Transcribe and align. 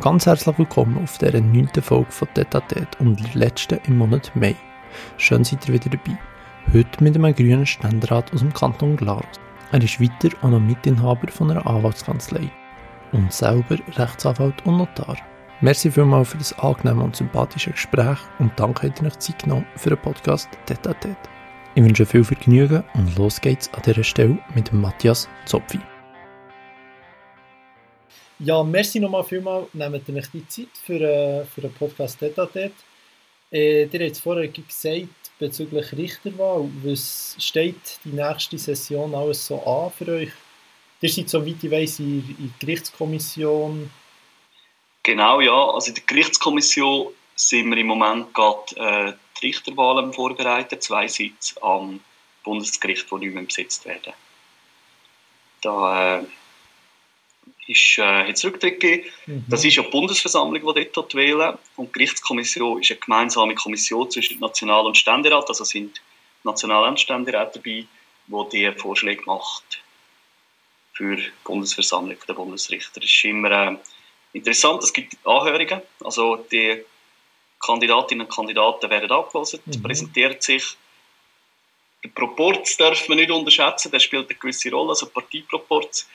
Ganz 0.00 0.26
herzlich 0.26 0.56
willkommen 0.56 1.02
auf 1.02 1.18
dieser 1.18 1.40
neunten 1.40 1.82
Folge 1.82 2.12
von 2.12 2.28
Tetatet 2.32 3.00
und 3.00 3.18
der 3.18 3.34
letzten 3.34 3.80
im 3.88 3.98
Monat 3.98 4.30
Mai. 4.36 4.54
Schön 5.16 5.42
seid 5.42 5.66
ihr 5.66 5.74
wieder 5.74 5.90
dabei. 5.90 6.16
Heute 6.72 7.02
mit 7.02 7.16
einem 7.16 7.34
grünen 7.34 7.66
Ständerat 7.66 8.32
aus 8.32 8.38
dem 8.38 8.52
Kanton 8.52 8.96
Glarus. 8.96 9.26
Er 9.72 9.82
ist 9.82 10.00
weiter 10.00 10.28
auch 10.40 10.50
noch 10.50 10.60
Mitinhaber 10.60 11.26
von 11.32 11.50
einer 11.50 11.66
Anwaltskanzlei 11.66 12.48
und 13.10 13.32
selber 13.32 13.76
Rechtsanwalt 13.96 14.64
und 14.64 14.76
Notar. 14.76 15.16
Merci 15.62 15.90
vielmals 15.90 16.28
für 16.28 16.38
das 16.38 16.56
angenehme 16.60 17.02
und 17.02 17.16
sympathische 17.16 17.72
Gespräch 17.72 18.18
und 18.38 18.52
danke, 18.54 18.90
dass 18.90 19.00
ihr 19.00 19.08
euch 19.08 19.18
Zeit 19.18 19.42
genommen 19.42 19.66
für 19.74 19.90
den 19.90 19.98
Podcast 19.98 20.48
Tetatet. 20.66 21.18
Ich 21.74 21.82
wünsche 21.82 22.06
viel 22.06 22.22
Vergnügen 22.22 22.84
und 22.94 23.18
los 23.18 23.40
geht's 23.40 23.68
an 23.74 23.82
dieser 23.84 24.04
Stelle 24.04 24.38
mit 24.54 24.72
Matthias 24.72 25.28
Zopfi. 25.44 25.80
Ja, 28.40 28.62
merci 28.62 29.00
nochmal 29.00 29.24
vielmals, 29.24 29.66
nehmt 29.72 30.08
ihr 30.08 30.14
euch 30.14 30.28
die 30.28 30.46
Zeit 30.46 30.68
für, 30.86 31.00
äh, 31.00 31.44
für 31.44 31.60
den 31.60 31.74
Podcast 31.74 32.20
Tetatet. 32.20 32.72
Äh, 33.50 33.86
ihr 33.86 33.88
habt 33.88 34.12
es 34.12 34.20
vorher 34.20 34.46
gesagt, 34.46 35.08
bezüglich 35.40 35.92
Richterwahl, 35.92 36.70
was 36.84 37.34
steht 37.40 37.98
die 38.04 38.10
nächste 38.10 38.56
Session 38.56 39.12
alles 39.16 39.44
so 39.44 39.60
an 39.64 39.90
für 39.90 40.12
euch? 40.12 40.30
Ihr 41.00 41.08
seid, 41.08 41.28
soweit 41.28 41.56
ich 41.60 41.70
weiss, 41.70 41.98
in, 41.98 42.20
in 42.38 42.52
der 42.60 42.66
Gerichtskommission. 42.66 43.90
Genau, 45.02 45.40
ja. 45.40 45.70
Also 45.70 45.88
in 45.88 45.96
der 45.96 46.04
Gerichtskommission 46.06 47.08
sind 47.34 47.70
wir 47.70 47.76
im 47.76 47.88
Moment 47.88 48.32
gerade 48.34 48.76
äh, 48.76 49.12
die 49.40 49.46
Richterwahlen 49.48 50.12
vorbereitet, 50.12 50.84
zwei 50.84 51.08
Sitze 51.08 51.60
am 51.60 51.98
Bundesgericht, 52.44 53.06
die 53.10 53.16
nicht 53.16 53.34
mehr 53.34 53.42
besetzt 53.42 53.84
werden. 53.84 54.12
Da 55.60 56.18
äh, 56.18 56.24
ist 57.68 57.98
äh, 57.98 58.26
jetzt 58.26 58.44
Rücktritt 58.44 58.80
gegeben. 58.80 59.08
Mhm. 59.26 59.44
Das 59.48 59.64
ist 59.64 59.76
ja 59.76 59.82
die 59.82 59.90
Bundesversammlung, 59.90 60.74
die 60.74 60.88
dort 60.92 61.14
wählen 61.14 61.56
Und 61.76 61.88
die 61.88 61.92
Gerichtskommission 61.92 62.80
ist 62.80 62.90
eine 62.90 63.00
gemeinsame 63.00 63.54
Kommission 63.54 64.10
zwischen 64.10 64.40
National- 64.40 64.86
und 64.86 64.96
Ständerat. 64.96 65.48
Also 65.48 65.64
sind 65.64 66.00
National- 66.44 66.88
und 66.88 66.98
Ständerat 66.98 67.54
dabei, 67.54 67.86
die 68.26 68.48
die 68.52 68.72
Vorschläge 68.72 69.22
macht 69.26 69.82
für 70.94 71.16
die 71.16 71.30
Bundesversammlung 71.44 72.16
der 72.26 72.34
Bundesrichter. 72.34 73.00
Das 73.00 73.10
ist 73.10 73.24
immer 73.24 73.50
äh, 73.50 73.76
interessant. 74.32 74.82
Es 74.82 74.92
gibt 74.92 75.14
Anhörungen. 75.24 75.82
Also 76.02 76.36
die 76.50 76.84
Kandidatinnen 77.60 78.26
und 78.26 78.34
Kandidaten 78.34 78.88
werden 78.88 79.10
abgelesen, 79.10 79.60
mhm. 79.66 79.82
präsentiert 79.82 80.42
sich. 80.42 80.76
Den 82.02 82.14
Proporz 82.14 82.76
darf 82.76 83.08
man 83.08 83.18
nicht 83.18 83.30
unterschätzen, 83.30 83.90
der 83.90 83.98
spielt 83.98 84.30
eine 84.30 84.38
gewisse 84.38 84.70
Rolle, 84.70 84.90
also 84.90 85.06
Parteiproporz 85.06 86.08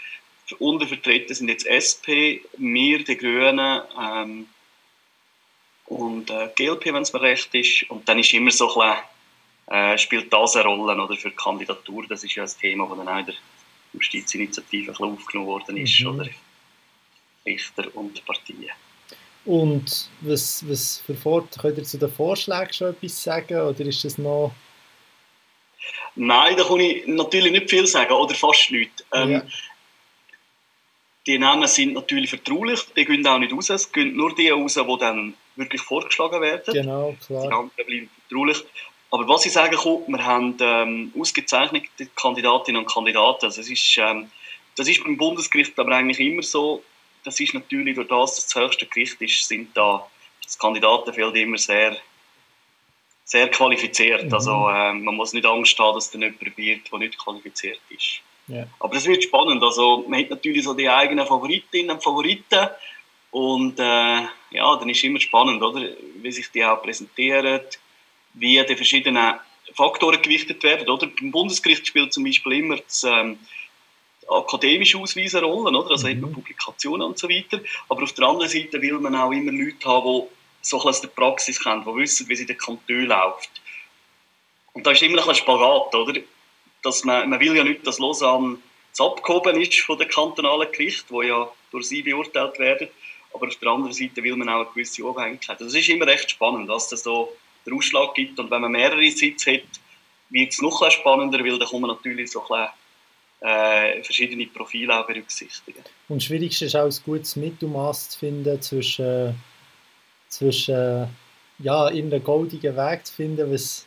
untervertreten 0.59 1.35
sind 1.35 1.49
jetzt 1.49 1.65
SP, 1.65 2.41
wir, 2.57 3.03
die 3.03 3.17
Grünen 3.17 3.81
ähm, 3.99 4.47
und 5.85 6.29
äh, 6.29 6.49
GLP, 6.55 6.85
wenn 6.87 7.03
es 7.03 7.13
mir 7.13 7.21
recht 7.21 7.53
ist. 7.53 7.89
Und 7.89 8.07
dann 8.07 8.19
ist 8.19 8.33
immer 8.33 8.51
so 8.51 8.79
ein 8.79 8.95
bisschen, 9.67 9.93
äh, 9.93 9.97
spielt 9.97 10.31
das 10.31 10.55
eine 10.55 10.65
Rolle 10.65 11.01
oder, 11.01 11.15
für 11.15 11.29
die 11.29 11.35
Kandidatur. 11.35 12.05
Das 12.07 12.23
ist 12.23 12.35
ja 12.35 12.43
ein 12.43 12.51
Thema, 12.59 12.87
das 12.87 12.97
dann 12.97 13.07
auch 13.07 13.19
in 13.19 13.25
der 13.25 13.35
Justizinitiative 13.93 14.91
ein 14.91 14.93
bisschen 14.93 15.13
aufgenommen 15.13 15.47
worden 15.47 15.77
ist. 15.77 15.99
Mhm. 15.99 16.07
Oder 16.07 16.29
Richter 17.45 17.95
und 17.95 18.25
Partien. 18.25 18.71
Und 19.45 20.09
was, 20.21 20.67
was 20.69 20.99
für 21.05 21.15
Vor 21.15 21.47
könnt 21.49 21.77
ihr 21.77 21.83
zu 21.83 21.97
den 21.97 22.11
Vorschlägen 22.11 22.71
schon 22.71 22.91
etwas 22.91 23.21
sagen? 23.23 23.59
Oder 23.59 23.81
ist 23.81 24.03
das 24.05 24.17
noch... 24.17 24.53
Nein, 26.15 26.55
da 26.55 26.63
kann 26.63 26.79
ich 26.79 27.05
natürlich 27.07 27.51
nicht 27.51 27.69
viel 27.69 27.85
sagen, 27.85 28.13
oder 28.13 28.33
fast 28.35 28.71
nichts. 28.71 29.03
Ähm, 29.11 29.31
ja. 29.31 29.43
Die 31.25 31.39
Namen 31.39 31.67
sind 31.67 31.93
natürlich 31.93 32.29
vertraulich, 32.29 32.81
die 32.95 33.05
gehen 33.05 33.25
auch 33.25 33.39
nicht 33.39 33.53
raus. 33.53 33.69
Es 33.69 33.91
gehen 33.91 34.15
nur 34.15 34.35
die 34.35 34.49
raus, 34.49 34.73
die 34.73 34.97
dann 34.99 35.33
wirklich 35.55 35.81
vorgeschlagen 35.81 36.41
werden. 36.41 36.73
Genau, 36.73 37.15
klar. 37.25 37.43
Die 37.43 37.53
anderen 37.53 37.71
bleiben 37.75 38.09
vertraulich. 38.27 38.63
Aber 39.09 39.27
was 39.27 39.45
ich 39.45 39.53
sagen 39.53 39.75
kann, 39.75 40.03
wir 40.07 40.25
haben 40.25 40.57
ähm, 40.59 41.13
ausgezeichnete 41.17 42.07
Kandidatinnen 42.15 42.81
und 42.81 42.91
Kandidaten. 42.91 43.45
Also 43.45 43.61
es 43.61 43.69
ist, 43.69 43.97
ähm, 43.97 44.31
das 44.75 44.87
ist 44.87 45.03
beim 45.03 45.17
Bundesgericht 45.17 45.77
aber 45.79 45.95
eigentlich 45.95 46.19
immer 46.19 46.41
so. 46.41 46.83
Das 47.23 47.39
ist 47.39 47.53
natürlich 47.53 47.95
durch 47.95 48.07
das, 48.07 48.35
dass 48.35 48.47
das 48.47 48.55
höchste 48.61 48.85
Gericht 48.87 49.21
ist, 49.21 49.47
sind 49.47 49.77
da 49.77 50.05
das 50.43 50.57
Kandidatenfeld 50.59 51.35
immer 51.35 51.57
sehr, 51.57 51.95
sehr 53.23 53.49
qualifiziert. 53.49 54.25
Mhm. 54.25 54.33
Also 54.33 54.69
ähm, 54.69 55.03
man 55.03 55.15
muss 55.15 55.31
nicht 55.31 55.45
Angst 55.45 55.77
haben, 55.79 55.95
dass 55.95 56.11
dann 56.11 56.21
jemand 56.21 56.57
wird, 56.57 56.91
der 56.91 56.99
nicht 56.99 57.17
qualifiziert 57.17 57.79
ist. 57.89 58.19
Yeah. 58.49 58.67
Aber 58.79 58.95
es 58.95 59.05
wird 59.05 59.23
spannend. 59.23 59.63
Also, 59.63 60.05
man 60.07 60.19
hat 60.19 60.29
natürlich 60.29 60.63
so 60.63 60.73
die 60.73 60.89
eigenen 60.89 61.25
Favoritinnen 61.25 61.91
und 61.91 62.03
Favoriten. 62.03 62.67
Und 63.31 63.79
äh, 63.79 64.21
ja, 64.51 64.75
dann 64.77 64.89
ist 64.89 64.97
es 64.97 65.03
immer 65.05 65.19
spannend, 65.19 65.63
oder? 65.63 65.89
wie 66.21 66.31
sich 66.31 66.51
die 66.51 66.63
auch 66.63 66.81
präsentieren, 66.81 67.61
wie 68.33 68.63
die 68.63 68.75
verschiedenen 68.75 69.35
Faktoren 69.73 70.21
gewichtet 70.21 70.61
werden. 70.63 70.87
Oder? 70.89 71.07
Beim 71.07 71.31
Bundesgericht 71.31 71.87
spielt 71.87 72.13
zum 72.13 72.25
Beispiel 72.25 72.53
immer 72.53 72.77
das 72.77 73.03
ähm, 73.03 73.39
akademische 74.27 74.97
Ausweis 74.97 75.35
eine 75.35 75.45
Rolle, 75.47 75.77
oder? 75.77 75.91
also 75.91 76.07
mhm. 76.07 76.11
hat 76.11 76.21
man 76.21 76.33
Publikationen 76.33 77.07
und 77.07 77.17
so 77.17 77.29
weiter. 77.29 77.59
Aber 77.89 78.03
auf 78.03 78.13
der 78.13 78.27
anderen 78.27 78.49
Seite 78.49 78.81
will 78.81 78.99
man 78.99 79.15
auch 79.15 79.31
immer 79.31 79.51
Leute 79.51 79.87
haben, 79.87 80.27
die 80.27 80.67
so 80.67 80.81
aus 80.81 81.01
der 81.01 81.09
Praxis 81.09 81.59
kennen, 81.61 81.83
die 81.85 81.95
wissen, 81.95 82.27
wie 82.27 82.33
es 82.33 82.39
in 82.39 82.47
der 82.47 82.57
Kanton 82.57 83.05
läuft. 83.05 83.49
Und 84.73 84.85
da 84.85 84.91
ist 84.91 85.01
immer 85.01 85.27
ein 85.27 85.35
Spagat, 85.35 85.95
oder? 85.95 86.19
Dass 86.83 87.03
man, 87.03 87.29
man 87.29 87.39
will 87.39 87.55
ja 87.55 87.63
nicht, 87.63 87.85
dass 87.87 87.99
Lausanne 87.99 88.57
das 88.91 89.01
Abgehoben 89.01 89.59
ist 89.59 89.79
von 89.79 89.97
den 89.97 90.07
kantonalen 90.07 90.71
Gerichten, 90.71 91.07
wo 91.09 91.21
ja 91.23 91.49
durch 91.71 91.87
sie 91.87 92.03
beurteilt 92.03 92.59
werden. 92.59 92.89
Aber 93.33 93.47
auf 93.47 93.55
der 93.55 93.69
anderen 93.69 93.93
Seite 93.93 94.23
will 94.23 94.35
man 94.35 94.49
auch 94.49 94.61
eine 94.61 94.65
gewisse 94.65 95.03
Unabhängigkeit. 95.03 95.59
Das 95.59 95.73
ist 95.73 95.89
immer 95.89 96.05
recht 96.05 96.29
spannend, 96.29 96.69
dass 96.69 96.91
es 96.91 97.01
so 97.01 97.35
den 97.65 97.73
Ausschlag 97.73 98.13
gibt. 98.13 98.37
Und 98.39 98.51
wenn 98.51 98.61
man 98.61 98.71
mehrere 98.71 99.09
Sitze 99.09 99.53
hat, 99.53 99.63
wird 100.29 100.51
es 100.51 100.61
noch 100.61 100.89
spannender, 100.91 101.39
weil 101.43 101.57
da 101.57 101.65
man 101.71 101.89
natürlich 101.89 102.31
so 102.31 102.43
ein 102.49 102.67
äh, 103.41 104.03
verschiedene 104.03 104.45
Profile 104.47 104.99
auch 104.99 105.07
berücksichtigen. 105.07 105.83
Und 106.09 106.17
das 106.17 106.25
Schwierigste 106.25 106.65
ist 106.65 106.75
auch 106.75 106.85
ein 106.85 106.95
gutes 107.03 107.35
Mittelmaß 107.35 108.09
zu 108.11 108.19
finden 108.19 108.61
zwischen, 108.61 109.35
zwischen 110.29 111.09
ja, 111.59 111.89
irgendeinen 111.89 112.23
goldigen 112.23 112.75
Weg 112.75 113.05
zu 113.05 113.13
finden, 113.15 113.51
was, 113.51 113.85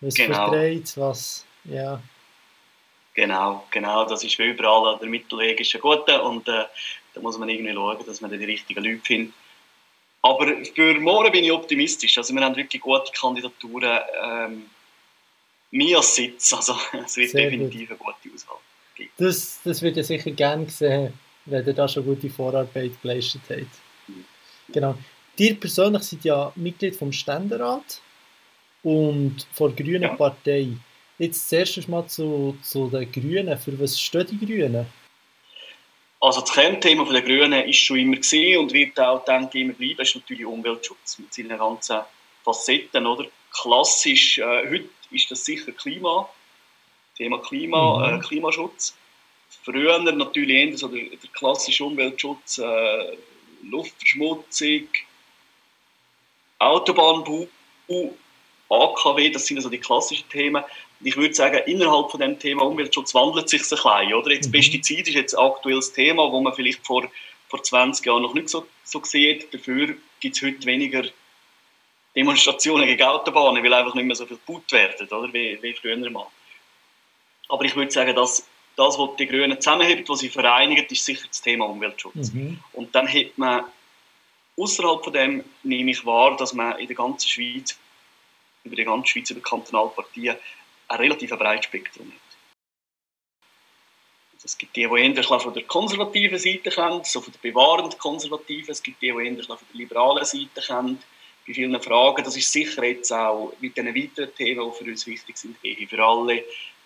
was 0.00 0.14
genau. 0.14 0.48
verträgt, 0.48 0.96
was, 0.98 1.46
ja. 1.64 2.02
Genau, 3.14 3.64
genau, 3.70 4.04
das 4.04 4.24
ist 4.24 4.38
wie 4.38 4.46
überall, 4.50 4.98
der 4.98 5.08
Mittelweg 5.08 5.60
ist 5.60 5.74
ein 5.74 5.80
guter 5.80 6.24
und 6.24 6.48
äh, 6.48 6.64
da 7.14 7.20
muss 7.20 7.38
man 7.38 7.48
irgendwie 7.48 7.72
schauen, 7.72 8.04
dass 8.04 8.20
man 8.20 8.30
die 8.30 8.44
richtigen 8.44 8.82
Leute 8.82 9.00
findet. 9.04 9.34
Aber 10.20 10.46
für 10.74 10.98
morgen 11.00 11.30
bin 11.30 11.44
ich 11.44 11.52
optimistisch, 11.52 12.18
also 12.18 12.34
wir 12.34 12.42
haben 12.42 12.56
wirklich 12.56 12.82
gute 12.82 13.12
Kandidaturen, 13.12 14.00
ähm, 14.20 14.64
mir 15.70 15.98
als 15.98 16.14
Sitz, 16.14 16.52
also 16.52 16.76
es 17.04 17.16
wird 17.16 17.30
Sehr 17.30 17.42
definitiv 17.42 17.88
gut. 17.88 17.90
eine 17.90 17.98
gute 17.98 18.34
Auswahl 18.34 18.58
geben. 18.96 19.10
Das, 19.18 19.60
das 19.62 19.82
wird 19.82 19.96
ja 19.96 20.02
sicher 20.02 20.30
gerne 20.32 20.64
gesehen, 20.64 21.12
wenn 21.44 21.66
ihr 21.66 21.72
da 21.72 21.86
schon 21.86 22.04
gute 22.04 22.30
Vorarbeit 22.30 23.00
geleistet 23.00 23.42
habt. 23.48 23.60
Mhm. 24.08 24.24
Genau. 24.72 24.98
Ihr 25.36 25.58
persönlich 25.58 26.02
seid 26.02 26.24
ja 26.24 26.52
Mitglied 26.56 26.96
vom 26.96 27.12
Ständerat 27.12 28.00
und 28.82 29.46
von 29.52 29.74
der 29.74 29.84
Grünen 29.84 30.02
ja. 30.02 30.14
Partei. 30.14 30.68
Jetzt 31.18 31.48
zuerst 31.48 31.88
mal 31.88 32.06
zu, 32.06 32.56
zu 32.62 32.88
den 32.88 33.10
Grünen. 33.10 33.56
Für 33.58 33.78
was 33.80 34.00
stehen 34.00 34.26
die 34.26 34.44
Grünen? 34.44 34.86
Also 36.20 36.40
das 36.40 36.52
Kernthema 36.52 37.04
der 37.04 37.22
Grünen 37.22 37.68
ist 37.68 37.78
schon 37.78 37.98
immer 37.98 38.16
gesehen 38.16 38.58
und 38.58 38.72
wird 38.72 38.98
auch 38.98 39.24
denke 39.24 39.60
immer 39.60 39.74
bleiben, 39.74 40.00
ist 40.00 40.14
natürlich 40.14 40.46
Umweltschutz 40.46 41.18
mit 41.18 41.32
seinen 41.34 41.58
ganzen 41.58 42.00
Facetten, 42.42 43.06
oder? 43.06 43.26
Klassisch, 43.52 44.38
äh, 44.38 44.68
heute 44.68 44.88
ist 45.10 45.30
das 45.30 45.44
sicher 45.44 45.70
Klima, 45.72 46.28
Thema 47.16 47.38
Klima, 47.38 48.08
mhm. 48.08 48.18
äh, 48.18 48.20
Klimaschutz. 48.20 48.96
Früher 49.62 49.98
natürlich 50.00 50.56
eher 50.56 50.76
so 50.76 50.88
der, 50.88 51.04
der 51.04 51.30
klassische 51.32 51.84
Umweltschutz, 51.84 52.58
äh, 52.58 53.16
Luftverschmutzung, 53.62 54.88
Autobahnbau, 56.58 57.46
AKW, 58.70 59.30
das 59.30 59.46
sind 59.46 59.58
also 59.58 59.68
die 59.68 59.78
klassischen 59.78 60.28
Themen 60.28 60.64
ich 61.04 61.16
würde 61.16 61.34
sagen, 61.34 61.60
innerhalb 61.66 62.10
von 62.10 62.18
dem 62.18 62.38
Thema 62.38 62.62
Umweltschutz 62.62 63.14
wandelt 63.14 63.48
sich 63.48 63.60
ein 63.62 63.68
bisschen. 63.68 64.14
Oder? 64.14 64.32
Jetzt 64.32 64.48
mhm. 64.48 64.52
Pestizid 64.52 65.06
ist 65.06 65.14
jetzt 65.14 65.34
ein 65.34 65.44
aktuelles 65.44 65.92
Thema, 65.92 66.32
wo 66.32 66.40
man 66.40 66.54
vielleicht 66.54 66.84
vor, 66.84 67.06
vor 67.48 67.62
20 67.62 68.06
Jahren 68.06 68.22
noch 68.22 68.34
nicht 68.34 68.48
so, 68.48 68.66
so 68.84 69.02
sieht. 69.04 69.52
Dafür 69.52 69.94
gibt 70.20 70.36
es 70.36 70.42
heute 70.42 70.64
weniger 70.64 71.04
Demonstrationen 72.16 72.86
gegen 72.86 73.02
Autobahnen, 73.02 73.62
weil 73.62 73.74
einfach 73.74 73.94
nicht 73.94 74.06
mehr 74.06 74.16
so 74.16 74.24
viel 74.24 74.38
gebaut 74.38 74.72
werden, 74.72 75.06
oder? 75.08 75.32
Wie, 75.32 75.58
wie 75.60 75.74
früher 75.74 76.10
mal. 76.10 76.26
Aber 77.48 77.64
ich 77.64 77.76
würde 77.76 77.90
sagen, 77.90 78.16
dass 78.16 78.46
das, 78.76 78.98
was 78.98 79.16
die 79.18 79.26
Grünen 79.26 79.60
zusammenhält, 79.60 80.08
was 80.08 80.20
sie 80.20 80.30
vereinigt, 80.30 80.90
ist 80.90 81.04
sicher 81.04 81.28
das 81.28 81.42
Thema 81.42 81.66
Umweltschutz. 81.66 82.32
Mhm. 82.32 82.58
Und 82.72 82.94
dann 82.94 83.06
hat 83.06 83.36
man 83.36 83.64
außerhalb 84.56 85.04
von 85.04 85.12
dem 85.12 85.44
nehme 85.62 85.90
ich 85.90 86.06
wahr, 86.06 86.36
dass 86.36 86.54
man 86.54 86.78
in 86.78 86.86
der 86.86 86.96
ganzen 86.96 87.28
Schweiz, 87.28 87.78
über 88.64 88.76
die 88.76 88.84
ganze 88.84 89.08
Schweiz, 89.08 89.30
über 89.30 89.40
kantonale 89.40 89.90
Partien, 89.90 90.36
ein 90.88 90.96
relativ 90.98 91.30
breites 91.30 91.66
Spektrum 91.66 92.08
hat. 92.08 92.24
Es 94.44 94.58
gibt 94.58 94.76
die, 94.76 94.86
die 94.86 95.00
eher 95.00 95.40
von 95.40 95.54
der 95.54 95.62
konservativen 95.62 96.38
Seite 96.38 96.70
kommen, 96.70 97.02
so 97.04 97.22
von 97.22 97.32
der 97.32 97.50
bewahrend 97.50 97.98
konservativen. 97.98 98.70
Es 98.70 98.82
gibt 98.82 99.00
die, 99.00 99.10
die 99.10 99.26
eher 99.26 99.44
von 99.44 99.56
der 99.72 99.78
liberalen 99.78 100.24
Seite 100.24 100.62
kommen. 100.66 101.02
Bei 101.46 101.54
vielen 101.54 101.80
Fragen. 101.80 102.24
Das 102.24 102.36
ist 102.36 102.52
sicher 102.52 102.84
jetzt 102.84 103.12
auch 103.12 103.54
mit 103.60 103.76
den 103.76 103.94
weiteren 103.94 104.34
Themen, 104.34 104.70
die 104.70 104.78
für 104.78 104.90
uns 104.90 105.06
wichtig 105.06 105.36
sind, 105.36 105.56
Ehe 105.62 105.86
für 105.86 106.02
alle, 106.02 106.44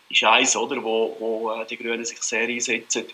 ist 0.09 0.25
eins, 0.25 0.57
oder, 0.57 0.83
wo, 0.83 1.17
wo 1.19 1.51
äh, 1.53 1.67
die 1.67 1.77
Grünen 1.77 2.05
sich 2.05 2.21
sehr 2.23 2.49
einsetzen. 2.49 3.05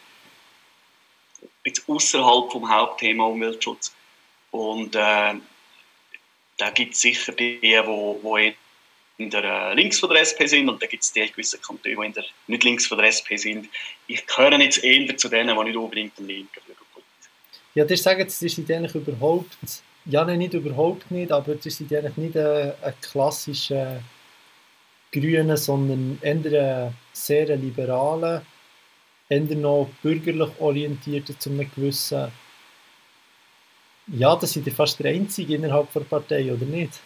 Jetzt 1.64 1.88
außerhalb 1.88 2.52
vom 2.52 2.69
Hauptthema 2.69 3.25
Umweltschutz. 3.25 3.94
Und 4.50 4.94
äh, 4.94 5.34
da 6.56 6.70
gibt 6.72 6.94
es 6.94 7.00
sicher 7.00 7.32
die, 7.32 7.60
die, 7.60 7.82
die 7.82 8.54
in 9.19 9.31
der 9.31 9.44
äh, 9.44 9.75
links 9.75 10.00
von 10.00 10.11
der 10.11 10.20
SP 10.26 10.46
sind 10.46 10.69
und 10.69 10.82
da 10.82 10.87
gibt 10.87 11.02
es 11.02 11.12
die 11.12 11.26
gewissen 11.31 11.61
Kantone, 11.61 11.94
die 11.94 12.06
in 12.06 12.12
der, 12.12 12.25
nicht 12.46 12.64
links 12.64 12.87
von 12.87 12.99
der 12.99 13.08
SP 13.14 13.37
sind. 13.37 13.69
Ich 14.06 14.26
gehöre 14.26 14.58
jetzt 14.61 14.82
eher 14.82 15.16
zu 15.16 15.28
denen, 15.28 15.56
die 15.56 15.64
nicht 15.64 15.76
unbedingt 15.76 16.19
den 16.19 16.26
linken 16.26 16.61
Flügel 16.61 16.84
Ja, 17.75 17.84
die 17.84 17.96
sagen, 17.96 18.25
das 18.25 18.43
ist 18.43 18.58
eigentlich 18.58 18.94
überhaupt, 18.94 19.56
ja 20.06 20.25
nein, 20.25 20.38
nicht 20.38 20.55
überhaupt 20.55 21.11
nicht, 21.11 21.31
aber 21.31 21.55
das 21.55 21.66
ist 21.66 21.81
eigentlich 21.81 22.16
nicht 22.16 22.37
ein, 22.37 22.72
ein 22.82 22.94
klassischer 23.00 24.02
Grüne, 25.12 25.56
sondern 25.56 26.19
eher 26.20 26.87
ein 26.87 26.94
sehr 27.12 27.56
liberaler, 27.56 28.44
eher 29.28 29.40
noch 29.40 29.90
bürgerlich 30.02 30.50
orientierter 30.58 31.38
zu 31.38 31.50
einem 31.50 31.70
gewissen 31.72 32.32
ja, 34.08 34.37
das 34.37 34.52
sind 34.52 34.66
ja 34.66 34.72
fast 34.72 34.99
der 34.99 35.12
Einzige 35.12 35.55
innerhalb 35.55 35.90
der 35.93 36.00
Partei, 36.00 36.52
oder 36.52 36.66
nicht? 36.66 37.00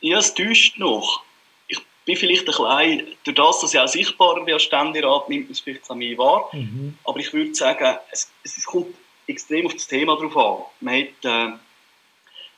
Ja, 0.00 0.18
es 0.18 0.34
täuscht 0.34 0.78
noch. 0.78 1.22
Ich 1.66 1.78
bin 2.04 2.16
vielleicht 2.16 2.48
ein 2.48 2.96
bisschen, 2.96 3.16
durch 3.24 3.36
das, 3.36 3.60
dass 3.60 3.74
ich 3.74 3.80
auch 3.80 3.88
sichtbarer 3.88 4.44
bin 4.44 4.54
als 4.54 4.62
Ständerat, 4.62 5.28
nimmt 5.28 5.46
man 5.46 5.52
es 5.52 5.60
vielleicht 5.60 5.90
an 5.90 5.98
mich 5.98 6.16
wahr. 6.16 6.48
Mhm. 6.52 6.96
Aber 7.04 7.18
ich 7.18 7.32
würde 7.32 7.54
sagen, 7.54 7.98
es, 8.10 8.30
es, 8.44 8.64
kommt 8.64 8.94
extrem 9.26 9.66
auf 9.66 9.74
das 9.74 9.86
Thema 9.86 10.16
drauf 10.16 10.36
an. 10.36 10.64
Man 10.80 11.02
hat, 11.02 11.24
äh, 11.24 11.52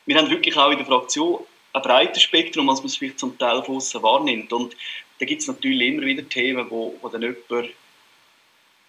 wir 0.07 0.17
haben 0.17 0.31
wirklich 0.31 0.57
auch 0.57 0.71
in 0.71 0.79
der 0.79 0.87
Fraktion 0.87 1.41
ein 1.73 1.83
breites 1.83 2.23
Spektrum, 2.23 2.69
als 2.69 2.81
man 2.81 2.87
es 2.87 2.97
vielleicht 2.97 3.19
zum 3.19 3.39
Teil 3.39 3.63
von 3.63 3.77
außen 3.77 4.03
wahrnimmt. 4.03 4.53
Und 4.53 4.77
da 5.19 5.27
gibt 5.27 5.43
es 5.43 5.49
natürlich 5.49 5.89
immer 5.89 6.03
wieder 6.03 6.29
Themen, 6.29 6.67
wo, 6.71 6.97
wo 7.01 7.09
dann 7.09 7.23
jemand, 7.23 7.71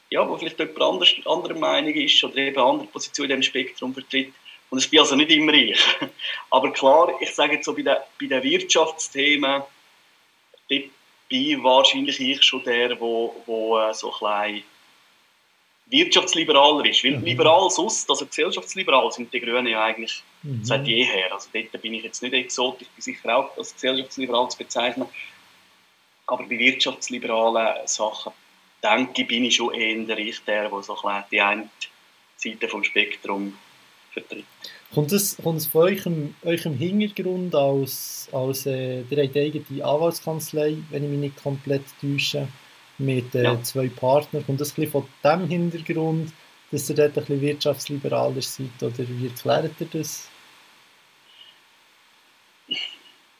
ja, 0.09 0.27
wo 0.27 0.37
vielleicht 0.37 0.59
jemand 0.59 0.81
anders, 0.81 1.13
anderer 1.25 1.57
Meinung 1.57 1.93
ist 1.93 2.23
oder 2.23 2.37
eben 2.37 2.57
eine 2.57 2.65
andere 2.65 2.87
Position 2.87 3.25
in 3.25 3.29
diesem 3.29 3.43
Spektrum 3.43 3.93
vertritt. 3.93 4.33
Und 4.71 4.77
es 4.77 4.87
bin 4.87 4.99
also 4.99 5.15
nicht 5.15 5.29
immer 5.29 5.53
ich. 5.53 5.79
Aber 6.49 6.71
klar, 6.71 7.13
ich 7.19 7.35
sage 7.35 7.55
jetzt 7.55 7.65
so 7.65 7.75
bei 7.75 7.81
den, 7.81 7.97
bei 8.19 8.25
den 8.25 8.41
Wirtschaftsthemen, 8.41 9.63
dort 10.69 10.83
bin 11.27 11.63
wahrscheinlich 11.63 12.19
ich 12.21 12.41
schon 12.41 12.63
der, 12.63 12.97
wo, 12.99 13.35
wo 13.45 13.77
äh, 13.77 13.93
so 13.93 14.13
ein 14.25 14.63
wirtschaftsliberaler 15.87 16.85
ist. 16.85 17.03
Weil 17.03 17.17
mhm. 17.17 17.25
liberal 17.25 17.69
sonst, 17.69 18.09
also 18.09 18.25
gesellschaftsliberal, 18.25 19.11
sind 19.11 19.33
die 19.33 19.41
Grünen 19.41 19.67
ja 19.67 19.83
eigentlich 19.83 20.23
mhm. 20.41 20.63
seit 20.63 20.87
jeher. 20.87 21.33
Also 21.33 21.49
dort 21.53 21.81
bin 21.81 21.93
ich 21.93 22.03
jetzt 22.03 22.23
nicht 22.23 22.33
exotisch, 22.33 22.87
ich 22.87 22.93
bin 22.93 23.01
sicher 23.01 23.37
auch 23.37 23.57
als 23.57 23.73
gesellschaftsliberal 23.73 24.49
zu 24.49 24.57
bezeichnen. 24.57 25.07
Aber 26.27 26.43
bei 26.43 26.57
wirtschaftsliberalen 26.57 27.85
Sachen, 27.87 28.31
denke 28.81 29.23
ich, 29.23 29.27
bin 29.27 29.43
ich 29.43 29.55
schon 29.57 29.73
eher 29.73 30.17
ich 30.17 30.39
der, 30.45 30.69
der 30.69 30.81
so 30.81 30.97
ein 31.03 31.25
die 31.29 31.41
eine 31.41 31.69
Seite 32.37 32.69
vom 32.69 32.85
Spektrum 32.85 33.57
vertritt. 34.11 34.45
Kommt 34.93 35.11
es, 35.13 35.37
kommt 35.37 35.59
es 35.59 35.67
von 35.67 35.83
eurem, 35.83 36.35
eurem 36.43 36.77
Hintergrund 36.77 37.55
als, 37.55 38.27
als 38.31 38.65
äh, 38.65 39.01
ihr 39.09 39.23
habt 39.23 39.37
eigene 39.37 39.85
Anwaltskanzlei, 39.85 40.77
wenn 40.89 41.03
ich 41.03 41.09
mich 41.09 41.19
nicht 41.19 41.43
komplett 41.43 41.83
täusche, 42.01 42.47
mit 42.97 43.33
äh, 43.35 43.43
ja. 43.43 43.63
zwei 43.63 43.87
Partnern, 43.87 44.45
kommt 44.45 44.61
das 44.61 44.71
von 44.71 45.05
dem 45.23 45.47
Hintergrund, 45.47 46.31
dass 46.71 46.89
ihr 46.89 46.95
dort 46.95 47.17
ein 47.17 47.25
bisschen 47.25 47.41
wirtschaftsliberaler 47.41 48.41
seid, 48.41 48.81
oder 48.81 48.93
wie 48.99 49.27
erklärt 49.27 49.73
ihr 49.79 49.87
das? 49.91 50.27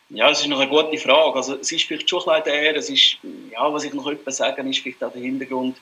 Ja, 0.09 0.27
das 0.27 0.41
ist 0.41 0.47
noch 0.47 0.59
eine 0.59 0.69
gute 0.69 0.97
Frage. 0.97 1.38
Also, 1.38 1.56
es 1.56 1.71
ist 1.71 1.85
vielleicht 1.85 2.09
schon 2.09 2.27
ein 2.27 2.44
bisschen 2.44 2.63
der, 2.63 2.75
es 2.75 2.89
ist, 2.89 3.17
ja, 3.51 3.71
was 3.71 3.85
ich 3.85 3.94
noch 3.94 4.07
etwas 4.07 4.38
sagen 4.38 4.67
ist 4.67 4.79
vielleicht 4.79 5.01
auch 5.03 5.13
der 5.13 5.21
Hintergrund, 5.21 5.77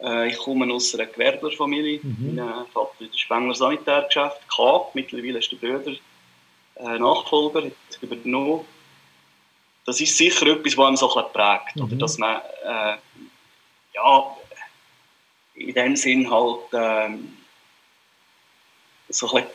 äh, 0.00 0.28
ich 0.28 0.38
komme 0.38 0.72
aus 0.72 0.94
einer 0.94 1.06
Gewerblerfamilie. 1.06 2.00
Mhm. 2.02 2.34
Mein 2.36 2.66
Vater 2.66 3.00
in 3.00 3.10
der 3.10 3.18
Spengler 3.18 3.54
Sanitärgeschäft 3.54 4.48
gehabt. 4.48 4.94
Mittlerweile 4.94 5.38
ist 5.38 5.50
der 5.50 5.56
Bruder 5.56 5.92
äh, 6.76 6.98
Nachfolger, 6.98 7.64
hat 7.64 8.02
übernommen. 8.02 8.64
Das 9.84 10.00
ist 10.00 10.16
sicher 10.16 10.46
etwas, 10.46 10.76
was 10.76 10.86
einem 10.86 10.96
so 10.96 11.08
ein 11.14 11.24
bisschen 11.24 11.32
prägt. 11.32 11.76
Mhm. 11.76 11.82
Oder 11.82 11.96
dass 11.96 12.18
man 12.18 12.40
äh, 12.64 12.96
ja, 13.94 14.36
in 15.54 15.74
dem 15.74 15.96
Sinn 15.96 16.30
halt 16.30 16.60
ähm, 16.72 17.36
so 19.08 19.26
ein 19.28 19.42
bisschen, 19.42 19.50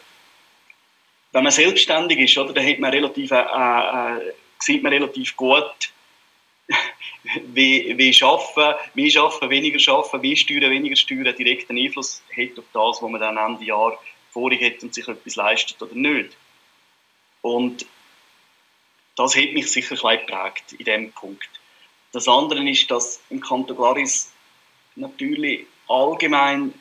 wenn 1.31 1.44
man 1.44 1.51
selbstständig 1.51 2.19
ist, 2.19 2.38
oder, 2.38 2.54
dann 2.54 2.68
hat 2.68 2.80
man 2.80 2.92
relativ, 2.92 3.31
äh, 3.31 3.38
äh, 3.38 4.34
sieht 4.60 4.84
man 4.84 4.94
relativ 4.94 5.36
gut, 5.36 5.93
wie, 7.54 7.98
wie 7.98 8.24
arbeiten, 8.24 8.80
wie 8.94 9.18
arbeiten, 9.18 9.50
weniger 9.50 9.94
arbeiten, 9.94 10.21
wie 10.21 10.36
steuern, 10.36 10.71
weniger 10.71 10.95
steuern, 10.95 11.36
direkten 11.36 11.77
Einfluss 11.77 12.21
hat 12.36 12.60
auf 12.60 12.65
das, 12.74 13.01
was 13.01 13.10
man 13.10 13.19
dann 13.19 13.38
Ende 13.38 13.65
Jahr 13.65 13.98
vorig 14.31 14.62
hat 14.62 14.83
und 14.83 14.94
sich 14.94 15.07
etwas 15.07 15.36
leistet 15.36 15.81
oder 15.81 15.95
nicht. 15.95 16.36
Und 17.42 17.86
das 19.15 19.36
hat 19.36 19.54
mich 19.54 19.71
sicher 19.71 19.95
ein 20.06 20.19
geprägt 20.19 20.74
in 20.74 20.86
diesem 20.86 21.12
Punkt. 21.12 21.50
Das 22.12 22.27
andere 22.27 22.68
ist, 22.68 22.89
dass 22.89 23.21
im 23.30 23.42
Kanton 23.42 23.75
Glaris 23.75 24.31
natürlich 24.95 25.66
allgemein, 25.88 26.74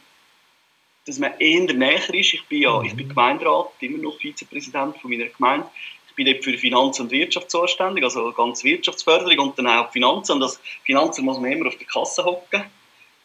dass 1.06 1.18
man 1.18 1.32
eher 1.38 1.72
näher 1.72 2.14
ist. 2.14 2.34
Ich 2.34 2.44
bin 2.46 2.62
ja, 2.62 2.82
ich 2.82 2.94
bin 2.94 3.06
mhm. 3.06 3.10
Gemeinderat, 3.10 3.70
immer 3.80 3.98
noch 3.98 4.18
Vizepräsident 4.18 4.98
von 4.98 5.10
meiner 5.10 5.26
Gemeinde 5.26 5.68
ich 6.12 6.16
bin 6.16 6.26
dort 6.26 6.44
für 6.44 6.58
Finanz- 6.58 7.00
und 7.00 7.10
Wirtschaft 7.10 7.50
zuständig, 7.50 8.04
also 8.04 8.32
ganz 8.32 8.62
Wirtschaftsförderung 8.62 9.48
und 9.48 9.58
dann 9.58 9.66
auch 9.66 9.90
Finanzen. 9.90 10.32
Und 10.32 10.40
das 10.40 10.60
Finanzen 10.84 11.24
muss 11.24 11.38
man 11.38 11.50
immer 11.50 11.68
auf 11.68 11.76
der 11.76 11.86
Kasse 11.86 12.22
hocken. 12.24 12.64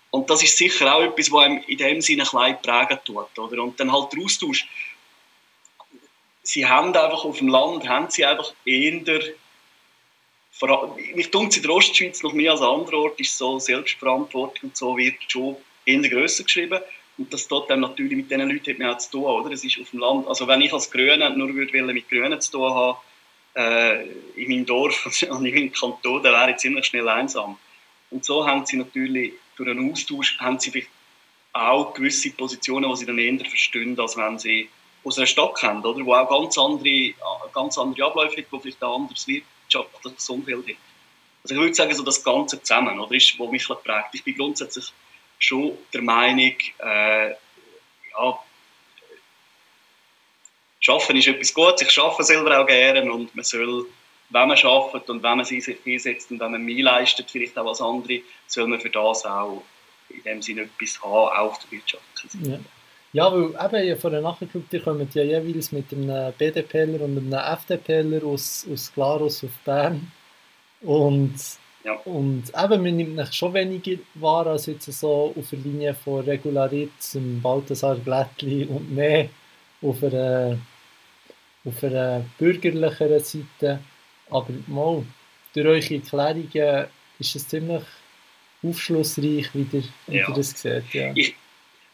Und 0.10 0.30
das 0.30 0.42
ist 0.42 0.58
sicher 0.58 0.96
auch 0.96 1.02
etwas, 1.02 1.30
was 1.32 1.44
einem 1.44 1.62
in 1.68 1.78
dem 1.78 2.02
Sinne 2.02 2.24
ein 2.24 2.30
bisschen 2.30 2.62
prägen 2.62 3.00
tut. 3.04 3.38
Oder? 3.38 3.62
Und 3.62 3.78
dann 3.80 3.92
halt 3.92 4.14
der 4.14 4.24
Austausch. 4.24 4.66
Sie 6.44 6.66
haben 6.66 6.96
einfach 6.96 7.26
auf 7.26 7.40
dem 7.40 7.50
Land, 7.50 7.90
haben 7.90 8.10
sie 8.10 8.26
einfach 8.26 8.54
eher, 8.64 8.94
ich 8.94 9.02
denke, 11.32 11.58
in 11.58 11.62
der 11.62 11.72
Ostschweiz 11.72 12.24
noch 12.24 12.32
mehr 12.32 12.54
als 12.54 12.62
an 12.62 12.80
anderen 12.80 13.00
Orten 13.00 13.22
ist 13.22 13.38
so 13.38 13.60
Selbstverantwortung 13.60 14.70
und 14.70 14.78
so 14.78 14.96
wird 14.96 15.16
schon 15.28 15.58
eher 15.86 16.08
grösser 16.08 16.46
geschrieben. 16.46 16.80
Und 17.18 17.34
das 17.34 17.48
tut 17.48 17.70
dann 17.70 17.80
natürlich 17.80 18.16
mit 18.16 18.30
diesen 18.30 18.48
Leuten 18.48 18.72
hat 18.72 18.80
man 18.80 18.90
auch 18.94 18.98
zu 19.00 19.12
tun, 19.12 19.24
oder? 19.24 19.52
Es 19.52 19.64
ist 19.64 19.80
auf 19.80 19.90
dem 19.90 20.00
Land. 20.00 20.28
Also 20.28 20.48
wenn 20.48 20.62
ich 20.62 20.72
als 20.72 20.92
Grüne 20.92 21.30
nur 21.32 21.54
würde 21.54 21.84
mit 21.94 22.10
Grünen 22.10 22.40
zu 22.40 22.52
tun 22.52 22.74
haben, 22.74 22.98
äh, 23.56 24.04
in 24.36 24.50
meinem 24.50 24.66
Dorf 24.66 25.06
und 25.06 25.46
in 25.46 25.54
meinem 25.54 25.72
Kanton, 25.72 26.22
dann 26.22 26.34
wäre 26.34 26.52
ich 26.52 26.58
ziemlich 26.58 26.86
schnell 26.86 27.10
einsam. 27.10 27.58
Und 28.12 28.24
so 28.24 28.48
haben 28.48 28.66
sie 28.66 28.78
natürlich 28.78 29.34
durch 29.56 29.70
einen 29.70 29.92
Austausch 29.92 30.38
haben 30.40 30.60
sie 30.60 30.86
auch 31.54 31.94
gewisse 31.94 32.30
Positionen, 32.32 32.90
die 32.90 32.98
sie 32.98 33.06
dann 33.06 33.18
eher 33.18 33.44
verstehen, 33.44 34.00
als 34.00 34.16
wenn 34.16 34.38
sie 34.38 34.70
aus 35.04 35.18
einer 35.18 35.26
Stadt 35.26 35.56
kennen, 35.56 35.84
oder? 35.84 36.06
Wo 36.06 36.14
auch 36.14 36.30
ganz 36.30 36.58
andere, 36.58 37.14
ganz 37.54 37.78
andere 37.78 38.06
Abläufe 38.06 38.38
hat, 38.38 38.46
wo 38.52 38.60
vielleicht 38.60 38.84
ein 38.84 38.90
anderes 38.90 39.28
wirtschaftliches 39.28 40.30
Umfeld 40.30 40.68
hat. 40.68 40.76
Also 41.44 41.56
ich 41.56 41.62
würde 41.62 41.74
sagen, 41.74 41.96
so 41.96 42.04
das 42.04 42.24
Ganze 42.24 42.62
zusammen, 42.62 43.00
oder? 43.00 43.16
Ist, 43.16 43.40
was 43.40 43.50
mich 43.50 43.68
prägt. 43.68 44.14
Ich 44.14 44.24
bin 44.24 44.36
grundsätzlich 44.36 44.92
schon 45.40 45.78
der 45.94 46.02
Meinung, 46.02 46.56
äh, 46.80 47.30
ja, 47.30 48.40
Schaffen 50.80 51.18
ist 51.18 51.28
etwas 51.28 51.54
Gutes, 51.54 51.90
ich 51.90 52.00
arbeite 52.00 52.24
selber 52.24 52.60
auch 52.60 52.66
gerne 52.66 53.12
und 53.12 53.36
man 53.36 53.44
soll, 53.44 53.86
wenn 54.30 54.48
man 54.48 54.58
arbeitet 54.58 55.10
und 55.10 55.24
wenn 55.24 55.38
man 55.38 55.46
sich 55.46 55.68
einsetzt 55.86 56.32
und 56.32 56.40
wenn 56.40 56.52
man 56.52 56.64
mehr 56.64 56.84
leistet, 56.84 57.30
vielleicht 57.30 57.58
auch 57.58 57.68
als 57.68 57.82
andere, 57.82 58.22
soll 58.46 58.68
man 58.68 58.80
für 58.80 58.90
das 58.90 59.26
auch 59.26 59.64
in 60.10 60.24
dem 60.24 60.42
Sinne 60.42 60.62
etwas 60.62 61.02
haben, 61.02 61.12
auch 61.12 61.38
auf 61.38 61.60
der 61.60 61.72
wirtschaftlichen 61.72 62.44
Seite. 62.44 62.52
Ja. 62.52 62.60
Ja, 63.14 63.32
weil 63.32 63.88
eben 63.88 64.00
von 64.00 64.12
der 64.12 64.22
nachgeschaut, 64.22 64.66
die 64.72 64.80
kommen 64.80 65.10
ja 65.14 65.24
jeweils 65.24 65.72
mit 65.72 65.92
einem 65.94 66.34
BDPler 66.34 67.02
und 67.02 67.18
einem 67.18 67.34
FDPler 67.34 68.24
aus, 68.24 68.68
aus 68.72 68.94
Glarus 68.94 69.44
auf 69.44 69.50
Bern. 69.64 70.12
Und 70.82 71.34
ja. 71.88 71.94
Und 72.04 72.44
eben, 72.50 72.84
man 72.84 72.96
nimmt 72.98 73.34
schon 73.34 73.54
weniger 73.54 73.98
wahr 74.16 74.48
als 74.48 74.66
jetzt 74.66 74.92
so 74.92 75.34
auf 75.38 75.50
der 75.50 75.60
Linie 75.60 75.94
von 75.94 76.24
Regularitz, 76.26 77.18
Balthasar 77.42 77.98
Glättli 77.98 78.66
und 78.66 78.94
mehr 78.94 79.30
auf 79.82 80.04
einer, 80.04 80.58
auf 81.64 81.84
einer 81.84 82.26
bürgerlicheren 82.38 83.24
Seite. 83.24 83.80
Aber 84.30 84.54
mal, 84.68 85.06
durch 85.54 85.66
eure 85.66 85.96
Erklärungen 85.96 86.88
ist 87.20 87.36
es 87.36 87.48
ziemlich 87.48 87.84
aufschlussreich, 88.62 89.50
wie 89.54 89.68
ihr, 89.72 89.84
wie 90.08 90.18
ja. 90.18 90.28
ihr 90.28 90.36
das 90.36 90.52
seht. 90.60 90.94
Ja. 90.94 91.12
Ich, 91.16 91.36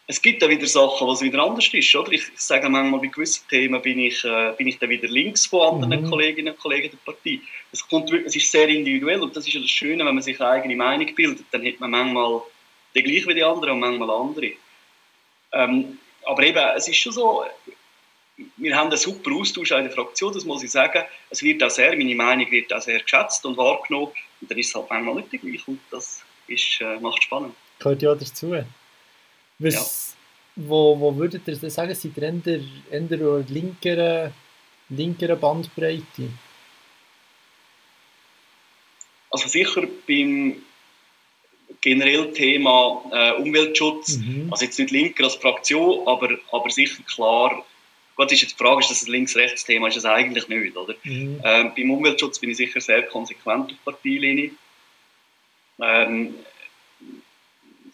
es 0.06 0.20
gibt 0.20 0.42
da 0.42 0.48
wieder 0.48 0.66
Sachen, 0.66 1.08
was 1.08 1.22
wieder 1.22 1.42
anders 1.42 1.72
ist. 1.72 1.94
Oder? 1.94 2.12
Ich 2.12 2.24
sage 2.36 2.68
manchmal, 2.68 3.00
bei 3.00 3.06
gewissen 3.06 3.48
Themen 3.48 3.80
bin 3.80 3.98
ich, 3.98 4.22
äh, 4.24 4.52
bin 4.56 4.68
ich 4.68 4.78
dann 4.78 4.90
wieder 4.90 5.08
links 5.08 5.46
von 5.46 5.74
anderen 5.74 6.04
mhm. 6.04 6.10
Kolleginnen 6.10 6.52
und 6.52 6.60
Kollegen 6.60 6.90
der 6.90 7.12
Partei. 7.12 7.40
Es, 7.72 7.86
kommt, 7.88 8.12
es 8.12 8.36
ist 8.36 8.50
sehr 8.50 8.68
individuell 8.68 9.22
und 9.22 9.34
das 9.34 9.46
ist 9.46 9.54
ja 9.54 9.60
das 9.60 9.70
Schöne, 9.70 10.04
wenn 10.04 10.14
man 10.14 10.22
sich 10.22 10.38
eine 10.40 10.50
eigene 10.50 10.76
Meinung 10.76 11.14
bildet, 11.14 11.46
dann 11.50 11.64
hat 11.64 11.80
man 11.80 11.90
manchmal 11.90 12.42
der 12.94 13.02
gleich 13.02 13.26
wie 13.26 13.34
die 13.34 13.42
anderen 13.42 13.74
und 13.74 13.80
manchmal 13.80 14.10
andere. 14.10 14.52
Ähm, 15.52 15.98
aber 16.24 16.42
eben, 16.42 16.62
es 16.76 16.86
ist 16.86 16.96
schon 16.96 17.12
so, 17.12 17.44
wir 18.56 18.76
haben 18.76 18.88
einen 18.88 18.98
super 18.98 19.32
Austausch 19.32 19.70
in 19.70 19.84
der 19.84 19.92
Fraktion, 19.92 20.32
das 20.32 20.44
muss 20.44 20.62
ich 20.62 20.70
sagen. 20.70 21.02
Es 21.30 21.42
wird 21.42 21.62
auch 21.62 21.70
sehr, 21.70 21.96
meine 21.96 22.14
Meinung 22.14 22.50
wird 22.50 22.72
auch 22.72 22.82
sehr 22.82 23.00
geschätzt 23.00 23.44
und 23.46 23.56
wahrgenommen. 23.56 24.12
Und 24.40 24.50
dann 24.50 24.58
ist 24.58 24.68
es 24.68 24.74
halt 24.74 24.90
manchmal 24.90 25.14
nicht 25.16 25.30
gleich 25.30 25.66
und 25.66 25.80
das 25.90 26.22
ist, 26.46 26.80
äh, 26.80 26.98
macht 27.00 27.22
spannend. 27.22 27.54
Gehört 27.78 28.02
ja 28.02 28.14
dazu. 28.14 28.54
Was, 29.58 30.16
ja. 30.56 30.64
wo, 30.68 30.98
wo 30.98 31.16
würdet 31.16 31.46
ihr 31.46 31.56
sagen, 31.70 31.94
seid 31.94 32.16
ihr 32.16 32.22
eher, 32.22 33.10
eher 33.10 33.44
linkere, 33.48 34.32
linkere 34.88 35.36
Bandbreite? 35.36 36.28
Also 39.30 39.48
sicher 39.48 39.82
beim 40.06 40.56
generell 41.80 42.32
Thema 42.32 43.02
äh, 43.12 43.32
Umweltschutz, 43.42 44.16
mhm. 44.16 44.48
also 44.50 44.64
jetzt 44.64 44.78
nicht 44.78 44.90
linker 44.90 45.24
als 45.24 45.34
Fraktion, 45.34 46.06
aber, 46.06 46.38
aber 46.52 46.70
sicher 46.70 47.02
klar, 47.02 47.64
Gut, 48.16 48.30
ist 48.30 48.42
jetzt 48.42 48.52
die 48.52 48.62
Frage, 48.62 48.80
ist 48.80 48.90
das 48.90 49.02
ein 49.02 49.10
Links-Rechts-Thema? 49.10 49.88
Ist 49.88 49.96
das 49.96 50.04
eigentlich 50.04 50.46
nicht, 50.48 50.76
oder? 50.76 50.94
Mhm. 51.02 51.40
Ähm, 51.42 51.72
beim 51.76 51.90
Umweltschutz 51.90 52.38
bin 52.38 52.50
ich 52.50 52.56
sicher 52.56 52.80
sehr 52.80 53.02
konsequent 53.02 53.72
auf 53.72 53.84
Parteilinie. 53.84 54.52
Ähm, 55.80 56.34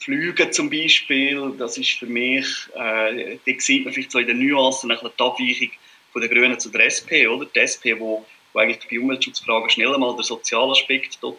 Flüge 0.01 0.51
zum 0.51 0.71
Beispiel, 0.71 1.55
das 1.59 1.77
ist 1.77 1.99
für 1.99 2.07
mich, 2.07 2.47
äh, 2.75 3.37
da 3.47 3.53
sieht 3.59 3.85
man 3.85 3.93
vielleicht 3.93 4.11
so 4.11 4.19
in 4.19 4.27
den 4.27 4.39
Nuancen 4.39 4.89
die 4.89 4.95
Abweichung 4.95 5.71
von 6.13 6.23
der 6.23 6.31
Grünen 6.31 6.59
zu 6.59 6.71
der 6.71 6.87
SP, 6.89 7.29
oder? 7.29 7.45
Die 7.45 7.59
SP, 7.61 8.01
wo, 8.01 8.25
wo 8.53 8.59
eigentlich 8.59 8.89
bei 8.89 8.99
Umweltschutzfragen 8.99 9.69
schnell 9.69 9.95
einmal 9.95 10.17
der 10.17 10.25
soziale 10.25 10.73
Aspekt 10.73 11.19
dort 11.21 11.37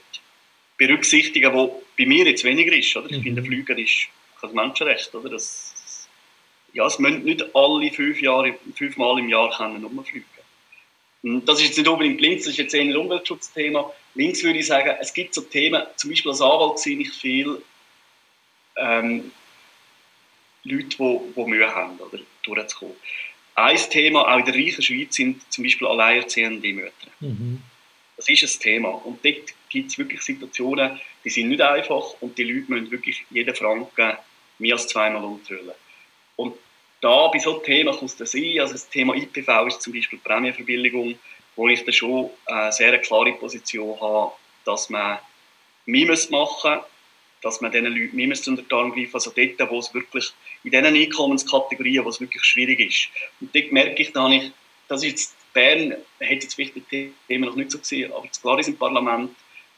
berücksichtigen, 0.77 1.53
wo 1.53 1.81
bei 1.97 2.05
mir 2.05 2.25
jetzt 2.25 2.43
weniger 2.43 2.71
ist, 2.71 2.95
oder? 2.95 3.09
Ich 3.09 3.17
mhm. 3.17 3.23
finde, 3.23 3.43
Flüger 3.43 3.77
ist 3.77 4.07
ein 4.43 4.53
Menschenrecht, 4.53 5.13
oder? 5.15 5.29
Das, 5.29 6.07
ja, 6.73 6.85
es 6.85 6.99
müssen 6.99 7.23
nicht 7.23 7.43
alle 7.55 7.91
fünf 7.91 8.21
Jahre, 8.21 8.55
fünfmal 8.75 9.17
im 9.19 9.29
Jahr 9.29 9.55
können 9.57 9.83
rumfliegen. 9.83 10.25
Das 11.45 11.59
ist 11.59 11.67
jetzt 11.67 11.77
nicht 11.77 11.87
unbedingt 11.87 12.21
links, 12.21 12.45
das 12.45 12.53
ist 12.53 12.57
jetzt 12.57 12.73
eher 12.73 12.81
ein 12.81 12.95
Umweltschutzthema. 12.95 13.91
Links 14.15 14.43
würde 14.43 14.59
ich 14.59 14.67
sagen, 14.67 14.95
es 14.99 15.13
gibt 15.13 15.33
so 15.33 15.41
Themen, 15.41 15.83
zum 15.95 16.11
Beispiel 16.11 16.31
als 16.31 16.41
Anwalt 16.41 16.79
sehe 16.79 16.99
ich 16.99 17.11
viel 17.11 17.61
ähm, 18.81 19.31
Leute, 20.63 20.97
die, 20.97 21.19
die 21.35 21.45
Mühe 21.45 21.73
haben, 21.73 21.97
oder, 21.99 22.19
durchzukommen. 22.43 22.95
Ein 23.55 23.77
Thema, 23.77 24.33
auch 24.33 24.39
in 24.39 24.45
der 24.45 24.55
reichen 24.55 24.81
Schweiz, 24.81 25.15
sind 25.15 25.41
zum 25.51 25.63
Beispiel 25.63 25.87
alleinerziehende 25.87 26.73
Mütter. 26.73 27.07
Mhm. 27.19 27.61
Das 28.17 28.29
ist 28.29 28.43
ein 28.43 28.61
Thema. 28.61 28.89
Und 28.89 29.23
dort 29.25 29.53
gibt 29.69 29.91
es 29.91 29.97
wirklich 29.97 30.21
Situationen, 30.21 30.99
die 31.23 31.29
sind 31.29 31.49
nicht 31.49 31.61
einfach 31.61 32.15
und 32.21 32.37
die 32.37 32.43
Leute 32.43 32.71
müssen 32.71 32.91
wirklich 32.91 33.25
jeden 33.29 33.55
Franken 33.55 34.13
mehr 34.59 34.73
als 34.73 34.87
zweimal 34.87 35.23
umtrüllen. 35.23 35.73
Und 36.35 36.55
da 37.01 37.27
bei 37.27 37.39
so 37.39 37.57
Themen 37.59 37.95
kann 37.95 38.05
es 38.05 38.15
dann 38.15 38.27
sein, 38.27 38.59
also 38.59 38.73
das 38.73 38.87
Thema 38.89 39.15
IPV 39.15 39.67
ist 39.67 39.81
zum 39.81 39.93
Beispiel 39.93 40.19
die 40.19 40.27
Prämienverbilligung, 40.27 41.17
wo 41.55 41.67
ich 41.67 41.83
dann 41.83 41.93
schon 41.93 42.29
eine 42.45 42.71
sehr 42.71 42.97
klare 42.99 43.33
Position 43.33 43.99
habe, 43.99 44.33
dass 44.65 44.89
man 44.89 45.17
mehr 45.85 46.15
machen 46.29 46.75
muss, 46.75 46.85
dass 47.41 47.61
man 47.61 47.71
diesen 47.71 47.87
Leuten 47.87 48.15
mehr 48.15 48.27
unter 48.47 48.61
die 48.61 48.73
Arme 48.73 48.93
greifen 48.93 49.13
also 49.13 49.31
dort, 49.35 49.71
wo 49.71 49.79
es 49.79 49.93
wirklich, 49.93 50.31
in 50.63 50.71
diesen 50.71 50.85
Einkommenskategorien, 50.85 52.05
wo 52.05 52.09
es 52.09 52.21
wirklich 52.21 52.43
schwierig 52.43 52.79
ist. 52.79 53.07
Und 53.39 53.55
dort 53.55 53.71
merke 53.71 54.01
ich, 54.01 54.13
da 54.13 54.29
ich, 54.29 54.51
das 54.87 55.03
ist 55.03 55.35
Bern 55.53 55.91
hat 55.91 56.29
jetzt 56.29 56.57
die 56.57 57.13
Themen 57.27 57.45
noch 57.45 57.55
nicht 57.55 57.71
so 57.71 57.79
gesehen, 57.79 58.11
aber 58.13 58.27
klar 58.27 58.59
ist 58.59 58.69
im 58.69 58.77
Parlament, 58.77 59.31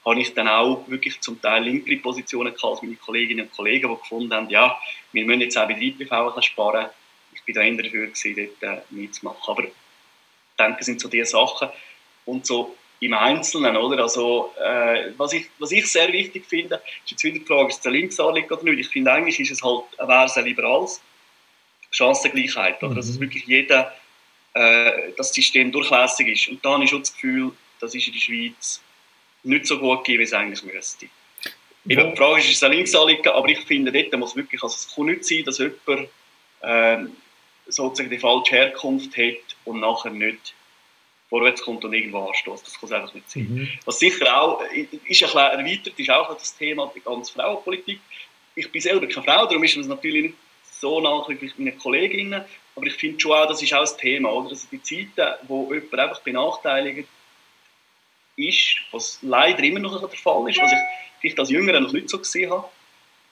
habe 0.06 0.20
ich 0.20 0.34
dann 0.34 0.48
auch 0.48 0.88
wirklich 0.88 1.20
zum 1.22 1.42
Teil 1.42 1.64
linkere 1.64 1.96
Positionen 1.98 2.54
gehabt 2.54 2.74
als 2.74 2.82
meine 2.82 2.96
Kolleginnen 2.96 3.46
und 3.46 3.56
Kollegen, 3.56 3.90
die 3.90 3.98
gefunden 3.98 4.34
haben, 4.34 4.50
ja, 4.50 4.78
wir 5.14 5.26
müssen 5.26 5.42
jetzt 5.42 5.58
auch 5.58 5.68
bei 5.68 5.74
der 5.74 5.82
IPV 5.82 6.42
sparen. 6.42 6.88
Ich 7.34 7.44
bin 7.44 7.56
da 7.56 7.62
eher 7.62 7.82
dafür 7.82 8.08
gewesen, 8.08 8.50
dort 8.60 8.80
äh, 8.80 8.82
mitzumachen. 8.90 9.42
Aber 9.48 9.64
ich 9.64 9.72
denke, 10.60 10.78
das 10.78 10.86
sind 10.86 11.00
so 11.00 11.08
diese 11.08 11.26
Sachen. 11.26 11.70
Und 12.26 12.46
so 12.46 12.76
im 13.06 13.14
Einzelnen, 13.14 13.76
oder? 13.76 14.04
Also, 14.04 14.54
äh, 14.62 15.12
was, 15.18 15.34
ich, 15.34 15.48
was 15.60 15.72
ich 15.72 15.86
sehr 15.92 16.12
wichtig 16.12 16.46
finde, 16.46 16.82
ist 17.04 17.12
jetzt 17.12 17.24
wieder 17.24 17.40
die 17.40 17.46
Frage, 17.46 17.70
ist 17.70 17.80
es 17.80 17.86
ein 17.86 17.94
Linksanliegen 17.94 18.52
oder 18.52 18.64
nicht? 18.64 18.80
Ich 18.80 18.88
finde, 18.90 19.12
eigentlich 19.12 19.40
ist 19.40 19.52
es 19.52 19.64
halt, 19.64 19.84
wäre 19.98 20.26
es 20.26 20.38
ein 20.38 20.46
liberales 20.46 21.02
Chancengleichheit, 21.92 22.82
oder? 22.82 22.92
Mhm. 22.92 22.96
Dass 22.96 23.10
es 23.10 23.20
wirklich 23.20 23.46
jeder, 23.46 23.94
äh, 24.54 25.12
das 25.18 25.34
System 25.34 25.72
durchlässig 25.72 26.28
ist. 26.28 26.48
Und 26.50 26.64
da 26.64 26.74
habe 26.74 26.84
ich 26.84 26.90
schon 26.90 27.00
das 27.00 27.14
Gefühl, 27.14 27.52
das 27.80 27.96
ist 27.96 28.08
in 28.08 28.14
der 28.14 28.20
Schweiz 28.20 28.82
nicht 29.44 29.66
so 29.68 29.80
gut 29.80 30.04
gehen, 30.06 30.20
wie 30.20 30.24
es 30.24 30.34
eigentlich 30.34 30.64
müsste. 30.64 31.08
Eben, 31.88 32.12
die 32.12 32.18
Frage 32.18 32.40
ist, 32.40 32.50
ist 32.50 32.56
es 32.56 32.64
ein 32.64 32.72
Linksanliegen, 32.72 33.28
aber 33.28 33.50
ich 33.50 33.60
finde, 33.60 33.92
dort 33.92 34.18
muss 34.18 34.36
wirklich, 34.36 34.64
also 34.64 34.76
es 34.76 34.96
kann 34.96 35.06
nicht 35.06 35.26
sein, 35.26 35.44
dass 35.44 35.58
jemand 35.58 36.10
äh, 36.62 37.10
sozusagen 37.68 38.10
die 38.10 38.20
falsche 38.20 38.56
Herkunft 38.56 39.18
hat 39.18 39.58
und 39.66 39.82
nachher 39.82 40.12
nicht 40.12 40.54
vorwärts 41.34 41.64
kommt 41.64 41.84
und 41.84 41.94
irgendwo 41.94 42.28
anstößt. 42.28 42.64
Das 42.64 42.80
kann 42.80 42.90
es 42.90 42.92
einfach 42.92 43.14
nicht 43.16 43.32
sein. 43.32 43.48
Mhm. 43.50 43.70
Was 43.86 43.98
sicher 43.98 44.40
auch, 44.40 44.62
ist 44.72 44.94
ein 44.94 45.00
bisschen 45.08 45.30
erweitert, 45.36 46.00
ist 46.00 46.10
auch 46.12 46.38
das 46.38 46.56
Thema 46.56 46.92
die 46.96 47.00
ganze 47.00 47.34
Frauenpolitik. 47.34 48.00
Ich 48.54 48.72
bin 48.72 48.80
selber 48.80 49.08
keine 49.08 49.26
Frau, 49.26 49.48
darum 49.48 49.64
ist 49.64 49.76
es 49.76 49.88
natürlich 49.88 50.24
nicht 50.26 50.36
so 50.80 51.02
nach 51.02 51.28
wie 51.30 51.52
meine 51.58 51.72
Kolleginnen, 51.72 52.46
aber 52.76 52.86
ich 52.86 52.94
finde 52.94 53.20
schon 53.20 53.32
auch, 53.32 53.48
das 53.48 53.64
ist 53.64 53.74
auch 53.74 53.80
das 53.80 53.98
Thema, 53.98 54.32
oder? 54.32 54.50
Also 54.50 54.68
die 54.72 54.84
Zeiten, 54.84 55.48
wo 55.48 55.74
jemand 55.74 55.98
einfach 55.98 56.22
benachteiligt 56.22 57.10
ist, 58.36 58.76
was 58.92 59.18
leider 59.24 59.64
immer 59.64 59.80
noch 59.80 60.00
der 60.00 60.10
Fall 60.10 60.48
ist, 60.50 60.62
was 60.62 60.72
ich 60.72 60.78
vielleicht 61.20 61.40
als 61.40 61.50
Jüngerer 61.50 61.80
noch 61.80 61.94
nicht 61.94 62.10
so 62.10 62.20
gesehen 62.20 62.52
habe. 62.52 62.68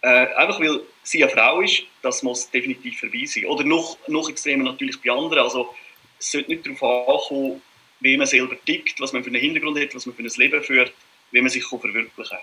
Äh, 0.02 0.34
einfach 0.34 0.60
weil 0.60 0.80
sie 1.04 1.24
eine 1.24 1.32
Frau 1.32 1.62
ist, 1.62 1.84
das 2.02 2.24
muss 2.24 2.50
definitiv 2.50 3.00
vorbei 3.00 3.26
sein. 3.26 3.46
Oder 3.46 3.64
noch, 3.64 4.00
noch 4.08 4.28
extremer 4.28 4.64
natürlich 4.64 5.00
bei 5.00 5.12
anderen. 5.12 5.44
Also 5.44 5.76
es 6.18 6.32
sollte 6.32 6.50
nicht 6.50 6.66
darauf 6.66 6.82
ankommen, 6.82 7.62
wie 8.02 8.18
man 8.18 8.28
selber 8.28 8.56
tickt, 8.66 9.00
was 9.00 9.14
man 9.14 9.24
für 9.24 9.30
einen 9.30 9.40
Hintergrund 9.40 9.80
hat, 9.80 9.96
was 9.96 10.06
man 10.06 10.16
für 10.16 10.24
ein 10.24 10.32
Leben 10.36 10.64
führt, 10.64 10.92
wie 11.32 11.42
man 11.42 11.50
sich 11.50 11.64
verwirklichen 11.64 12.38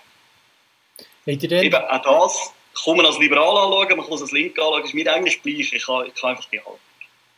kann. 1.25 1.39
Eben, 1.61 1.75
auch 1.75 2.25
das 2.25 2.53
kann 2.83 2.97
man 2.97 3.05
als 3.05 3.19
liberal 3.19 3.55
anschauen, 3.57 3.97
man 3.97 4.05
kann 4.05 4.15
es 4.15 4.21
als 4.21 4.31
link 4.31 4.57
anschauen, 4.57 4.83
ist 4.83 4.93
mir 4.93 5.13
eigentlich 5.13 5.41
gleich, 5.41 5.73
ich 5.73 5.85
kann, 5.85 6.07
ich 6.07 6.15
kann 6.15 6.31
einfach 6.31 6.49
die 6.49 6.59
halten. 6.59 6.79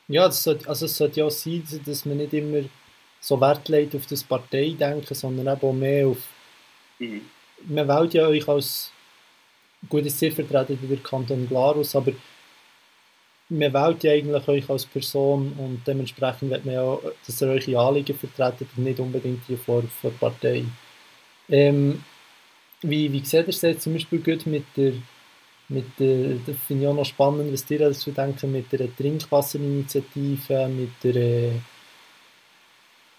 Ja, 0.07 0.27
das 0.27 0.43
sollte, 0.43 0.67
also 0.67 0.85
es 0.85 0.95
sollte 0.95 1.19
ja 1.19 1.25
auch 1.25 1.31
sein, 1.31 1.63
dass 1.85 2.05
man 2.05 2.17
nicht 2.17 2.33
immer 2.33 2.63
so 3.19 3.39
Wert 3.39 3.67
legt 3.69 3.95
auf 3.95 4.05
das 4.07 4.23
Parteidenken, 4.23 5.15
sondern 5.15 5.55
eben 5.55 5.67
auch 5.67 5.73
mehr 5.73 6.07
auf. 6.07 6.17
Mhm. 6.99 7.29
Man 7.67 7.87
wählt 7.87 8.13
ja 8.13 8.27
euch 8.27 8.47
als 8.47 8.91
gutes 9.89 10.17
Ziel 10.17 10.31
vertreten 10.31 10.79
in 10.81 10.89
der 10.89 10.97
Kanton 10.97 11.47
Glarus, 11.47 11.95
aber 11.95 12.11
man 13.51 13.73
wählt 13.73 14.03
ja 14.03 14.13
eigentlich 14.13 14.47
euch 14.47 14.69
als 14.69 14.85
Person 14.85 15.53
und 15.57 15.81
dementsprechend 15.85 16.49
wird 16.49 16.65
man 16.65 16.75
ja, 16.75 16.97
dass 17.25 17.41
ihr 17.41 17.47
eure 17.49 17.79
Anliegen 17.79 18.17
vertreten 18.17 18.67
und 18.77 18.83
nicht 18.83 18.99
unbedingt 18.99 19.41
die 19.47 19.57
vor, 19.57 19.83
vor 20.01 20.11
Partei. 20.11 20.63
Ähm, 21.49 22.03
wie, 22.81 23.11
wie 23.11 23.25
seht 23.25 23.47
ihr 23.47 23.49
es 23.49 23.61
jetzt 23.61 23.83
zum 23.83 23.93
Beispiel 23.93 24.19
gut 24.19 24.45
mit 24.45 24.65
der, 24.77 24.93
mit 25.67 25.85
der, 25.99 26.37
das 26.45 26.55
finde 26.65 26.83
ich 26.83 26.89
auch 26.89 26.95
noch 26.95 27.05
spannend, 27.05 27.51
was 27.51 27.69
ihr 27.69 27.79
dazu 27.79 28.11
denken, 28.11 28.51
mit 28.51 28.71
der 28.71 28.95
Trinkwasserinitiative, 28.95 30.67
mit 30.69 31.03
der 31.03 31.15
äh, 31.15 31.51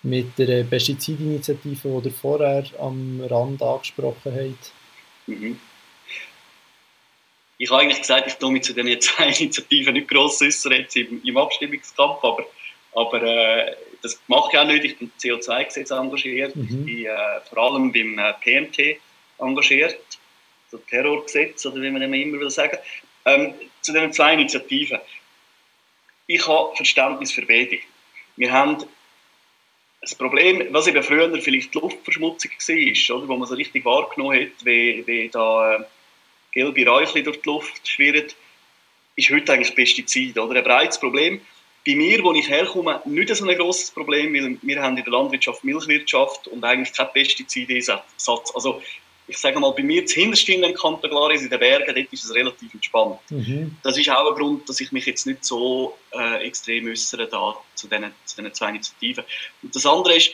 mit 0.02 0.36
der 0.36 0.64
Pestizidinitiative, 0.64 2.00
die 2.02 2.08
ihr 2.08 2.12
vorher 2.12 2.64
am 2.80 3.20
Rand 3.20 3.62
angesprochen 3.62 4.32
habt? 4.34 4.72
Mhm. 5.26 5.58
Ich 7.62 7.71
habe 7.71 7.83
eigentlich 7.83 8.00
gesagt, 8.00 8.26
ich 8.26 8.35
tue 8.35 8.50
mich 8.50 8.62
zu 8.62 8.75
diesen 8.75 9.00
zwei 9.00 9.26
Initiativen 9.26 9.95
nicht 9.95 10.09
gross 10.09 10.42
äußern 10.42 10.73
jetzt 10.73 10.97
im, 10.97 11.23
im 11.23 11.37
Abstimmungskampf, 11.37 12.19
aber, 12.25 12.45
aber 12.92 13.23
äh, 13.23 13.76
das 14.02 14.21
mache 14.26 14.49
ich 14.52 14.59
auch 14.59 14.64
nicht. 14.64 14.85
Ich 14.85 14.99
bin 14.99 15.12
im 15.14 15.31
CO2-Gesetz 15.31 15.92
engagiert, 15.92 16.57
mhm. 16.57 16.62
ich 16.64 16.85
bin 16.85 17.07
äh, 17.07 17.40
vor 17.49 17.59
allem 17.59 17.92
beim 17.92 18.19
äh, 18.19 18.33
PMT 18.40 18.99
engagiert, 19.38 19.97
so 20.73 20.78
Terrorgesetz 20.78 21.64
oder 21.64 21.81
wie 21.81 21.90
man 21.92 22.02
immer 22.02 22.40
will 22.40 22.50
sagen. 22.50 22.78
Ähm, 23.26 23.54
zu 23.81 23.92
diesen 23.92 24.12
zwei 24.12 24.35
Initiativen. 24.35 24.99
Ich 26.26 26.45
habe 26.49 26.75
Verständnis 26.75 27.31
für 27.31 27.47
beide. 27.47 27.78
Wir 28.35 28.50
haben 28.50 28.85
das 30.00 30.16
Problem, 30.16 30.66
was 30.71 30.88
eben 30.88 31.02
früher 31.04 31.31
vielleicht 31.40 31.75
die 31.75 31.78
Luftverschmutzung 31.78 32.50
war, 32.50 33.16
oder, 33.16 33.28
wo 33.28 33.37
man 33.37 33.47
so 33.47 33.54
richtig 33.54 33.85
wahrgenommen 33.85 34.40
hat, 34.40 34.64
wie, 34.64 35.07
wie 35.07 35.28
da 35.28 35.76
äh, 35.76 35.85
gelbe 36.52 36.87
Räuchchen 36.87 37.25
durch 37.25 37.40
die 37.40 37.49
Luft 37.49 37.88
schwirren, 37.88 38.26
ist 39.16 39.30
heute 39.30 39.52
eigentlich 39.52 39.75
Pestizid. 39.75 40.38
Oder? 40.38 40.59
Ein 40.59 40.64
breites 40.64 40.99
Problem. 40.99 41.40
Bei 41.85 41.97
mir, 41.97 42.23
wo 42.23 42.32
ich 42.32 42.49
herkomme, 42.49 43.02
nicht 43.04 43.35
so 43.35 43.44
ein 43.44 43.56
grosses 43.56 43.90
Problem, 43.90 44.32
weil 44.35 44.56
wir 44.62 44.82
haben 44.82 44.97
in 44.97 45.02
der 45.02 45.12
Landwirtschaft 45.12 45.64
Milchwirtschaft 45.64 46.47
und 46.49 46.62
eigentlich 46.62 46.92
kein 46.92 47.12
Pestizideinsatz. 47.12 48.52
Also 48.54 48.80
ich 49.26 49.38
sage 49.38 49.59
mal, 49.59 49.73
bei 49.73 49.82
mir 49.82 50.04
hinterst 50.06 50.49
in 50.49 50.75
Kanton 50.75 51.11
Glaris, 51.11 51.42
in 51.42 51.50
den 51.50 51.59
Bergen, 51.59 51.94
dort 51.94 52.12
ist 52.12 52.25
es 52.25 52.35
relativ 52.35 52.73
entspannt. 52.75 53.18
Mhm. 53.30 53.76
Das 53.82 53.99
ist 53.99 54.09
auch 54.11 54.30
ein 54.30 54.35
Grund, 54.35 54.68
dass 54.68 54.80
ich 54.80 54.92
mich 54.92 55.06
jetzt 55.06 55.26
nicht 55.26 55.44
so 55.44 55.97
äh, 56.12 56.47
extrem 56.47 56.88
äußere 56.88 57.26
da 57.28 57.56
zu 57.75 57.88
diesen, 57.88 58.12
zu 58.25 58.37
diesen 58.37 58.54
zwei 58.54 58.71
Initiativen. 58.71 59.25
Und 59.62 59.75
das 59.75 59.87
andere 59.87 60.16
ist, 60.16 60.32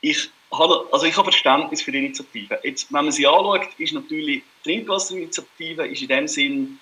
ich 0.00 0.28
also 0.52 1.06
ich 1.06 1.16
habe 1.16 1.30
Verständnis 1.30 1.82
für 1.82 1.92
die 1.92 1.98
Initiative. 1.98 2.60
Jetzt, 2.62 2.92
wenn 2.92 3.04
man 3.04 3.12
sie 3.12 3.26
anschaut, 3.26 3.68
ist 3.78 3.94
natürlich 3.94 4.42
die 4.64 4.70
Trinkwasserinitiative 4.70 5.86
ist 5.86 6.02
in 6.02 6.08
dem 6.08 6.28
Sinn, 6.28 6.78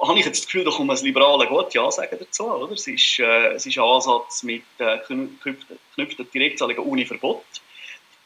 habe 0.00 0.18
ich 0.18 0.24
jetzt 0.24 0.40
das 0.40 0.46
Gefühl, 0.46 0.64
da 0.64 0.70
kommt 0.70 0.90
ein 0.90 1.04
liberaler 1.04 1.46
gut 1.46 1.74
Ja 1.74 1.90
sagen 1.90 2.16
dazu, 2.18 2.44
oder? 2.44 2.72
Es 2.72 2.86
ist, 2.86 3.18
äh, 3.18 3.52
es 3.52 3.66
ist 3.66 3.76
ein 3.76 3.84
Ansatz 3.84 4.42
mit 4.42 4.62
äh, 4.78 4.98
geknüpften 4.98 6.30
Direktzahlungen 6.32 6.84
ohne 6.84 7.06
Verbot. 7.06 7.44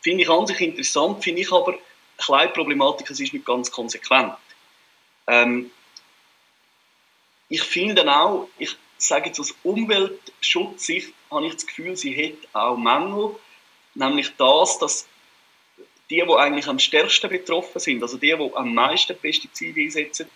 Finde 0.03 0.23
ich 0.23 0.31
an 0.31 0.47
sich 0.47 0.61
interessant, 0.61 1.23
finde 1.23 1.43
ich 1.43 1.53
aber 1.53 1.73
eine 1.73 1.79
kleine 2.19 2.53
Problematik, 2.53 3.11
es 3.11 3.21
ist 3.21 3.33
nicht 3.33 3.45
ganz 3.45 3.71
konsequent. 3.71 4.35
Ähm, 5.27 5.71
ich 7.49 7.63
finde 7.63 8.09
auch, 8.13 8.49
ich 8.59 8.77
sage 8.99 9.27
jetzt 9.27 9.41
aus 9.41 9.55
Umweltschutzsicht, 9.63 11.13
habe 11.31 11.47
ich 11.47 11.55
das 11.55 11.67
Gefühl, 11.67 11.97
sie 11.97 12.15
hat 12.17 12.55
auch 12.55 12.77
Mängel, 12.77 13.37
nämlich 13.97 14.33
das, 14.37 14.79
dass 14.79 15.07
die, 16.11 16.23
die 16.27 16.35
eigentlich 16.35 16.69
am 16.69 16.79
stärksten 16.79 17.29
betroffen 17.29 17.81
sind, 17.81 18.03
also 18.03 18.17
die, 18.17 18.35
die 18.37 18.51
am 18.55 18.75
meisten 18.75 19.17
Pestizide 19.17 19.81
einsetzen, 19.81 20.31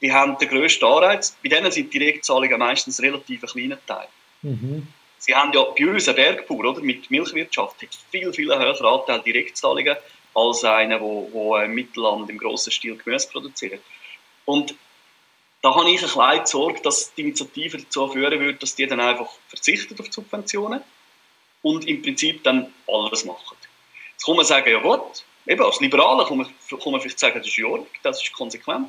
die 0.00 0.12
haben 0.12 0.36
den 0.38 0.48
grössten 0.48 0.84
Anreiz. 0.84 1.36
Bei 1.42 1.48
denen 1.48 1.70
sind 1.70 1.94
Direktzahlungen 1.94 2.58
meistens 2.58 3.00
relativ 3.00 3.44
ein 3.44 3.48
kleiner 3.48 3.86
Teil. 3.86 4.08
Mhm. 4.42 4.88
Sie 5.18 5.32
haben 5.32 5.52
ja 5.52 5.62
bei 5.62 5.86
uns 5.86 6.08
einen 6.08 6.16
Bergbauer 6.16 6.64
oder, 6.64 6.80
mit 6.80 7.08
Milchwirtschaft 7.08 7.80
hat 7.80 7.98
viel, 8.10 8.32
viel 8.32 8.48
höheren 8.48 8.84
Anteil 8.84 9.20
Direktzahlungen 9.20 9.96
als 10.34 10.64
einer, 10.64 10.98
der 10.98 11.64
im 11.64 11.74
Mittelland 11.74 12.28
im 12.28 12.38
grossen 12.38 12.72
Stil 12.72 12.96
Gemüse 12.96 13.28
produziert. 13.28 13.80
Und 14.44 14.74
da 15.60 15.72
habe 15.76 15.88
ich 15.90 16.02
ein 16.02 16.08
kleine 16.08 16.46
Sorge, 16.46 16.80
dass 16.82 17.14
die 17.14 17.20
Initiative 17.20 17.78
dazu 17.78 18.08
führen 18.08 18.40
würde, 18.40 18.58
dass 18.58 18.74
die 18.74 18.86
dann 18.88 18.98
einfach 18.98 19.30
verzichten 19.46 19.94
auf 20.00 20.12
Subventionen 20.12 20.82
und 21.62 21.86
im 21.86 22.02
Prinzip 22.02 22.42
dann 22.44 22.72
alles 22.86 23.24
machen. 23.24 23.56
Jetzt 24.12 24.24
kann 24.24 24.36
man 24.36 24.44
sagen, 24.44 24.70
ja 24.70 24.80
gut, 24.80 25.24
eben 25.46 25.62
als 25.62 25.80
Liberaler 25.80 26.26
kann 26.26 26.38
man, 26.38 26.46
kann 26.46 26.92
man 26.92 27.00
vielleicht 27.00 27.18
sagen, 27.18 27.38
das 27.38 27.48
ist 27.48 27.56
ja 27.56 27.68
das 28.02 28.22
ist 28.22 28.32
konsequent. 28.32 28.88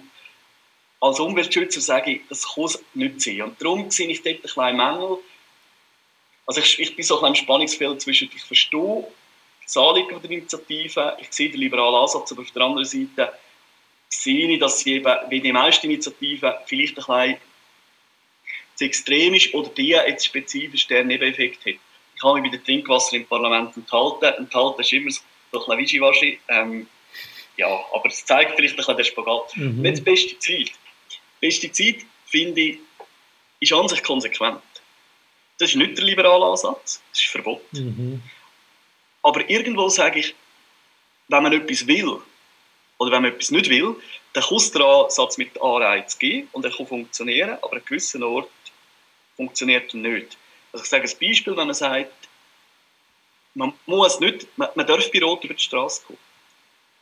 Als 0.99 1.19
Umweltschützer 1.19 1.81
sage 1.81 2.11
ich, 2.11 2.21
das 2.29 2.53
kann 2.53 2.65
es 2.65 2.83
nicht 2.93 3.21
sein. 3.21 3.41
Und 3.41 3.61
darum 3.61 3.91
sehe 3.91 4.07
ich 4.07 4.21
dort 4.23 4.43
ein 4.43 4.49
kleinen 4.49 4.77
Mängel. 4.77 5.17
Also 6.45 6.61
ich, 6.61 6.79
ich 6.79 6.95
bin 6.95 7.03
so 7.03 7.21
ein 7.21 7.29
im 7.29 7.35
Spannungsfeld 7.35 8.01
zwischen, 8.01 8.29
ich 8.33 8.43
verstehe 8.43 9.07
das 9.63 9.77
Anliegen 9.77 10.21
der 10.21 10.31
Initiative, 10.31 11.17
ich 11.19 11.27
sehe 11.31 11.49
den 11.49 11.59
liberalen 11.59 11.95
Ansatz, 11.95 12.31
aber 12.31 12.41
auf 12.41 12.51
der 12.51 12.63
anderen 12.63 12.85
Seite 12.85 13.33
sehe 14.09 14.49
ich, 14.49 14.59
dass 14.59 14.79
sie 14.79 14.95
eben, 14.95 15.15
wie 15.29 15.41
die 15.41 15.53
meisten 15.53 15.87
Initiativen, 15.87 16.53
vielleicht 16.65 16.97
ein 16.97 17.31
bisschen 17.31 17.41
zu 18.75 18.85
extrem 18.85 19.33
ist 19.33 19.53
oder 19.53 19.69
die 19.69 19.89
jetzt 19.89 20.25
spezifisch 20.25 20.87
der 20.87 21.03
Nebeneffekt 21.03 21.65
hat. 21.65 21.75
Ich 22.23 22.29
habe 22.29 22.39
mich 22.39 22.51
bei 22.51 22.57
dem 22.57 22.63
Trinkwasser 22.63 23.17
im 23.17 23.25
Parlament 23.25 23.75
enthalten. 23.75 24.23
Enthalten 24.37 24.79
ist 24.79 24.93
immer 24.93 25.11
so 25.11 25.19
ein 25.19 25.51
bisschen 25.51 25.77
wischiwaschi. 25.77 26.39
Ähm, 26.47 26.87
ja, 27.57 27.67
aber 27.67 28.07
es 28.07 28.25
zeigt 28.25 28.55
vielleicht 28.55 28.75
ein 28.75 28.77
bisschen 28.77 28.95
den 28.95 29.05
Spagat. 29.05 29.57
Mhm. 29.57 29.83
Jetzt 29.83 30.05
Pestizid. 30.05 30.71
Pestizid, 31.41 32.05
finde 32.25 32.61
ich, 32.61 32.79
ist 33.59 33.73
an 33.73 33.89
sich 33.89 34.01
konsequent. 34.01 34.61
Das 35.59 35.71
ist 35.71 35.75
nicht 35.75 35.97
der 35.97 36.05
liberale 36.05 36.45
Ansatz, 36.45 37.01
das 37.11 37.19
ist 37.19 37.27
verboten. 37.27 37.67
Mhm. 37.73 38.23
Aber 39.21 39.49
irgendwo 39.49 39.89
sage 39.89 40.19
ich, 40.21 40.33
wenn 41.27 41.43
man 41.43 41.51
etwas 41.51 41.85
will, 41.85 42.21
oder 42.99 43.11
wenn 43.11 43.23
man 43.23 43.33
etwas 43.33 43.51
nicht 43.51 43.69
will, 43.69 43.97
dann 44.31 44.43
kann 44.43 44.57
es 44.57 44.71
den 44.71 44.81
Ansatz 44.81 45.37
mit 45.37 45.61
Anreiz 45.61 46.17
geben 46.17 46.47
und 46.53 46.63
er 46.63 46.71
kann 46.71 46.87
funktionieren, 46.87 47.57
aber 47.61 47.73
an 47.73 47.81
gewissen 47.85 48.23
Ort 48.23 48.49
funktioniert 49.35 49.93
er 49.93 49.99
nicht. 49.99 50.37
Ich 50.73 50.85
sage 50.85 51.03
ein 51.03 51.19
Beispiel, 51.19 51.55
wenn 51.55 51.67
man 51.67 51.73
sagt, 51.73 52.11
man 53.53 53.73
muss 53.85 54.19
nicht, 54.19 54.47
man, 54.57 54.69
man 54.75 54.87
darf 54.87 55.11
bei 55.11 55.21
Rot 55.21 55.43
über 55.43 55.53
die 55.53 55.61
Straße 55.61 56.03
kommen. 56.05 56.19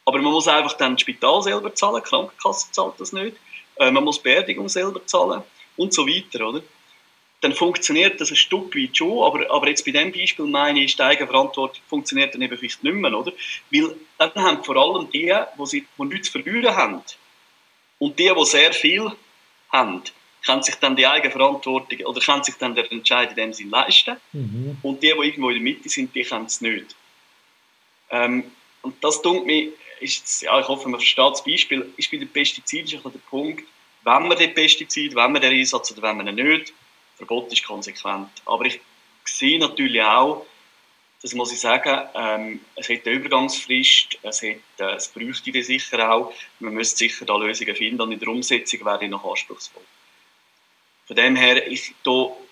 Aber 0.06 0.20
man 0.22 0.32
muss 0.32 0.48
einfach 0.48 0.74
dann 0.74 0.96
das 0.96 1.02
Spital 1.02 1.42
selber 1.42 1.74
zahlen, 1.74 2.02
die 2.04 2.10
Krankenkasse 2.10 2.72
zahlt 2.72 3.00
das 3.00 3.14
nicht, 3.14 3.38
äh, 3.78 3.92
man 3.92 4.04
muss 4.04 4.20
Beerdigung 4.20 4.68
selber 4.68 5.06
zahlen 5.06 5.44
und 5.78 5.94
so 5.94 6.06
weiter, 6.08 6.48
oder? 6.48 6.62
dann 7.42 7.54
funktioniert 7.54 8.22
das 8.22 8.30
ein 8.30 8.36
Stück 8.36 8.76
weit 8.76 8.96
schon, 8.96 9.24
aber, 9.24 9.50
aber 9.52 9.68
jetzt 9.68 9.84
bei 9.84 9.92
diesem 9.92 10.12
Beispiel 10.12 10.46
meine 10.46 10.80
ich, 10.80 10.96
die 10.96 11.02
Eigenverantwortung 11.02 11.82
funktioniert 11.90 12.34
dann 12.34 12.42
eben 12.42 12.58
vielleicht 12.58 12.84
nicht 12.84 12.94
mehr, 12.94 13.14
oder? 13.18 13.34
Weil 13.72 13.96
dann 14.20 14.34
haben 14.36 14.64
vor 14.64 14.78
allem 14.78 15.10
die, 15.10 15.34
die, 15.58 15.86
die 15.98 16.04
nichts 16.06 16.32
zu 16.32 16.40
verlieren 16.40 16.76
haben 16.76 17.02
und 17.98 18.20
die, 18.20 18.32
die 18.32 18.46
sehr 18.46 18.72
viel 18.74 19.12
haben, 19.72 20.04
können 20.46 20.64
sich 20.64 20.76
dann 20.76 20.96
die 20.96 21.08
Eigenverantwortung 21.08 22.00
oder 22.06 22.20
können 22.20 22.44
sich 22.44 22.56
dann 22.56 22.76
der 22.76 22.92
Entscheid 22.92 23.30
in 23.30 23.36
dem 23.36 23.54
Sinn 23.54 23.70
leisten 23.70 24.18
mhm. 24.34 24.78
und 24.82 25.04
die, 25.04 25.08
die 25.08 25.28
irgendwo 25.28 25.50
in 25.50 25.56
der 25.56 25.64
Mitte 25.64 25.90
sind, 25.90 26.14
die 26.16 26.24
können 26.24 26.46
es 26.46 26.62
nicht. 26.62 26.96
Ähm, 28.10 28.44
und 28.82 28.96
das 29.04 29.22
tut 29.22 29.46
mir, 29.46 29.70
ist, 30.00 30.42
ja, 30.42 30.60
ich 30.60 30.68
hoffe, 30.68 30.90
man 30.90 31.00
versteht 31.00 31.32
das 31.32 31.44
Beispiel, 31.44 31.94
ist 31.98 32.10
bei 32.10 32.18
den 32.18 32.28
Pestiziden 32.28 33.02
der 33.04 33.20
Punkt, 33.30 33.64
wenn 34.04 34.28
man 34.28 34.38
den 34.38 34.54
Pestizid, 34.54 35.16
wenn 35.16 35.32
man 35.32 35.42
den 35.42 35.54
Einsatz 35.54 35.92
oder 35.92 36.02
wenn 36.02 36.18
man 36.18 36.28
ihn 36.28 36.36
nicht, 36.36 36.74
Verbot 37.18 37.52
ist 37.54 37.64
konsequent. 37.64 38.30
Aber 38.46 38.66
ich 38.66 38.80
sehe 39.26 39.60
natürlich 39.60 40.02
auch, 40.02 40.46
das 41.22 41.36
muss 41.36 41.52
ich 41.52 41.60
sagen, 41.60 42.10
ähm, 42.16 42.62
es 42.76 42.90
hat 42.90 43.06
eine 43.06 43.16
Übergangsfrist, 43.16 44.18
es, 44.24 44.42
hat, 44.42 44.80
äh, 44.80 44.96
es 44.96 45.08
bräuchte 45.10 45.52
die 45.52 45.62
sicher 45.62 46.12
auch. 46.12 46.34
Man 46.60 46.74
müsste 46.74 46.98
sicher 46.98 47.26
da 47.26 47.38
Lösungen 47.38 47.76
finden 47.76 48.02
und 48.02 48.12
in 48.12 48.20
der 48.20 48.28
Umsetzung 48.28 48.84
wäre 48.84 49.04
ich 49.04 49.10
noch 49.10 49.24
anspruchsvoll. 49.24 49.84
Von 51.12 51.18
dem 51.18 51.36
her, 51.36 51.68
ich 51.68 51.94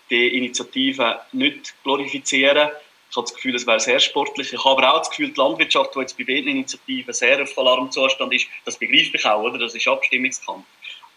die 0.10 0.36
Initiative 0.36 1.22
nicht 1.32 1.74
glorifizieren. 1.82 2.67
Ich 3.10 3.15
habe 3.15 3.26
das 3.26 3.34
Gefühl, 3.34 3.56
es 3.56 3.65
wäre 3.65 3.80
sehr 3.80 4.02
sportlich. 4.02 4.52
Ich 4.52 4.65
habe 4.65 4.84
aber 4.84 4.95
auch 4.95 4.98
das 5.00 5.12
Gefühl, 5.12 5.30
die 5.30 5.39
Landwirtschaft, 5.39 5.95
die 5.95 6.00
jetzt 6.02 6.17
bei 6.17 6.26
beiden 6.26 6.50
Initiativen 6.50 7.13
sehr 7.13 7.41
auf 7.41 7.58
Alarmzustand 7.58 8.34
ist, 8.34 8.48
das 8.65 8.78
begreife 8.78 9.15
ich 9.15 9.26
auch, 9.26 9.41
oder? 9.43 9.60
Das 9.60 9.76
ist 9.76 9.88
Abstimmungskampf. 9.88 10.65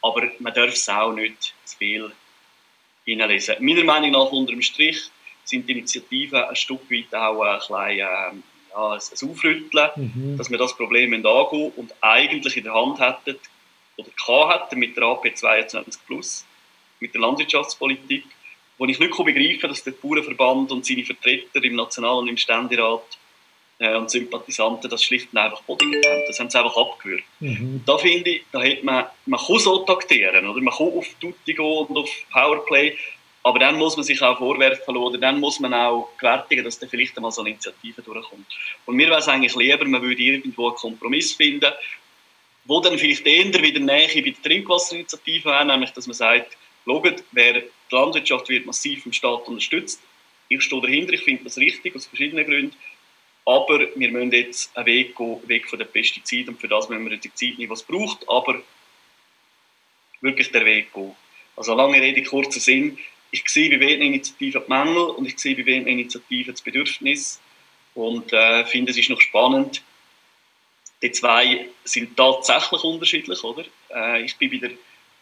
Aber 0.02 0.30
man 0.38 0.54
darf 0.54 0.72
es 0.72 0.88
auch 0.88 1.12
nicht 1.12 1.52
zu 1.64 1.78
viel 1.78 2.12
hineinlesen. 3.06 3.56
Meiner 3.58 3.82
Meinung 3.82 4.12
nach 4.12 4.30
unter 4.30 4.52
dem 4.52 4.62
Strich 4.62 5.10
sind 5.42 5.68
die 5.68 5.72
Initiativen 5.72 6.44
ein 6.44 6.54
Stück 6.54 6.88
weit 6.92 7.12
auch 7.12 7.42
ein 7.42 7.58
klein, 7.58 7.90
äh, 7.90 7.98
ja, 7.98 8.30
ein 8.30 8.42
Aufrütteln, 8.72 9.90
mhm. 9.96 10.36
dass 10.38 10.48
wir 10.48 10.58
das 10.58 10.76
Problem 10.76 11.12
angehen 11.12 11.72
und 11.74 11.92
eigentlich 12.02 12.56
in 12.56 12.62
der 12.62 12.74
Hand 12.74 13.00
hätten 13.00 13.36
oder 13.96 14.54
hätten 14.54 14.78
mit 14.78 14.96
der 14.96 15.02
AP 15.06 15.36
22 15.36 16.06
Plus, 16.06 16.46
mit 17.02 17.12
der 17.12 17.20
Landwirtschaftspolitik, 17.20 18.24
wo 18.78 18.86
ich 18.86 18.98
nicht 18.98 19.16
begreifen 19.16 19.68
dass 19.68 19.84
der 19.84 19.92
Bauernverband 19.92 20.72
und 20.72 20.86
seine 20.86 21.04
Vertreter 21.04 21.62
im 21.62 21.76
National- 21.76 22.18
und 22.18 22.28
im 22.28 22.36
Ständerat 22.36 23.18
äh, 23.78 23.94
und 23.96 24.10
Sympathisanten 24.10 24.88
das 24.88 25.02
schlicht 25.02 25.28
und 25.32 25.38
einfach 25.38 25.62
bodigt 25.62 26.06
haben. 26.06 26.22
Das 26.26 26.38
haben 26.38 26.48
sie 26.48 26.58
einfach 26.58 26.76
abgewürgt. 26.76 27.24
Mhm. 27.40 27.82
Da 27.84 27.98
finde 27.98 28.30
ich, 28.30 28.42
da 28.52 28.62
hat 28.62 28.82
man, 28.82 29.06
man 29.26 29.40
kann 29.40 29.58
so 29.58 29.78
taktieren, 29.80 30.46
oder? 30.46 30.60
man 30.60 30.74
kann 30.74 30.86
auf 30.86 31.06
Tutti 31.20 31.52
gehen 31.52 31.86
und 31.86 31.96
auf 31.96 32.10
Powerplay, 32.32 32.96
aber 33.44 33.58
dann 33.58 33.76
muss 33.76 33.96
man 33.96 34.04
sich 34.04 34.22
auch 34.22 34.38
vorwerfen 34.38 34.96
oder 34.96 35.18
dann 35.18 35.40
muss 35.40 35.58
man 35.58 35.74
auch 35.74 36.10
gewärtigen, 36.16 36.64
dass 36.64 36.78
da 36.78 36.86
vielleicht 36.86 37.16
einmal 37.16 37.32
so 37.32 37.40
eine 37.40 37.50
Initiative 37.50 38.00
durchkommt. 38.00 38.46
Und 38.86 38.94
mir 38.94 39.08
wäre 39.08 39.18
es 39.18 39.28
eigentlich 39.28 39.56
lieber, 39.56 39.84
man 39.84 40.00
würde 40.00 40.22
irgendwo 40.22 40.68
einen 40.68 40.76
Kompromiss 40.76 41.32
finden, 41.32 41.72
wo 42.64 42.80
dann 42.80 42.96
vielleicht 42.96 43.26
eher 43.26 43.52
wieder 43.52 43.80
Nähe 43.80 44.08
bei 44.14 44.30
der 44.30 44.42
Trinkwasserinitiative 44.42 45.46
wäre, 45.46 45.66
nämlich 45.66 45.90
dass 45.90 46.06
man 46.06 46.14
sagt, 46.14 46.56
schaut, 46.84 47.24
wer 47.32 47.52
die 47.54 47.64
Landwirtschaft 47.90 48.48
wird 48.48 48.66
massiv 48.66 49.02
vom 49.02 49.12
Staat 49.12 49.46
unterstützt. 49.48 50.00
Ich 50.48 50.62
stehe 50.62 50.82
dahinter, 50.82 51.12
ich 51.12 51.22
finde 51.22 51.44
das 51.44 51.56
richtig, 51.58 51.94
aus 51.94 52.06
verschiedenen 52.06 52.44
Gründen. 52.44 52.76
Aber 53.44 53.80
wir 53.94 54.10
müssen 54.10 54.32
jetzt 54.32 54.76
einen 54.76 54.86
Weg 54.86 55.16
gehen, 55.16 55.48
weg 55.48 55.68
von 55.68 55.78
den 55.78 55.88
Pestiziden 55.88 56.54
und 56.54 56.60
für 56.60 56.68
das 56.68 56.88
müssen 56.88 57.08
wir 57.08 57.16
die 57.16 57.34
Zeit 57.34 57.58
nicht, 57.58 57.70
was 57.70 57.80
es 57.80 57.86
braucht, 57.86 58.28
aber 58.28 58.62
wirklich 60.20 60.52
den 60.52 60.64
Weg 60.64 60.92
gehen. 60.92 61.12
Also 61.56 61.74
lange 61.74 62.00
Rede, 62.00 62.22
kurzer 62.22 62.60
Sinn. 62.60 62.98
Ich 63.30 63.48
sehe 63.48 63.70
bei 63.70 63.80
welchen 63.80 64.02
Initiativen 64.02 64.62
die 64.64 64.72
Mängel 64.72 65.02
und 65.02 65.26
ich 65.26 65.38
sehe 65.38 65.56
bei 65.56 65.66
welchen 65.66 65.88
Initiativen 65.88 66.54
das 66.54 66.62
Bedürfnis 66.62 67.40
und 67.94 68.32
äh, 68.32 68.64
finde, 68.64 68.92
es 68.92 68.98
ist 68.98 69.10
noch 69.10 69.20
spannend. 69.20 69.82
Die 71.02 71.10
zwei 71.10 71.66
sind 71.84 72.16
tatsächlich 72.16 72.84
unterschiedlich, 72.84 73.42
oder? 73.42 73.64
Äh, 73.92 74.22
ich 74.22 74.36
bin 74.36 74.50
bei 74.50 74.68
der 74.68 74.70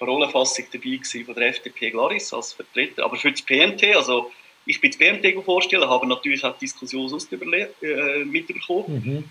Parolenfassung 0.00 0.64
dabei 0.72 1.24
von 1.24 1.34
der 1.34 1.48
FDP 1.48 1.90
Glaris 1.90 2.32
als 2.32 2.54
Vertreter, 2.54 3.04
aber 3.04 3.16
für 3.16 3.30
das 3.30 3.42
PNT, 3.42 3.94
also 3.94 4.32
ich 4.66 4.80
bin 4.80 4.90
das 4.90 4.98
BMT 4.98 5.44
vorstellen, 5.44 5.88
habe 5.88 6.06
natürlich 6.06 6.44
auch 6.44 6.56
die 6.56 6.66
Diskussion 6.66 7.08
sonst 7.08 7.32
äh, 7.32 8.24
mitbekommen. 8.24 9.02
Mhm. 9.04 9.30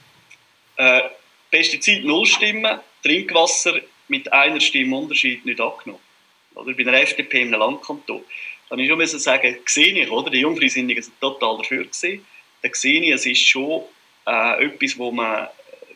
Äh, 0.78 1.02
Pestizid 1.52 2.06
null 2.06 2.26
Stimmen, 2.26 2.80
Trinkwasser 3.04 3.82
mit 4.08 4.32
einer 4.32 4.60
Stimme 4.60 4.96
Unterschied 4.96 5.46
nicht 5.46 5.60
angenommen. 5.60 6.02
Oder 6.56 6.74
bei 6.74 6.84
der 6.84 7.02
FDP 7.02 7.42
in 7.42 7.48
einem 7.50 7.60
Landkanton. 7.60 8.22
Da 8.70 8.76
muss 8.76 8.84
ich 8.84 9.10
schon 9.10 9.20
sagen, 9.20 9.58
sehe 9.66 9.94
ich, 9.94 10.12
oder? 10.12 10.30
Die 10.30 10.40
Jungfreisinnigen 10.40 11.02
sind 11.02 11.20
total 11.20 11.58
dafür 11.58 11.86
gewesen. 11.86 12.26
Da 12.62 12.70
sehe 12.72 13.02
ich, 13.02 13.12
es 13.12 13.26
ist 13.26 13.48
schon 13.48 13.84
äh, 14.28 14.66
etwas, 14.66 14.98
wo 14.98 15.12
man, 15.12 15.48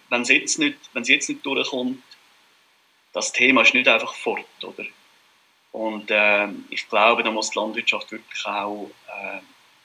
wenn 0.09 0.21
es 0.21 0.29
jetzt 0.29 0.59
nicht, 0.59 0.77
wenn 0.93 1.03
es 1.03 1.09
jetzt 1.09 1.29
nicht 1.29 1.45
durchkommt, 1.45 2.01
das 3.13 3.31
Thema 3.31 3.61
ist 3.61 3.73
nicht 3.73 3.87
einfach 3.87 4.13
fort, 4.13 4.45
oder? 4.63 4.85
Und 5.71 6.11
äh, 6.11 6.47
ich 6.69 6.87
glaube, 6.89 7.23
da 7.23 7.31
muss 7.31 7.51
die 7.51 7.59
Landwirtschaft 7.59 8.11
wirklich 8.11 8.45
auch 8.45 8.89
äh, 9.07 9.39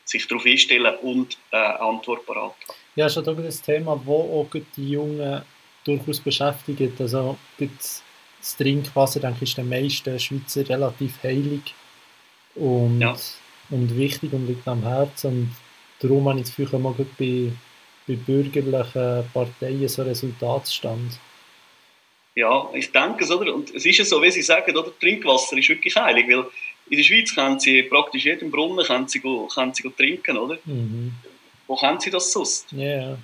sich 0.05 0.27
darauf 0.27 0.45
einstellen 0.45 0.95
und 1.03 1.39
äh, 1.51 1.57
Antwort 1.57 2.27
parat 2.27 2.55
haben. 2.69 2.79
Ja, 2.97 3.07
ist 3.07 3.17
auch 3.17 3.27
ein 3.27 3.51
Thema, 3.65 3.97
das 3.97 4.09
auch 4.09 4.49
die 4.77 4.91
Jungen 4.91 5.43
durchaus 5.85 6.21
beschäftigt. 6.21 7.01
Also 7.01 7.39
das 7.59 8.57
Trinkwasser, 8.57 9.21
denke 9.21 9.45
ich, 9.45 9.51
ist 9.51 9.59
den 9.59 9.69
meisten 9.69 10.19
Schweizer 10.19 10.69
relativ 10.69 11.23
heilig 11.23 11.75
und, 12.55 13.01
ja. 13.01 13.17
und 13.71 13.97
wichtig 13.97 14.33
und 14.33 14.47
liegt 14.47 14.67
am 14.69 14.83
Herzen. 14.83 15.29
Und 15.29 15.57
darum 16.01 16.29
habe 16.29 16.41
ich 16.41 16.47
das 16.47 16.57
Gefühl, 16.57 16.85
auch 16.85 16.95
bei, 17.19 17.53
bei 18.07 18.15
bürgerlichen 18.15 19.31
Parteien 19.33 19.89
so 19.89 20.03
Resultatstand. 20.03 21.19
Ja, 22.39 22.71
ich 22.73 22.93
denke 22.93 23.25
es, 23.25 23.33
oder? 23.33 23.53
Und 23.53 23.75
es 23.75 23.85
ist 23.85 23.99
ja 23.99 24.05
so, 24.05 24.23
wie 24.23 24.31
Sie 24.31 24.43
sagen, 24.43 24.77
oder? 24.77 24.97
Trinkwasser 25.01 25.59
ist 25.59 25.69
wirklich 25.71 25.97
heilig, 25.97 26.29
weil 26.29 26.47
in 26.89 26.97
der 26.97 27.03
Schweiz 27.03 27.35
können 27.35 27.59
Sie 27.59 27.83
praktisch 27.83 28.27
jeden 28.27 28.53
Brunnen 28.53 28.87
können 28.87 29.09
Sie, 29.09 29.21
können 29.21 29.75
Sie 29.75 29.91
trinken, 29.91 30.39
oder? 30.39 30.57
Mhm. 30.65 31.15
Wo 31.67 31.75
kennen 31.75 31.99
Sie 31.99 32.11
das 32.11 32.31
sonst? 32.31 32.73
Yeah. 32.73 33.19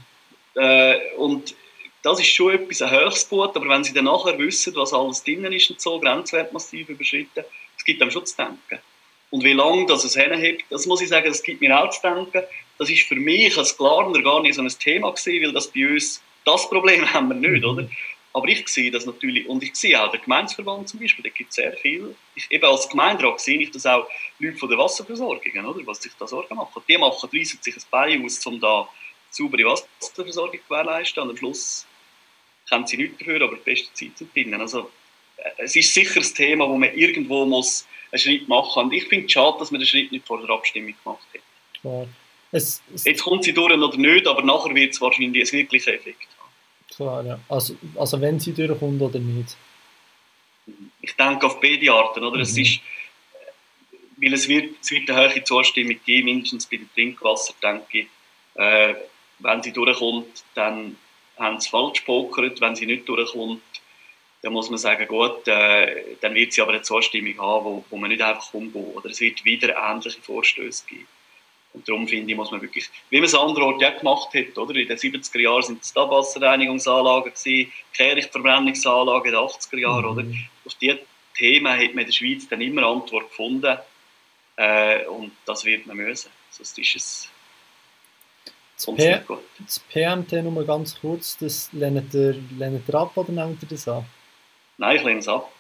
Äh, 0.56 1.14
und 1.16 1.54
das 2.02 2.18
ist 2.18 2.26
schon 2.26 2.54
etwas 2.54 2.82
ein 2.82 2.90
Höchstgut, 2.90 3.54
aber 3.54 3.68
wenn 3.68 3.84
Sie 3.84 3.92
dann 3.92 4.06
nachher 4.06 4.36
wissen, 4.36 4.74
was 4.74 4.92
alles 4.92 5.22
drinnen 5.22 5.52
ist 5.52 5.70
und 5.70 5.80
so, 5.80 6.00
Grenzwert 6.00 6.52
massiv 6.52 6.88
überschritten, 6.88 7.44
es 7.78 7.84
gibt 7.84 8.02
einem 8.02 8.10
schon 8.10 8.26
zu 8.26 8.36
denken. 8.36 8.80
Und 9.30 9.44
wie 9.44 9.52
lange 9.52 9.86
das 9.86 10.02
es 10.02 10.16
hinhebt, 10.16 10.64
das 10.70 10.86
muss 10.86 11.00
ich 11.00 11.08
sagen, 11.08 11.28
das 11.28 11.44
gibt 11.44 11.60
mir 11.60 11.80
auch 11.80 11.90
zu 11.90 12.02
denken. 12.02 12.42
Das 12.78 12.90
ist 12.90 13.06
für 13.06 13.14
mich 13.14 13.56
als 13.56 13.76
Klarner 13.76 14.20
gar 14.22 14.42
nicht 14.42 14.56
so 14.56 14.62
ein 14.62 14.68
Thema 14.68 15.12
gewesen, 15.12 15.44
weil 15.44 15.52
das 15.52 15.68
bei 15.68 15.86
uns, 15.88 16.20
das 16.44 16.68
Problem 16.68 17.00
haben 17.14 17.28
wir 17.28 17.36
nicht, 17.36 17.64
oder? 17.64 17.88
Aber 18.36 18.48
ich 18.48 18.66
sehe 18.66 18.90
das 18.90 19.06
natürlich, 19.06 19.48
und 19.48 19.62
ich 19.62 19.76
sehe 19.76 20.02
auch 20.02 20.10
den 20.10 20.20
Gemeindeverband 20.20 20.88
zum 20.88 20.98
Beispiel, 20.98 21.22
da 21.22 21.30
gibt 21.30 21.50
es 21.50 21.54
sehr 21.56 21.72
viel. 21.74 22.16
Ich, 22.34 22.50
eben 22.50 22.64
als 22.64 22.88
Gemeinderat 22.88 23.40
sehe 23.40 23.60
ich 23.60 23.70
das 23.70 23.86
auch 23.86 24.08
Leute 24.40 24.56
von 24.56 24.68
der 24.68 24.76
Wasserversorgung, 24.76 25.64
oder, 25.64 25.86
was 25.86 26.02
sich 26.02 26.12
da 26.18 26.26
Sorgen 26.26 26.56
machen. 26.56 26.82
Die 26.88 26.98
machen, 26.98 27.30
reissen 27.32 27.60
sich 27.62 27.76
ein 27.76 27.82
Bein 27.92 28.24
aus, 28.24 28.44
um 28.44 28.60
da 28.60 28.88
saubere 29.30 29.64
Wasserversorgung 29.66 30.58
zu 30.58 30.64
gewährleisten. 30.68 31.22
Und 31.22 31.30
am 31.30 31.36
Schluss 31.36 31.86
können 32.68 32.88
sie 32.88 32.96
nichts 32.96 33.18
dafür, 33.18 33.40
aber 33.40 33.54
die 33.54 33.62
beste 33.62 33.94
Zeit 33.94 34.18
zu 34.18 34.26
finden. 34.26 34.60
Also, 34.60 34.90
äh, 35.36 35.50
es 35.58 35.76
ist 35.76 35.94
sicher 35.94 36.20
ein 36.20 36.34
Thema, 36.34 36.68
wo 36.68 36.76
man 36.76 36.92
irgendwo 36.92 37.46
muss 37.46 37.86
einen 38.10 38.18
Schritt 38.18 38.48
machen 38.48 38.66
muss. 38.66 38.76
Und 38.84 38.92
ich 38.94 39.04
finde 39.04 39.26
es 39.26 39.32
schade, 39.32 39.58
dass 39.60 39.70
man 39.70 39.80
den 39.80 39.86
Schritt 39.86 40.10
nicht 40.10 40.26
vor 40.26 40.44
der 40.44 40.50
Abstimmung 40.50 40.94
gemacht 41.04 41.26
hat. 41.32 41.80
Klar. 41.80 42.08
Es, 42.50 42.82
es 42.92 43.04
Jetzt 43.04 43.22
kommt 43.22 43.44
sie 43.44 43.52
durch 43.52 43.72
oder 43.72 43.96
nicht, 43.96 44.26
aber 44.26 44.42
nachher 44.42 44.74
wird 44.74 44.92
es 44.92 45.00
wahrscheinlich 45.00 45.52
einen 45.52 45.52
wirklichen 45.52 45.94
Effekt 45.94 46.26
Klar, 46.96 47.24
ja. 47.24 47.40
Also, 47.48 47.76
also 47.96 48.20
wenn 48.20 48.38
sie 48.38 48.52
durchkommt 48.52 49.00
oder 49.00 49.18
nicht? 49.18 49.56
Ich 51.00 51.14
denke 51.16 51.46
auf 51.46 51.60
beide 51.60 51.92
Arten. 51.92 52.24
Oder? 52.24 52.36
Mhm. 52.36 52.42
Es 52.42 52.56
ist, 52.56 52.80
weil 54.16 54.32
es 54.32 54.48
wird, 54.48 54.76
es 54.80 54.90
wird 54.90 55.10
eine 55.10 55.34
hohe 55.34 55.44
Zustimmung 55.44 55.96
geben, 56.04 56.26
mindestens 56.26 56.66
bei 56.66 56.76
dem 56.76 56.92
Trinkwasser, 56.94 57.54
denke 57.62 58.00
ich. 58.00 58.06
Äh, 58.54 58.94
wenn 59.40 59.62
sie 59.62 59.72
durchkommt, 59.72 60.44
dann 60.54 60.96
haben 61.36 61.60
sie 61.60 61.68
falsch 61.68 62.00
gepokert. 62.00 62.60
Wenn 62.60 62.76
sie 62.76 62.86
nicht 62.86 63.08
durchkommt, 63.08 63.62
dann 64.42 64.52
muss 64.52 64.70
man 64.70 64.78
sagen, 64.78 65.06
gut, 65.08 65.48
äh, 65.48 66.16
dann 66.20 66.34
wird 66.34 66.52
sie 66.52 66.62
aber 66.62 66.72
eine 66.72 66.82
Zustimmung 66.82 67.38
haben, 67.38 67.64
wo, 67.64 67.84
wo 67.90 67.96
man 67.96 68.10
nicht 68.10 68.22
einfach 68.22 68.54
umgehen. 68.54 68.92
Oder 68.94 69.10
es 69.10 69.20
wird 69.20 69.44
wieder 69.44 69.74
ähnliche 69.76 70.20
Vorstöße 70.20 70.86
geben. 70.86 71.08
Und 71.74 71.88
darum 71.88 72.06
finde 72.06 72.30
ich, 72.30 72.36
muss 72.36 72.52
man 72.52 72.62
wirklich, 72.62 72.88
wie 73.10 73.16
man 73.16 73.24
es 73.24 73.34
anderorts 73.34 73.82
ja 73.82 73.90
gemacht 73.90 74.32
hat, 74.32 74.56
oder? 74.56 74.74
In 74.76 74.86
den 74.86 74.96
70er 74.96 75.40
Jahren 75.40 75.62
sind 75.62 75.82
es 75.82 75.94
Abwasserreinigungsanlagen 75.96 77.32
gewesen, 77.32 77.72
Kehrichtverbrennungsanlagen 77.92 79.26
in 79.26 79.32
den 79.32 79.40
80er 79.40 79.78
Jahren, 79.78 80.04
mhm. 80.04 80.10
oder? 80.10 80.24
Auf 80.64 80.74
diese 80.80 81.00
Themen 81.36 81.72
hat 81.72 81.94
man 81.94 81.98
in 81.98 82.06
der 82.06 82.12
Schweiz 82.12 82.48
dann 82.48 82.60
immer 82.60 82.86
Antwort 82.86 83.28
gefunden. 83.28 83.76
Äh, 84.56 85.04
und 85.06 85.32
das 85.46 85.64
wird 85.64 85.86
man 85.86 85.96
müssen. 85.96 86.30
Sonst 86.50 86.78
ist 86.78 86.96
es 86.96 87.28
das, 88.76 88.86
P 88.86 89.20
das 89.60 89.78
PMT 89.78 90.32
nur 90.42 90.52
mal 90.52 90.64
ganz 90.64 91.00
kurz, 91.00 91.36
das 91.38 91.72
lehnt 91.72 92.12
ihr, 92.12 92.34
lehnt 92.58 92.88
ihr 92.88 92.94
ab 92.94 93.16
oder 93.16 93.32
nehmt 93.32 93.62
ihr 93.62 93.68
das 93.68 93.86
an? 93.86 94.04
Nein, 94.78 94.96
ich 94.96 95.04
lehne 95.04 95.20
es 95.20 95.28
ab. 95.28 95.52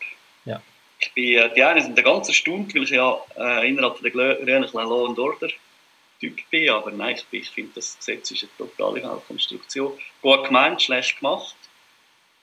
Ja. 0.44 0.60
Ich 0.98 1.12
bin, 1.12 1.38
äh, 1.38 1.52
die 1.54 1.62
einen 1.62 1.82
sind 1.82 2.02
ganz 2.02 2.28
erstaunt, 2.28 2.74
weil 2.74 2.82
ich 2.82 2.90
ja 2.90 3.16
äh, 3.36 3.68
innerhalb 3.68 4.00
der 4.00 4.10
Grünen 4.10 4.68
Law 4.72 5.06
and 5.06 5.18
Order 5.18 5.48
Typ 6.24 6.50
bin, 6.50 6.70
aber 6.70 6.90
nein, 6.90 7.16
ich, 7.16 7.26
ich 7.40 7.50
finde, 7.50 7.72
das 7.74 7.98
Gesetz 7.98 8.30
ist 8.30 8.42
eine 8.44 8.70
totale 8.70 9.00
Fehlkonstruktion. 9.00 9.98
Gut 10.22 10.44
gemeint, 10.44 10.80
schlecht 10.80 11.18
gemacht. 11.18 11.54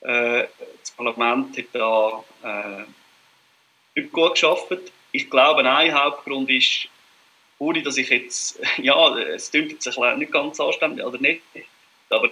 Äh, 0.02 0.44
das 0.80 0.90
Parlament 0.92 1.56
hat 1.56 1.64
da 1.72 2.24
äh, 2.44 4.00
nicht 4.00 4.12
gut 4.12 4.32
geschafft. 4.32 4.92
Ich 5.10 5.28
glaube, 5.28 5.68
ein 5.68 5.94
Hauptgrund 5.94 6.48
ist, 6.50 6.88
ohne 7.58 7.82
dass 7.82 7.96
ich 7.96 8.08
jetzt, 8.08 8.60
ja, 8.78 9.16
es 9.18 9.50
klingt 9.50 9.82
sich 9.82 9.96
nicht 9.96 10.32
ganz 10.32 10.60
anständig 10.60 11.04
oder 11.04 11.18
nicht, 11.18 11.42
aber 12.08 12.30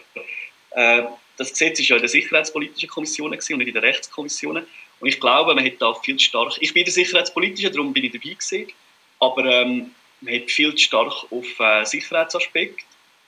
äh, 0.70 1.02
das 1.36 1.50
Gesetz 1.50 1.80
ist 1.80 1.88
ja 1.88 1.96
in 1.96 2.02
der 2.02 2.08
Sicherheitspolitischen 2.08 2.88
Kommission 2.88 3.32
und 3.32 3.50
nicht 3.50 3.68
in 3.68 3.74
der 3.74 3.82
Rechtskommission. 3.82 4.58
Und 5.00 5.08
ich 5.08 5.18
glaube, 5.18 5.54
man 5.54 5.64
hat 5.64 5.80
da 5.80 5.94
viel 5.94 6.18
stark, 6.20 6.52
ich 6.60 6.72
bin 6.74 6.84
der 6.84 6.92
Sicherheitspolitische, 6.92 7.70
darum 7.70 7.92
bin 7.92 8.04
ich 8.04 8.12
dabei 8.12 8.34
gewesen, 8.34 8.72
aber 9.18 9.44
ähm, 9.46 9.94
man 10.20 10.34
hat 10.34 10.50
viel 10.50 10.74
zu 10.74 10.84
stark 10.84 11.26
auf 11.30 11.60
äh, 11.60 11.84
Sicherheitsaspekt 11.84 12.84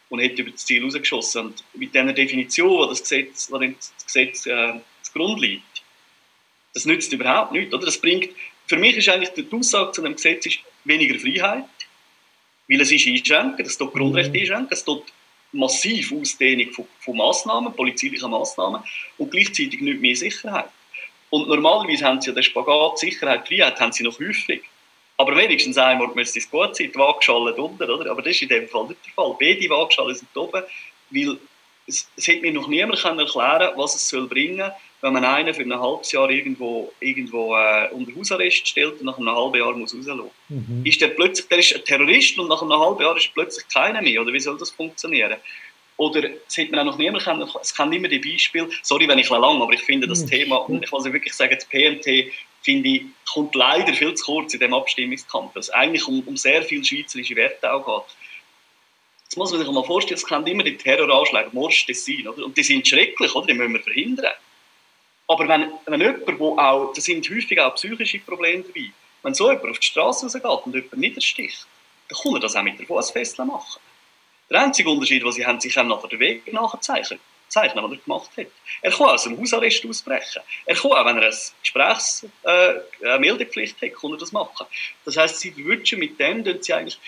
und 0.08 0.22
hat 0.22 0.38
über 0.38 0.50
das 0.50 0.66
Ziel 0.66 0.84
rausgeschossen. 0.84 1.46
Und 1.46 1.64
mit 1.74 1.94
dieser 1.94 2.12
Definition, 2.12 2.70
wo 2.70 2.86
das 2.86 3.00
Gesetz, 3.00 3.50
wo 3.50 3.58
das 3.58 3.92
Gesetz 4.04 4.46
äh, 4.46 4.74
zugrunde 5.02 5.40
liegt, 5.40 5.82
das 6.74 6.84
nützt 6.84 7.12
überhaupt 7.12 7.52
nichts. 7.52 7.74
Oder? 7.74 7.86
Das 7.86 7.98
bringt, 7.98 8.30
für 8.66 8.76
mich 8.76 8.96
ist 8.96 9.08
eigentlich 9.08 9.30
die 9.30 9.46
Aussage 9.56 9.92
zu 9.92 10.04
einem 10.04 10.14
Gesetz 10.14 10.46
ist 10.46 10.58
weniger 10.84 11.18
Freiheit, 11.18 11.64
weil 12.68 12.80
es 12.80 12.92
ist 12.92 13.06
einschränken, 13.06 13.64
es 13.64 13.78
tut 13.78 13.92
Grundrechte 13.92 14.30
mhm. 14.30 14.40
einschränken, 14.40 14.72
es 14.72 14.84
tut 14.84 15.04
massiv 15.52 16.12
Ausdehnung 16.12 16.72
von, 16.72 16.86
von 17.00 17.16
Massnahmen, 17.16 17.74
polizeilichen 17.74 18.30
Massnahmen 18.30 18.82
und 19.18 19.30
gleichzeitig 19.30 19.80
nicht 19.80 20.00
mehr 20.00 20.16
Sicherheit. 20.16 20.70
Und 21.30 21.48
normalerweise 21.48 22.04
haben 22.04 22.20
sie 22.20 22.28
ja 22.28 22.34
den 22.34 22.42
Spagat 22.42 22.98
Sicherheit, 22.98 23.46
Freiheit 23.48 23.80
haben 23.80 23.92
sie 23.92 24.04
noch 24.04 24.18
häufig. 24.18 24.62
Aber 25.22 25.36
wenigstens 25.36 25.78
einmal 25.78 26.08
müsste 26.16 26.40
es 26.40 26.50
gut 26.50 26.74
sein, 26.74 26.90
die 26.92 26.98
Waagschale 26.98 27.54
unten, 27.54 27.88
oder? 27.88 28.10
Aber 28.10 28.22
das 28.22 28.34
ist 28.34 28.42
in 28.42 28.48
dem 28.48 28.66
Fall 28.66 28.88
nicht 28.88 29.06
der 29.06 29.12
Fall. 29.12 29.36
Beide 29.38 29.70
Waagschalen 29.70 30.16
sind 30.16 30.36
oben, 30.36 30.64
weil 31.10 31.38
es, 31.86 32.08
es 32.16 32.26
hat 32.26 32.42
mir 32.42 32.52
noch 32.52 32.66
niemand 32.66 33.00
können 33.00 33.20
erklären 33.20 33.72
was 33.76 33.94
es 33.94 34.08
soll 34.08 34.26
bringen 34.26 34.72
wenn 35.00 35.12
man 35.12 35.24
einen 35.24 35.52
für 35.52 35.62
ein 35.62 35.80
halbes 35.80 36.12
Jahr 36.12 36.30
irgendwo, 36.30 36.92
irgendwo 37.00 37.56
äh, 37.56 37.88
unter 37.90 38.14
Hausarrest 38.16 38.66
stellt 38.66 39.00
und 39.00 39.04
nach 39.04 39.18
einem 39.18 39.34
halben 39.34 39.58
Jahr 39.58 39.76
muss 39.76 39.94
rauslassen. 39.94 40.30
Mhm. 40.48 40.82
Ist 40.84 41.00
der 41.00 41.08
plötzlich, 41.08 41.48
der 41.48 41.58
ist 41.58 41.74
ein 41.74 41.84
Terrorist 41.84 42.38
und 42.38 42.48
nach 42.48 42.62
einem 42.62 42.78
halben 42.78 43.02
Jahr 43.02 43.16
ist 43.16 43.34
plötzlich 43.34 43.66
keiner 43.68 44.00
mehr, 44.00 44.22
oder 44.22 44.32
wie 44.32 44.40
soll 44.40 44.56
das 44.58 44.70
funktionieren? 44.70 45.36
Oder 45.96 46.30
es 46.48 46.56
hat 46.56 46.70
man 46.70 46.80
auch 46.80 46.92
noch 46.92 46.98
niemand 46.98 47.24
können, 47.24 47.48
es 47.60 47.74
kann 47.74 47.92
immer 47.92 48.08
die 48.08 48.20
Beispiele, 48.20 48.70
sorry, 48.82 49.08
wenn 49.08 49.18
ich 49.18 49.28
lang, 49.28 49.60
aber 49.60 49.72
ich 49.72 49.82
finde 49.82 50.06
das 50.06 50.22
mhm. 50.22 50.28
Thema, 50.28 50.56
und 50.56 50.84
ich 50.84 50.90
muss 50.92 51.04
wirklich 51.04 51.34
sagen, 51.34 51.56
das 51.56 51.64
PMT 51.64 52.32
finde 52.62 52.88
ich, 52.88 53.02
kommt 53.32 53.54
leider 53.54 53.92
viel 53.92 54.14
zu 54.14 54.24
kurz 54.24 54.54
in 54.54 54.60
dem 54.60 54.74
Abstimmungskampf, 54.74 55.56
es 55.56 55.70
eigentlich 55.70 56.06
um, 56.06 56.20
um 56.26 56.36
sehr 56.36 56.62
viele 56.62 56.84
schweizerische 56.84 57.36
Werte 57.36 57.72
auch 57.72 57.84
geht. 57.84 58.16
Jetzt 59.24 59.36
muss 59.36 59.50
man 59.50 59.60
sich 59.60 59.70
mal 59.70 59.84
vorstellen, 59.84 60.18
es 60.18 60.26
kann 60.26 60.46
immer 60.46 60.62
die 60.62 60.76
Terroranschläge, 60.76 61.50
Mord, 61.52 61.88
das 61.88 62.04
sein, 62.04 62.28
oder? 62.28 62.44
Und 62.44 62.56
die 62.56 62.62
sind 62.62 62.86
schrecklich, 62.86 63.34
oder? 63.34 63.46
Die 63.46 63.54
müssen 63.54 63.72
wir 63.72 63.82
verhindern. 63.82 64.32
Aber 65.26 65.48
wenn, 65.48 65.72
wenn 65.86 66.00
jemand, 66.00 66.38
wo 66.38 66.58
auch, 66.58 66.92
da 66.92 67.00
sind 67.00 67.28
häufig 67.30 67.58
auch 67.58 67.74
psychische 67.74 68.18
Probleme 68.18 68.62
dabei, 68.62 68.92
wenn 69.22 69.34
so 69.34 69.50
jemand 69.50 69.70
auf 69.70 69.78
die 69.78 69.86
Straße 69.86 70.26
rausgeht 70.26 70.66
und 70.66 70.74
jemand 70.74 70.98
niedersticht, 70.98 71.66
dann 72.08 72.18
kann 72.18 72.34
er 72.34 72.40
das 72.40 72.56
auch 72.56 72.62
mit 72.62 72.78
der 72.78 72.86
Fußfessel 72.86 73.44
machen. 73.46 73.80
Der 74.50 74.60
einzige 74.60 74.90
Unterschied, 74.90 75.22
den 75.22 75.32
sie 75.32 75.46
haben, 75.46 75.60
sie 75.60 75.70
können 75.70 75.88
nachher 75.88 76.08
den 76.08 76.20
Weg 76.20 76.52
nachzeichnen 76.52 77.18
zeichnen, 77.52 77.84
was 77.84 77.92
er 77.92 77.98
gemacht 77.98 78.30
hat. 78.36 78.48
Er 78.80 78.90
kann 78.90 79.10
aus 79.10 79.22
dem 79.24 79.38
Hausarrest 79.38 79.84
ausbrechen. 79.86 80.40
Er 80.64 80.74
kann 80.74 80.92
auch, 80.92 81.04
wenn 81.04 81.18
er 81.18 81.24
eine 81.24 81.36
Gesprächsmeldepflicht 81.62 83.82
äh, 83.82 83.90
hat, 83.90 84.00
kann 84.00 84.12
er 84.12 84.18
das 84.18 84.32
machen. 84.32 84.66
Das 85.04 85.16
heisst, 85.16 85.40
sie 85.40 85.54
wünschen 85.64 85.98
mit 85.98 86.18
dem, 86.18 86.44
sie 86.62 86.72
eigentlich, 86.72 86.98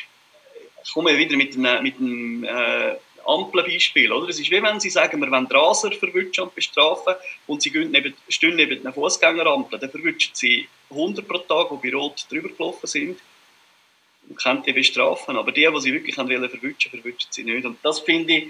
ich 0.84 0.92
komme 0.92 1.16
wieder 1.16 1.36
mit 1.36 1.56
einem, 1.56 1.82
mit 1.82 1.98
einem 1.98 2.44
äh, 2.44 2.96
Ampelbeispiel, 3.26 4.12
oder? 4.12 4.28
Es 4.28 4.38
ist 4.38 4.50
wie 4.50 4.62
wenn 4.62 4.80
sie 4.80 4.90
sagen, 4.90 5.18
wir 5.20 5.30
wollen 5.30 5.46
Raser 5.46 5.90
verwünschen 5.92 6.44
und 6.44 6.54
bestrafen 6.54 7.14
und 7.46 7.62
sie 7.62 7.70
gehen 7.70 7.90
neben, 7.90 8.14
stehen 8.28 8.56
neben 8.56 8.80
einer 8.80 8.92
Fußgängerampel, 8.92 9.78
dann 9.78 9.90
verwünschen 9.90 10.32
sie 10.34 10.68
100 10.90 11.26
pro 11.26 11.38
Tag, 11.38 11.68
die 11.70 11.90
bei 11.90 11.96
Rot 11.96 12.26
drüber 12.30 12.50
gelaufen 12.50 12.86
sind 12.86 13.18
und 14.28 14.36
können 14.36 14.62
die 14.62 14.74
bestrafen. 14.74 15.36
Aber 15.36 15.52
die, 15.52 15.66
die 15.66 15.80
sie 15.80 15.92
wirklich 15.92 16.18
wollen 16.18 16.50
verwünschen, 16.50 16.90
verwünschen 16.90 17.28
sie 17.30 17.44
nicht. 17.44 17.64
Und 17.64 17.78
das 17.82 18.00
finde 18.00 18.34
ich, 18.34 18.48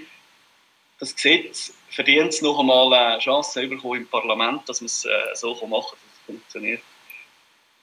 das 0.99 1.15
Gesetz 1.15 1.73
verdient 1.89 2.29
es 2.29 2.41
noch 2.41 2.59
einmal 2.59 2.93
eine 2.93 3.19
Chance 3.19 3.67
bekommen 3.67 4.01
im 4.01 4.07
Parlament, 4.07 4.67
dass 4.67 4.81
man 4.81 4.87
es 4.87 5.05
äh, 5.05 5.09
so 5.33 5.53
machen 5.67 5.97
kann, 5.97 5.99
dass 6.01 6.13
es 6.13 6.25
funktioniert. 6.25 6.81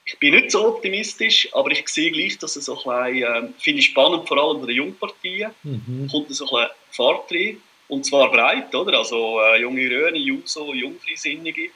Ich 0.05 0.19
bin 0.19 0.33
nicht 0.35 0.51
so 0.51 0.67
optimistisch, 0.67 1.47
aber 1.53 1.71
ich 1.71 1.87
sehe 1.87 2.11
gleich, 2.11 2.37
dass 2.37 2.55
es 2.55 2.65
so 2.65 2.83
ein 2.83 3.13
bisschen, 3.13 3.23
äh, 3.23 3.53
finde 3.59 3.79
ich 3.79 3.85
spannend, 3.85 4.27
vor 4.27 4.37
allem 4.37 4.59
von 4.59 4.67
den 4.67 4.75
Jungparteien, 4.75 5.51
mhm. 5.63 6.09
kommt 6.11 6.33
so 6.33 6.45
ein 6.45 6.67
bisschen 6.67 6.69
Fahrt 6.91 7.31
rein. 7.31 7.61
Und 7.87 8.05
zwar 8.05 8.31
breit, 8.31 8.73
oder? 8.73 8.97
Also 8.97 9.39
äh, 9.41 9.61
junge 9.61 9.89
Röhne, 9.89 10.17
Juso, 10.17 10.73
Jungfreisinnige. 10.73 11.69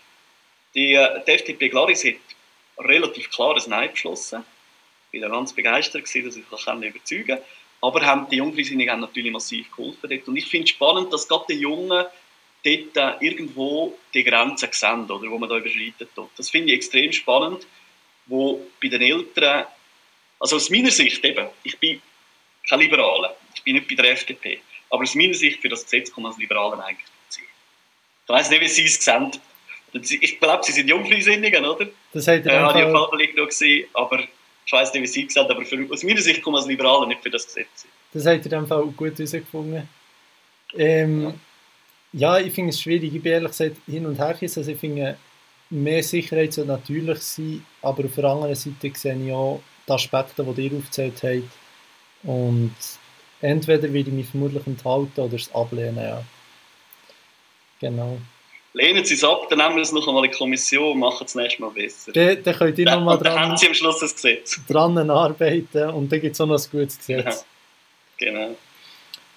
Die, 0.74 0.94
äh, 0.94 1.22
die 1.26 1.32
FDP 1.32 1.70
Glaris 1.70 2.04
hat 2.04 2.16
relativ 2.80 3.30
klares 3.30 3.68
Nein 3.68 3.92
beschlossen. 3.92 4.44
Ich 5.12 5.22
war 5.22 5.30
ganz 5.30 5.54
begeistert, 5.54 6.04
dass 6.04 6.16
ich 6.16 6.26
das 6.26 6.36
überzeugen 6.36 7.28
kann. 7.28 7.38
Aber 7.88 8.06
haben 8.06 8.28
die 8.30 8.38
Jungfreisinnigen 8.38 9.00
natürlich 9.00 9.32
massiv 9.32 9.72
geholfen 9.72 10.10
dort. 10.10 10.28
Und 10.28 10.36
ich 10.36 10.46
finde 10.46 10.66
es 10.66 10.72
spannend, 10.72 11.14
dass 11.14 11.28
gerade 11.28 11.46
die 11.50 11.60
Jungen 11.60 11.90
dort 11.90 12.08
äh, 12.66 13.26
irgendwo 13.26 13.98
die 14.14 14.24
Grenzen 14.24 14.70
sehen, 14.72 15.10
oder, 15.10 15.30
wo 15.30 15.38
man 15.38 15.50
da 15.50 15.58
überschreitet. 15.58 16.10
Das 16.36 16.50
finde 16.50 16.70
ich 16.70 16.76
extrem 16.76 17.12
spannend, 17.14 17.66
wo 18.26 18.62
bei 18.82 18.90
den 18.90 19.02
Eltern, 19.02 19.66
also 20.40 20.58
aus 20.58 20.70
meiner 20.70 20.92
Sicht 20.92 21.24
eben, 21.24 21.48
ich 21.64 21.78
bin 21.80 22.02
kein 22.68 22.80
Liberaler, 22.80 23.38
ich 23.56 23.64
bin 23.64 23.76
nicht 23.76 23.88
bei 23.88 23.96
der 23.96 24.12
FDP, 24.12 24.60
aber 24.90 25.04
aus 25.04 25.16
meiner 25.16 25.34
Sicht 25.34 25.62
für 25.62 25.70
das 25.70 25.84
Gesetz 25.84 26.14
kann 26.14 26.24
man 26.24 26.32
als 26.34 26.40
Liberaler 26.40 26.84
eigentlich 26.84 27.08
ziehen. 27.30 27.46
Ich 28.24 28.30
weiß 28.30 28.50
nicht, 28.50 28.62
wie 28.62 28.68
Sie 28.68 28.84
es 28.84 29.04
sehen. 29.04 29.32
Ich 29.94 30.40
glaube, 30.40 30.66
Sie 30.66 30.74
sind 30.74 30.90
Jungfreisinnigen, 30.90 31.66
oder? 31.66 31.88
Das 32.12 32.28
hat 32.28 32.46
äh, 32.46 32.50
ich 32.50 32.62
auf 32.62 32.92
Fall 32.92 33.28
noch 33.36 33.48
gesehen, 33.48 33.88
aber 33.94 34.28
ich 34.68 34.74
weiß 34.74 34.94
nicht, 34.94 35.04
wie 35.04 35.08
Sie 35.08 35.26
gesagt 35.26 35.50
aber 35.50 35.64
für, 35.64 35.88
aus 35.90 36.04
meiner 36.04 36.22
Sicht 36.22 36.42
kommen 36.42 36.58
als 36.58 36.68
Liberaler 36.68 37.08
nicht 37.08 37.24
für 37.24 37.30
das 37.30 37.48
Gesetz. 37.48 37.88
Das 38.14 38.26
hat 38.26 38.40
er 38.40 38.44
in 38.44 38.50
dem 38.50 38.68
Fall 38.68 38.84
gut 38.88 39.18
herausgefunden. 39.18 39.88
Ähm, 40.76 41.34
ja. 42.12 42.38
ja. 42.38 42.46
ich 42.46 42.54
finde 42.54 42.72
es 42.72 42.82
schwierig. 42.82 43.16
Ich 43.16 43.24
bin 43.24 43.32
ehrlich 43.32 43.52
gesagt 43.52 43.78
hin 43.86 44.06
und 44.06 44.20
her 44.20 44.38
Also 44.42 44.62
ich 44.62 44.78
finde, 44.78 45.18
mehr 45.70 46.04
Sicherheit 46.04 46.52
soll 46.52 46.66
natürlich 46.66 47.20
sein, 47.20 47.66
aber 47.82 48.04
auf 48.04 48.16
der 48.16 48.26
anderen 48.26 48.56
Seite 48.56 48.92
sehe 48.94 49.26
ich 49.26 49.32
auch 49.32 49.62
die 49.88 49.92
Aspekte, 49.94 50.44
die 50.44 50.68
ihr 50.68 50.78
aufgezählt 50.78 51.24
habt. 51.24 51.50
Und 52.24 52.76
entweder 53.40 53.84
werde 53.84 54.10
ich 54.10 54.16
mich 54.16 54.28
vermutlich 54.28 54.68
enthalten 54.68 55.22
oder 55.22 55.36
es 55.36 55.54
ablehnen, 55.56 55.96
ja. 55.96 56.24
Genau 57.80 58.18
lehnen 58.78 59.04
Sie 59.04 59.16
es 59.16 59.24
ab, 59.24 59.48
dann 59.50 59.60
nehmen 59.60 59.76
wir 59.76 59.82
es 59.82 59.92
noch 59.92 60.08
einmal 60.08 60.26
in 60.26 60.32
die 60.32 60.38
Kommission 60.38 60.94
und 60.94 61.00
machen 61.00 61.26
es 61.26 61.36
nächstes 61.36 61.60
Mal 61.60 61.72
besser. 61.72 62.12
Dann, 62.12 62.44
dann 62.44 62.56
könnt 62.56 62.78
ihr 62.78 62.86
noch 62.86 63.02
mal 63.02 63.18
dran, 63.22 63.40
haben 63.40 63.58
Sie 63.58 63.68
am 63.68 63.74
Schluss 63.74 64.00
das 64.00 64.16
Gesetz. 64.16 64.60
dran 64.68 65.10
arbeiten 65.10 65.90
und 65.90 66.12
dann 66.12 66.22
gibt 66.22 66.34
es 66.34 66.42
auch 66.42 66.46
noch 66.46 66.64
ein 66.64 66.72
gutes 66.72 66.98
Gesetz. 67.06 67.46
Ja, 68.20 68.32
genau. 68.32 68.56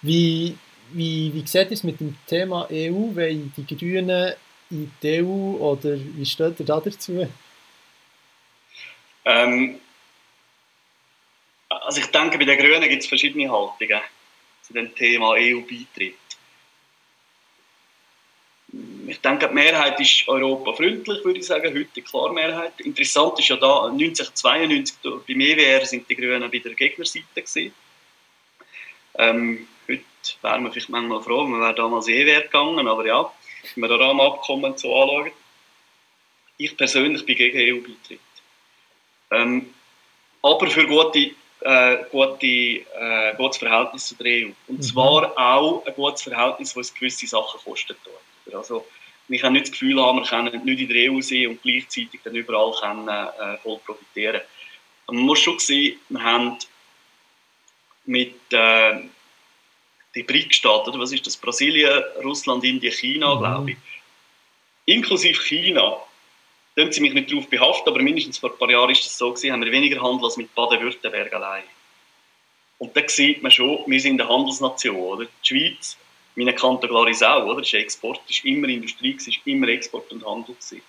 Wie, 0.03 0.57
wie, 0.93 1.33
wie 1.35 1.47
sieht 1.47 1.73
es 1.73 1.83
mit 1.83 2.01
dem 2.01 2.17
Thema 2.27 2.67
EU? 2.71 3.15
Wollen 3.15 3.53
die 3.57 3.77
Grünen 3.77 4.35
in 4.71 4.91
die 5.03 5.23
EU 5.23 5.57
oder 5.57 5.99
wie 5.99 6.27
steht 6.27 6.61
ihr 6.61 6.67
da 6.67 6.81
dazu? 6.81 7.27
Ähm, 9.25 9.81
also 11.69 12.01
ich 12.01 12.07
denke, 12.07 12.39
bei 12.39 12.45
den 12.45 12.59
Grünen 12.59 12.89
gibt 12.89 13.03
es 13.03 13.09
verschiedene 13.09 13.51
Haltungen 13.51 14.01
zu 14.63 14.73
dem 14.73 14.95
Thema 14.95 15.33
EU-Beitritt 15.33 16.15
ich 19.11 19.21
denke, 19.21 19.49
die 19.49 19.55
Mehrheit 19.55 19.99
ist 19.99 20.29
europafreundlich, 20.29 21.25
würde 21.25 21.41
ich 21.41 21.47
sagen, 21.47 21.75
heute 21.75 21.89
die 21.97 22.03
klare 22.03 22.33
Mehrheit. 22.33 22.81
Interessant 22.81 23.39
ist 23.41 23.49
ja 23.49 23.57
da, 23.57 23.87
1992 23.87 24.97
beim 25.03 25.41
EWR 25.41 25.85
sind 25.85 26.09
die 26.09 26.15
Grünen 26.15 26.49
bei 26.49 26.59
der 26.59 26.75
Gegnerseite 26.75 27.25
gewesen. 27.35 27.75
Ähm, 29.19 29.67
heute 29.89 30.05
wären 30.43 30.63
wir 30.63 30.71
vielleicht 30.71 30.91
manchmal 30.91 31.23
froh, 31.23 31.45
wir 31.45 31.61
wären 31.61 31.75
damals 31.75 32.07
EWR 32.07 32.43
gegangen, 32.43 32.87
aber 32.87 33.05
ja, 33.05 33.33
wenn 33.75 33.83
wir 33.83 33.89
da 33.89 33.97
Rahmenabkommen 33.97 34.79
so 34.79 34.95
anschauen. 34.95 35.33
Ich 36.57 36.77
persönlich 36.77 37.27
bin 37.27 37.37
gegen 37.37 37.59
EU-Beitritt. 37.59 38.21
Ähm, 39.33 39.75
aber 40.43 40.67
für 40.69 40.87
gute, 40.87 41.31
äh, 41.61 41.97
gute, 42.11 42.47
äh, 42.47 43.35
gutes 43.37 43.59
Verhältnis 43.59 44.07
zu 44.07 44.15
der 44.17 44.47
EU. 44.47 44.51
Und 44.69 44.79
mhm. 44.79 44.83
zwar 44.83 45.37
auch 45.37 45.85
ein 45.85 45.95
gutes 45.95 46.23
Verhältnis, 46.23 46.75
das 46.75 46.95
gewisse 46.95 47.27
Sachen 47.27 47.61
kostet. 47.65 47.99
Also, 48.53 48.87
wir 49.31 49.39
können 49.39 49.53
nicht 49.53 49.67
das 49.67 49.73
Gefühl 49.73 50.03
haben, 50.03 50.19
wir 50.19 50.27
können 50.27 50.65
nicht 50.65 50.81
in 50.81 50.89
der 50.89 51.13
EU 51.13 51.21
sein 51.21 51.47
und 51.47 51.63
gleichzeitig 51.63 52.21
dann 52.25 52.35
überall 52.35 52.73
können, 52.81 53.07
äh, 53.09 53.57
voll 53.59 53.79
profitieren. 53.87 54.41
Man 55.07 55.19
muss 55.19 55.39
schon 55.39 55.59
sehen, 55.61 56.01
wir 56.09 56.23
haben 56.23 56.59
mit 58.07 58.35
äh, 58.51 59.03
den 60.17 60.27
BRIC-Staaten, 60.27 60.99
was 60.99 61.13
ist 61.13 61.29
das? 61.29 61.37
Brasilien, 61.37 62.03
Russland, 62.25 62.65
Indien, 62.65 62.93
China, 62.93 63.37
mhm. 63.37 63.39
glaube 63.39 63.71
ich. 63.71 63.77
Inklusive 64.87 65.41
China, 65.41 65.97
da 66.75 66.91
sie 66.91 67.01
mich 67.01 67.15
nicht 67.15 67.31
darauf 67.31 67.49
behaften, 67.49 67.89
aber 67.89 68.03
mindestens 68.03 68.39
vor 68.39 68.51
ein 68.51 68.59
paar 68.59 68.71
Jahren 68.71 68.91
ist 68.91 69.07
das 69.07 69.17
so 69.17 69.33
gewesen, 69.33 69.53
haben 69.53 69.65
wir 69.65 69.71
weniger 69.71 70.03
Handel 70.03 70.25
als 70.25 70.39
mit 70.39 70.53
Baden-Württemberg 70.57 71.33
allein. 71.33 71.63
Und 72.79 72.97
da 72.97 73.09
sieht 73.09 73.45
man 73.45 73.53
schon, 73.53 73.85
wir 73.87 74.01
sind 74.01 74.21
eine 74.21 74.29
Handelsnation, 74.29 74.97
oder? 74.97 75.27
Die 75.27 75.49
Schweiz 75.49 75.97
meine 76.37 76.55
Kanton 76.55 76.89
Glaris 76.89 77.23
auch, 77.23 77.45
oder? 77.45 77.61
Das 77.61 77.69
ist 77.69 77.75
Export, 77.75 78.21
das 78.27 78.37
ist 78.37 78.45
immer 78.45 78.69
Industrie, 78.69 79.15
es 79.17 79.29
ist 79.29 79.39
immer 79.45 79.69
Export 79.69 80.11
und 80.13 80.25
Handel 80.25 80.55
gewesen. 80.55 80.83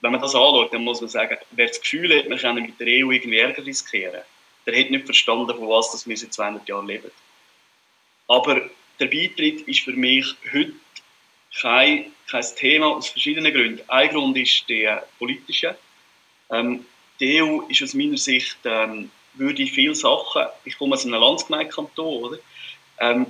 Wenn 0.00 0.12
man 0.12 0.20
das 0.20 0.34
anschaut, 0.34 0.72
dann 0.72 0.84
muss 0.84 1.00
man 1.00 1.10
sagen, 1.10 1.36
wer 1.50 1.66
das 1.66 1.80
Gefühl 1.80 2.16
hat, 2.16 2.28
man 2.28 2.38
kann 2.38 2.54
mit 2.54 2.78
der 2.78 2.86
EU 2.86 3.10
irgendwie 3.10 3.38
Ärger 3.38 3.66
riskieren, 3.66 4.22
der 4.66 4.80
hat 4.80 4.90
nicht 4.90 5.04
verstanden, 5.04 5.56
von 5.56 5.68
was 5.68 5.90
das 5.90 6.06
wir 6.06 6.16
seit 6.16 6.32
200 6.32 6.68
Jahren 6.68 6.86
leben. 6.86 7.10
Aber 8.28 8.60
der 9.00 9.06
Beitritt 9.06 9.62
ist 9.62 9.80
für 9.80 9.92
mich 9.92 10.26
heute 10.52 10.74
kein, 11.60 12.12
kein 12.30 12.44
Thema 12.56 12.86
aus 12.88 13.08
verschiedenen 13.08 13.52
Gründen. 13.52 13.82
Ein 13.88 14.10
Grund 14.10 14.36
ist 14.36 14.68
der 14.68 15.06
politische. 15.18 15.76
Ähm, 16.50 16.84
die 17.18 17.42
EU 17.42 17.62
ist 17.68 17.82
aus 17.82 17.94
meiner 17.94 18.16
Sicht, 18.16 18.58
ähm, 18.64 19.10
würde 19.34 19.66
viele 19.66 19.94
Sachen, 19.94 20.46
ich 20.64 20.76
komme 20.78 20.94
aus 20.94 21.04
einem 21.04 21.20
Landsgemeindekanton, 21.20 22.22
oder? 22.22 22.38
Ähm, 23.00 23.26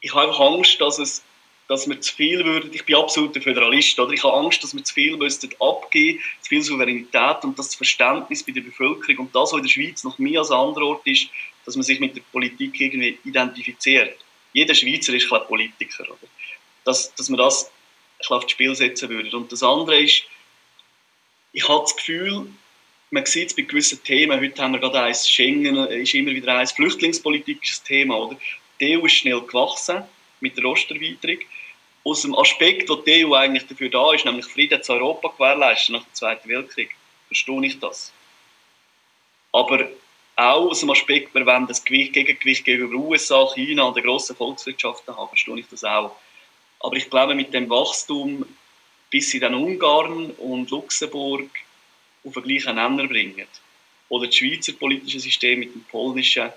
ich 0.00 0.14
habe 0.14 0.28
einfach 0.28 0.40
Angst, 0.40 0.80
dass 0.80 0.98
es 0.98 1.24
dass 1.68 1.88
wir 1.88 2.00
zu 2.00 2.14
viel 2.14 2.44
würden, 2.44 2.70
ich 2.72 2.84
bin 2.84 2.96
absoluter 2.96 3.40
Föderalist, 3.40 3.98
oder? 3.98 4.12
ich 4.12 4.22
habe 4.22 4.36
Angst, 4.36 4.62
dass 4.62 4.74
wir 4.74 4.84
zu 4.84 4.94
viel 4.94 5.16
müssten 5.16 5.50
abgeben, 5.60 6.20
zu 6.40 6.48
viel 6.48 6.62
Souveränität 6.62 7.42
und 7.42 7.58
das 7.58 7.74
Verständnis 7.74 8.44
bei 8.44 8.52
der 8.52 8.60
Bevölkerung 8.60 9.26
und 9.26 9.34
das, 9.34 9.52
was 9.52 9.58
in 9.58 9.62
der 9.62 9.70
Schweiz 9.70 10.04
noch 10.04 10.18
mehr 10.18 10.40
als 10.40 10.50
an 10.50 10.80
Ort 10.80 11.06
ist, 11.06 11.28
dass 11.64 11.74
man 11.74 11.82
sich 11.82 11.98
mit 11.98 12.14
der 12.14 12.22
Politik 12.32 12.80
irgendwie 12.80 13.18
identifiziert. 13.24 14.16
Jeder 14.52 14.74
Schweizer 14.74 15.12
ist 15.12 15.30
ein 15.32 15.46
Politiker, 15.46 16.04
oder? 16.04 16.28
Dass, 16.84 17.12
dass 17.14 17.28
man 17.28 17.38
das 17.38 17.70
ein 18.20 18.36
aufs 18.36 18.52
Spiel 18.52 18.74
setzen 18.74 19.08
würde. 19.08 19.36
Und 19.36 19.50
das 19.50 19.62
andere 19.62 20.00
ist, 20.00 20.22
ich 21.52 21.68
habe 21.68 21.82
das 21.82 21.96
Gefühl, 21.96 22.46
man 23.10 23.26
sieht 23.26 23.48
es 23.48 23.56
bei 23.56 23.62
gewissen 23.62 24.02
Themen, 24.04 24.40
heute 24.40 24.62
haben 24.62 24.72
wir 24.72 24.78
gerade 24.78 25.02
eins, 25.02 25.28
Schengen 25.28 25.76
ist 25.76 26.14
immer 26.14 26.30
wieder 26.30 26.56
eins, 26.56 26.72
Flüchtlingspolitik 26.72 27.62
ist 27.62 27.72
das 27.72 27.82
Thema, 27.82 28.16
oder? 28.16 28.38
Die 28.80 28.96
EU 28.96 29.06
ist 29.06 29.14
schnell 29.14 29.40
gewachsen 29.40 30.02
mit 30.40 30.56
der 30.56 30.64
Osterweiterung. 30.64 31.38
Aus 32.04 32.22
dem 32.22 32.34
Aspekt, 32.34 32.88
wo 32.88 32.96
die 32.96 33.26
EU 33.26 33.34
eigentlich 33.34 33.66
dafür 33.66 33.88
da 33.88 34.12
ist, 34.12 34.24
nämlich 34.24 34.46
Frieden 34.46 34.82
zu 34.82 34.92
Europa 34.92 35.28
gewährleisten 35.28 35.94
nach 35.94 36.04
dem 36.04 36.14
Zweiten 36.14 36.48
Weltkrieg, 36.48 36.94
verstehe 37.26 37.66
ich 37.66 37.78
das. 37.80 38.12
Aber 39.52 39.88
auch 40.36 40.70
aus 40.70 40.80
dem 40.80 40.90
Aspekt, 40.90 41.34
wir 41.34 41.46
wollen 41.46 41.66
das 41.66 41.84
Gewicht, 41.84 42.12
Gegengewicht 42.12 42.64
gegenüber 42.64 42.96
USA, 42.96 43.48
China 43.54 43.84
und 43.84 43.96
den 43.96 44.04
grossen 44.04 44.36
Volkswirtschaften 44.36 45.16
haben, 45.16 45.28
verstehe 45.28 45.58
ich 45.58 45.66
das 45.68 45.82
auch. 45.82 46.14
Aber 46.80 46.96
ich 46.96 47.08
glaube, 47.08 47.34
mit 47.34 47.54
dem 47.54 47.68
Wachstum 47.70 48.44
bis 49.10 49.30
sie 49.30 49.40
dann 49.40 49.54
Ungarn 49.54 50.30
und 50.32 50.70
Luxemburg 50.70 51.48
auf 52.24 52.34
den 52.34 52.42
gleichen 52.42 52.74
Nenner 52.74 53.06
bringen. 53.06 53.46
Oder 54.08 54.26
das 54.26 54.36
Schweizer 54.36 54.72
politische 54.72 55.20
System 55.20 55.60
mit 55.60 55.74
dem 55.74 55.84
polnischen, 55.84 56.50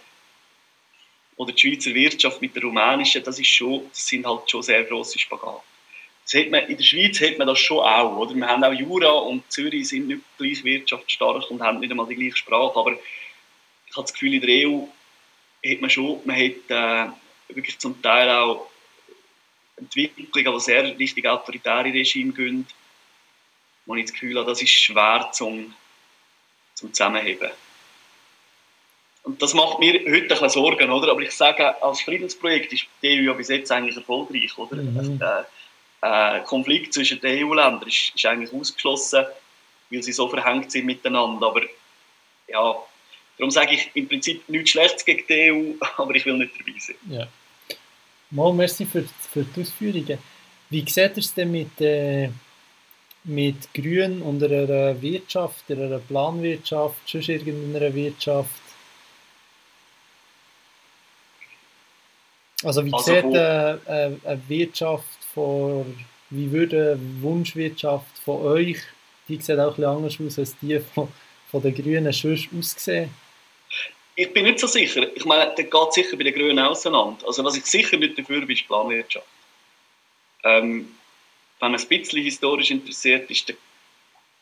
oder 1.39 1.53
die 1.53 1.59
Schweizer 1.61 1.93
Wirtschaft 1.93 2.41
mit 2.41 2.53
der 2.53 2.63
rumänischen, 2.63 3.23
das, 3.23 3.39
ist 3.39 3.47
schon, 3.47 3.87
das 3.89 4.05
sind 4.05 4.27
halt 4.27 4.51
schon 4.51 4.61
sehr 4.61 4.83
grosse 4.83 5.17
Spagate. 5.17 5.61
Das 6.25 6.33
hat 6.33 6.51
man, 6.51 6.67
in 6.67 6.75
der 6.75 6.83
Schweiz 6.83 7.21
hat 7.21 7.37
man 7.37 7.47
das 7.47 7.59
schon 7.59 7.79
auch. 7.79 8.17
Oder? 8.17 8.35
Wir 8.35 8.45
haben 8.45 8.61
auch 8.61 8.73
Jura 8.73 9.09
und 9.09 9.49
Zürich 9.49 9.87
sind 9.87 10.09
nicht 10.09 10.21
gleich 10.37 10.61
wirtschaftsstark 10.65 11.49
und 11.49 11.61
haben 11.61 11.79
nicht 11.79 11.91
einmal 11.91 12.07
die 12.07 12.15
gleiche 12.15 12.35
Sprache. 12.35 12.77
Aber 12.77 12.91
ich 12.91 13.95
habe 13.95 14.03
das 14.03 14.11
Gefühl, 14.11 14.33
in 14.33 14.41
der 14.41 14.67
EU 14.67 14.81
hat 15.65 15.81
man 15.81 15.89
schon, 15.89 16.19
man 16.25 16.35
hat 16.35 16.51
äh, 16.67 17.55
wirklich 17.55 17.79
zum 17.79 18.01
Teil 18.01 18.29
auch 18.29 18.69
Entwicklungen, 19.77 20.53
die 20.53 20.59
sehr 20.59 20.99
richtig 20.99 21.25
autoritäre 21.25 21.85
Regime 21.85 22.33
gehen, 22.33 22.67
wo 23.85 23.95
ich 23.95 24.03
das 24.03 24.13
Gefühl 24.13 24.37
habe, 24.37 24.49
das 24.49 24.61
ist 24.61 24.71
schwer 24.71 25.29
zum, 25.31 25.73
zum 26.73 26.93
Zusammenheben. 26.93 27.49
Und 29.23 29.41
das 29.41 29.53
macht 29.53 29.79
mir 29.79 29.93
heute 29.93 30.05
ein 30.05 30.27
bisschen 30.27 30.49
Sorgen, 30.49 30.89
oder? 30.89 31.11
Aber 31.11 31.21
ich 31.21 31.31
sage, 31.31 31.81
als 31.83 32.01
Friedensprojekt 32.01 32.73
ist 32.73 32.85
die 33.01 33.19
EU 33.19 33.23
ja 33.23 33.33
bis 33.33 33.49
jetzt 33.49 33.71
eigentlich 33.71 33.97
erfolgreich, 33.97 34.57
oder? 34.57 34.77
Mhm. 34.77 35.19
Der 35.19 35.45
äh, 36.01 36.39
Konflikt 36.41 36.93
zwischen 36.93 37.19
den 37.19 37.45
EU-Ländern 37.45 37.87
ist, 37.87 38.13
ist, 38.15 38.25
eigentlich 38.25 38.53
ausgeschlossen, 38.53 39.25
weil 39.89 40.03
sie 40.03 40.13
so 40.13 40.27
verhängt 40.29 40.71
sind 40.71 40.85
miteinander. 40.85 41.47
Aber 41.47 41.61
ja, 42.47 42.75
darum 43.37 43.51
sage 43.51 43.75
ich 43.75 43.91
im 43.93 44.07
Prinzip 44.07 44.47
nichts 44.47 44.71
Schlechtes 44.71 45.05
gegen 45.05 45.25
die 45.27 45.51
EU, 45.51 45.85
aber 45.97 46.15
ich 46.15 46.25
will 46.25 46.37
nicht 46.37 46.53
dabei 46.57 46.79
sein. 46.79 46.95
Ja. 47.09 47.27
Mal 48.31 48.53
merci 48.53 48.85
für, 48.85 49.03
für 49.31 49.43
die 49.43 49.61
Ausführungen. 49.61 50.19
Wie 50.69 50.81
sieht 50.87 50.97
ihr 50.97 51.17
es 51.17 51.33
denn 51.33 51.51
mit, 51.51 51.81
äh, 51.81 52.29
mit 53.23 53.73
Grün 53.73 54.21
und 54.21 54.41
einer 54.43 55.01
Wirtschaft, 55.01 55.69
einer 55.69 55.97
Planwirtschaft, 55.97 56.97
sonst 57.07 57.27
irgendeiner 57.27 57.93
Wirtschaft? 57.93 58.68
Also 62.63 62.85
wie 62.85 62.93
also, 62.93 63.13
sieht 63.13 63.33
äh, 63.35 63.77
eine 63.87 64.41
Wirtschaft 64.47 65.23
von, 65.33 65.97
wie 66.29 66.51
würde 66.51 66.93
eine 66.93 67.21
Wunschwirtschaft 67.21 68.19
von 68.19 68.41
euch, 68.41 68.77
die 69.27 69.37
sieht 69.37 69.59
auch 69.59 69.69
ein 69.69 69.75
bisschen 69.75 69.85
anders 69.85 70.17
aus 70.19 70.39
als 70.39 70.57
die 70.59 70.79
von, 70.79 71.07
von 71.49 71.61
den 71.61 71.75
Grünen, 71.75 72.11
sonst 72.11 72.49
aussehen? 72.57 73.09
ich 74.19 74.33
bin 74.33 74.43
nicht 74.43 74.59
so 74.59 74.67
sicher. 74.67 75.07
Ich 75.15 75.23
meine, 75.23 75.53
das 75.55 75.69
geht 75.69 75.93
sicher 75.93 76.17
bei 76.17 76.23
den 76.23 76.33
Grünen 76.33 76.59
auseinander. 76.59 77.25
Also 77.25 77.41
was 77.45 77.55
ich 77.55 77.65
sicher 77.65 77.95
nicht 77.95 78.19
dafür 78.19 78.41
bin, 78.41 78.49
ist 78.49 78.67
Planwirtschaft. 78.67 79.25
Ähm, 80.43 80.93
wenn 81.59 81.71
man 81.71 81.79
ein 81.79 81.87
bisschen 81.87 82.21
historisch 82.21 82.69
interessiert 82.69 83.31
ist, 83.31 83.47
dann, 83.47 83.55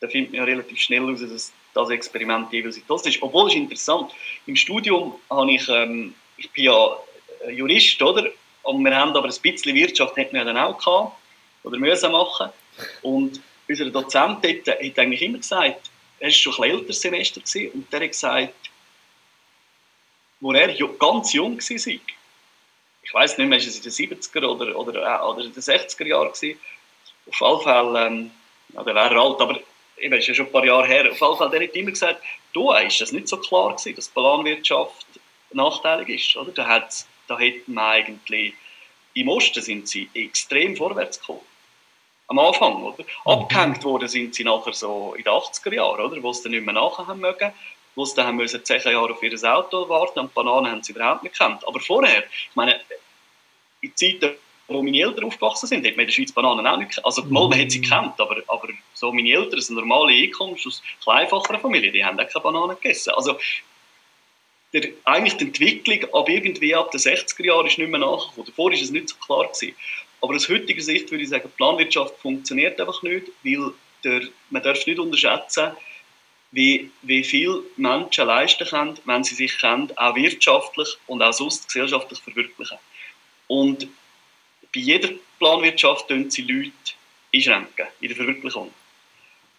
dann 0.00 0.10
findet 0.10 0.32
man 0.32 0.40
ja 0.40 0.44
relativ 0.44 0.80
schnell 0.80 1.02
heraus, 1.02 1.20
dass 1.20 1.52
das 1.74 1.90
Experiment 1.90 2.52
jeweils 2.52 2.80
das 2.88 3.06
ist. 3.06 3.22
Obwohl 3.22 3.48
es 3.48 3.54
interessant 3.54 4.10
Im 4.46 4.56
Studium 4.56 5.14
habe 5.30 5.52
ich, 5.52 5.68
ähm, 5.68 6.12
ich 6.36 6.50
bin 6.50 6.64
ja 6.64 6.96
Jurist, 7.50 8.00
oder? 8.02 8.30
Und 8.62 8.84
wir 8.84 8.94
haben 8.94 9.16
aber 9.16 9.28
ein 9.28 9.40
bisschen 9.42 9.74
Wirtschaft 9.74 10.16
hätten 10.16 10.36
wir 10.36 10.44
dann 10.44 10.58
auch 10.58 10.78
gehabt, 10.78 11.16
oder 11.64 11.78
müssen 11.78 12.12
machen. 12.12 12.50
Und 13.02 13.40
unser 13.68 13.90
Dozent 13.90 14.44
dort 14.44 14.68
hat 14.68 14.98
eigentlich 14.98 15.22
immer 15.22 15.38
gesagt, 15.38 15.90
er 16.20 16.26
war 16.26 16.32
schon 16.32 16.54
ein 16.64 16.70
älteres 16.70 17.00
Semester 17.00 17.40
gewesen, 17.40 17.70
und 17.72 17.92
der 17.92 18.00
hat 18.00 18.08
gesagt, 18.08 18.54
wo 20.40 20.52
er 20.52 20.68
ganz 20.98 21.32
jung 21.32 21.58
war, 21.58 22.00
ich 23.02 23.14
weiß 23.14 23.38
nicht 23.38 23.48
mehr, 23.48 23.58
ist 23.58 23.66
es 23.66 23.98
in 23.98 24.10
den 24.10 24.18
70er 24.18 24.46
oder, 24.46 24.76
oder, 24.76 25.02
äh, 25.02 25.24
oder 25.24 25.44
in 25.44 25.52
den 25.52 25.62
60er 25.62 26.06
Jahren 26.06 26.32
gewesen, 26.32 26.60
auf 27.26 27.40
jeden 27.40 27.62
Fall, 27.62 28.06
ähm, 28.06 28.30
der 28.68 28.94
wäre 28.94 29.20
alt, 29.20 29.40
aber 29.40 29.58
eben, 29.96 30.18
ist 30.18 30.28
ja 30.28 30.34
schon 30.34 30.46
ein 30.46 30.52
paar 30.52 30.64
Jahre 30.64 30.86
her, 30.86 31.10
auf 31.10 31.20
jeden 31.20 31.36
Fall, 31.36 31.50
der 31.50 31.62
hat 31.62 31.74
immer 31.74 31.90
gesagt, 31.90 32.22
du, 32.52 32.72
ist 32.72 33.00
das 33.00 33.12
nicht 33.12 33.28
so 33.28 33.38
klar 33.38 33.70
gewesen, 33.70 33.96
dass 33.96 34.08
Planwirtschaft 34.08 35.06
nachteilig 35.52 36.08
ist, 36.08 36.36
oder? 36.36 36.52
Da, 36.52 36.66
hat, 36.66 37.06
da 37.28 37.38
hätten 37.38 37.74
wir 37.74 37.86
eigentlich, 37.86 38.54
im 39.14 39.28
Osten 39.28 39.62
sind 39.62 39.88
sie 39.88 40.08
extrem 40.14 40.76
vorwärts 40.76 41.20
gekommen. 41.20 41.40
Am 42.28 42.38
Anfang, 42.38 42.82
oder? 42.82 43.04
Mhm. 43.04 43.30
Abgehängt 43.30 43.84
worden 43.84 44.08
sind 44.08 44.34
sie 44.34 44.44
nachher 44.44 44.72
so 44.72 45.14
in 45.16 45.24
den 45.24 45.32
80er 45.32 45.74
Jahren, 45.74 46.00
oder? 46.00 46.22
Wo 46.22 46.32
sie 46.32 46.44
dann 46.44 46.52
nicht 46.52 46.64
mehr 46.64 46.74
nachher 46.74 47.06
haben 47.06 47.20
mögen 47.20 47.52
wo 47.98 48.04
sie 48.04 48.14
dann 48.14 48.28
haben 48.28 48.36
müssen 48.36 48.64
zehn 48.64 48.80
Jahre 48.80 49.12
auf 49.12 49.22
ihr 49.22 49.52
Auto 49.52 49.88
warten 49.88 50.20
und 50.20 50.32
Bananen 50.32 50.70
haben 50.70 50.82
sie 50.84 50.92
überhaupt 50.92 51.24
nicht 51.24 51.32
gekannt. 51.32 51.66
Aber 51.66 51.80
vorher, 51.80 52.20
ich 52.20 52.54
meine, 52.54 52.80
in 53.80 53.94
Zeiten, 53.96 54.36
wo 54.68 54.82
meine 54.82 55.00
Eltern 55.00 55.24
aufgewachsen 55.24 55.66
sind, 55.66 55.84
hat 55.84 55.96
man 55.96 56.02
in 56.02 56.06
der 56.06 56.12
Schweiz 56.12 56.30
Bananen 56.30 56.64
auch 56.64 56.76
nicht 56.76 57.04
Also 57.04 57.24
mal, 57.24 57.48
man 57.48 57.60
hat 57.60 57.72
sie 57.72 57.80
gekannt, 57.80 58.20
aber, 58.20 58.36
aber 58.46 58.68
so 58.94 59.12
meine 59.12 59.30
Eltern, 59.30 59.60
sind 59.60 59.74
normale 59.74 60.12
Einkommen 60.12 60.56
aus 60.64 60.80
kleinfacher 61.02 61.58
Familie, 61.58 61.90
die 61.90 62.04
haben 62.04 62.20
auch 62.20 62.28
keine 62.28 62.42
Bananen 62.44 62.76
gegessen. 62.76 63.14
Also 63.16 63.36
der, 64.72 64.88
eigentlich 65.04 65.36
die 65.36 65.44
Entwicklung 65.44 66.14
ab 66.14 66.28
irgendwie 66.28 66.74
ab 66.74 66.90
den 66.90 67.00
60er 67.00 67.44
Jahren 67.44 67.66
ist 67.66 67.78
nicht 67.78 67.90
mehr 67.90 68.00
nachgekommen. 68.00 68.46
Davor 68.46 68.70
war 68.70 68.78
es 68.78 68.90
nicht 68.90 69.08
so 69.08 69.16
klar 69.16 69.46
gewesen. 69.46 69.74
Aber 70.20 70.34
aus 70.34 70.48
heutiger 70.48 70.82
Sicht 70.82 71.10
würde 71.10 71.24
ich 71.24 71.30
sagen, 71.30 71.50
Planwirtschaft 71.56 72.18
funktioniert 72.18 72.80
einfach 72.80 73.02
nicht, 73.02 73.28
weil 73.44 73.72
der, 74.04 74.22
man 74.50 74.62
darf 74.62 74.84
nicht 74.86 74.98
unterschätzen, 74.98 75.72
wie, 76.50 76.90
wie 77.02 77.24
viel 77.24 77.62
Menschen 77.76 78.26
leisten 78.26 78.66
können, 78.66 78.98
wenn 79.04 79.24
sie 79.24 79.34
sich 79.34 79.58
können, 79.58 79.90
auch 79.96 80.14
wirtschaftlich 80.14 80.88
und 81.06 81.22
auch 81.22 81.32
sonst 81.32 81.66
gesellschaftlich 81.66 82.20
verwirklichen. 82.20 82.78
Und 83.46 83.88
bei 84.74 84.80
jeder 84.80 85.10
Planwirtschaft 85.38 86.08
tun 86.08 86.30
sie 86.30 86.42
Leute 86.42 86.72
einschränken 87.34 87.86
in 88.00 88.08
der 88.08 88.16
Verwirklichung. 88.16 88.72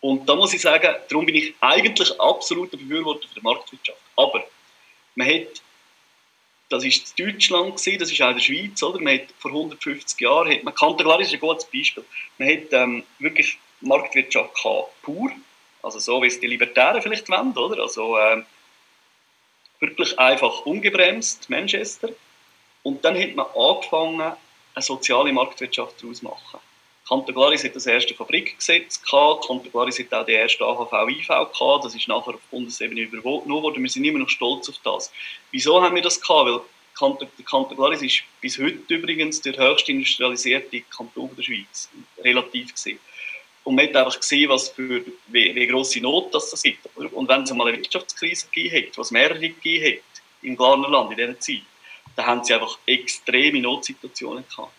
Und 0.02 0.28
da 0.28 0.36
muss 0.36 0.54
ich 0.54 0.62
sagen, 0.62 0.96
darum 1.10 1.26
bin 1.26 1.36
ich 1.36 1.54
eigentlich 1.60 2.20
absoluter 2.20 2.78
Befürworter 2.78 3.28
für 3.28 3.36
die 3.36 3.42
Marktwirtschaft. 3.42 4.00
Aber 4.16 4.46
man 5.20 5.28
hat, 5.28 5.62
das 6.70 6.86
ist 6.86 7.20
in 7.20 7.26
Deutschland 7.26 7.76
gewesen, 7.76 8.00
das 8.00 8.12
ist 8.12 8.22
auch 8.22 8.30
in 8.30 8.36
der 8.36 8.44
Schweiz, 8.44 8.82
oder? 8.84 9.00
Man 9.02 9.20
hat 9.20 9.28
vor 9.38 9.52
150 9.52 10.20
Jahren, 10.22 10.52
hat 10.52 10.64
man, 10.64 10.74
Kanterglar 10.74 11.20
ist 11.20 11.34
ein 11.34 11.40
gutes 11.40 11.66
Beispiel, 11.66 12.06
man 12.38 12.48
hat 12.50 12.72
ähm, 12.72 13.04
wirklich 13.20 13.60
Marktwirtschaft 13.82 14.56
gehabt, 14.56 15.02
pur, 15.02 15.32
also 15.84 16.00
so 16.00 16.22
wie 16.22 16.28
es 16.28 16.40
die 16.40 16.48
Libertären 16.48 17.02
vielleicht 17.02 17.30
wollen, 17.30 17.58
oder? 17.58 17.82
Also 17.82 18.18
äh, 18.18 18.44
wirklich 19.80 20.18
einfach 20.18 20.66
ungebremst, 20.66 21.50
Manchester. 21.50 22.10
Und 22.84 23.04
dann 23.04 23.20
hat 23.20 23.36
man 23.36 23.46
angefangen, 23.56 24.22
eine 24.22 24.82
soziale 24.82 25.34
Marktwirtschaft 25.34 26.02
daraus 26.02 26.20
zu 26.20 26.26
machen. 26.26 26.60
Canteglaris 27.10 27.64
hat 27.64 27.76
das 27.76 27.88
erste 27.88 28.14
Fabrikgesetz 28.14 29.02
gehabt, 29.02 29.48
Canteglaris 29.48 29.98
hat 29.98 30.14
auch 30.14 30.26
die 30.28 30.34
erste 30.34 30.64
AHV-IV 30.64 31.28
gehabt, 31.28 31.84
das 31.84 31.96
ist 31.96 32.08
nachher 32.08 32.36
auf 32.36 32.42
Bundesebene 32.52 33.02
überwunden 33.02 33.50
worden, 33.50 33.82
wir 33.82 33.90
sind 33.90 34.06
immer 34.06 34.20
noch 34.20 34.30
stolz 34.30 34.70
auf 34.70 34.76
das. 34.84 35.12
Wieso 35.50 35.82
haben 35.82 35.96
wir 35.96 36.04
das 36.04 36.22
gehabt? 36.22 36.48
Weil 36.48 37.28
Canteglaris 37.46 38.04
ist 38.04 38.22
bis 38.42 38.60
heute 38.60 38.94
übrigens 38.94 39.42
der 39.42 39.58
höchst 39.58 39.90
industrialisierte 39.90 40.82
Kanton 40.82 41.32
der 41.36 41.42
Schweiz, 41.42 41.90
relativ 42.24 42.74
gesehen. 42.74 43.00
Und 43.64 43.76
man 43.76 43.88
hat 43.88 43.96
einfach 43.96 44.20
gesehen, 44.20 44.50
was 44.50 44.70
für, 44.70 45.04
wie, 45.28 45.56
wie 45.56 45.68
grosse 45.68 46.02
Not 46.02 46.32
das, 46.34 46.52
das 46.52 46.62
gibt. 46.62 46.86
Und 46.96 47.28
wenn 47.28 47.42
es 47.42 47.54
mal 47.54 47.68
eine 47.68 47.78
Wirtschaftskrise 47.78 48.48
gegeben 48.52 48.86
hat, 48.86 48.98
was 49.00 49.10
mehrere 49.10 49.40
gegeben 49.40 49.98
hat 49.98 50.22
im 50.44 50.56
Glarnerland 50.56 51.10
in 51.12 51.18
dieser 51.18 51.40
Zeit, 51.40 51.62
dann 52.16 52.26
haben 52.28 52.44
sie 52.44 52.54
einfach 52.54 52.78
extreme 52.86 53.62
Notsituationen 53.62 54.44
gehabt. 54.48 54.74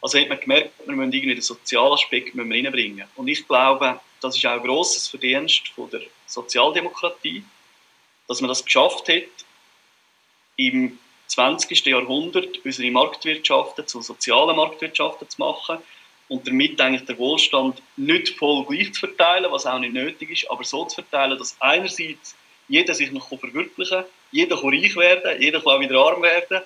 Also 0.00 0.18
hat 0.18 0.28
man 0.28 0.40
gemerkt, 0.40 0.70
wir 0.84 0.94
müssen 0.94 1.12
irgendwie 1.12 1.34
den 1.34 1.42
sozialen 1.42 1.92
Aspekt 1.92 2.36
reinbringen. 2.36 3.06
Und 3.16 3.28
ich 3.28 3.46
glaube, 3.46 4.00
das 4.20 4.36
ist 4.36 4.46
auch 4.46 4.52
ein 4.52 4.62
grosses 4.62 5.08
Verdienst 5.08 5.68
von 5.68 5.90
der 5.90 6.02
Sozialdemokratie, 6.26 7.44
dass 8.28 8.40
man 8.40 8.48
das 8.48 8.64
geschafft 8.64 9.08
hat, 9.08 9.22
im 10.56 10.98
20. 11.28 11.84
Jahrhundert 11.86 12.64
unsere 12.64 12.90
Marktwirtschaften 12.90 13.86
zu 13.86 14.00
sozialen 14.00 14.56
Marktwirtschaften 14.56 15.28
zu 15.28 15.40
machen 15.40 15.78
und 16.28 16.46
damit 16.46 16.80
eigentlich 16.80 17.04
der 17.04 17.18
Wohlstand 17.18 17.82
nicht 17.96 18.30
voll 18.30 18.64
gleich 18.64 18.92
zu 18.94 19.00
verteilen, 19.00 19.50
was 19.50 19.66
auch 19.66 19.78
nicht 19.78 19.92
nötig 19.92 20.30
ist, 20.30 20.50
aber 20.50 20.64
so 20.64 20.84
zu 20.86 20.96
verteilen, 20.96 21.38
dass 21.38 21.56
einerseits 21.60 22.36
jeder 22.68 22.94
sich 22.94 23.12
noch 23.12 23.28
verwirklichen 23.28 23.98
kann, 23.98 24.04
jeder 24.32 24.60
kann 24.60 24.70
reich 24.70 24.96
werden, 24.96 25.40
jeder 25.40 25.60
kann 25.60 25.72
auch 25.74 25.80
wieder 25.80 25.98
arm 25.98 26.22
werden, 26.22 26.62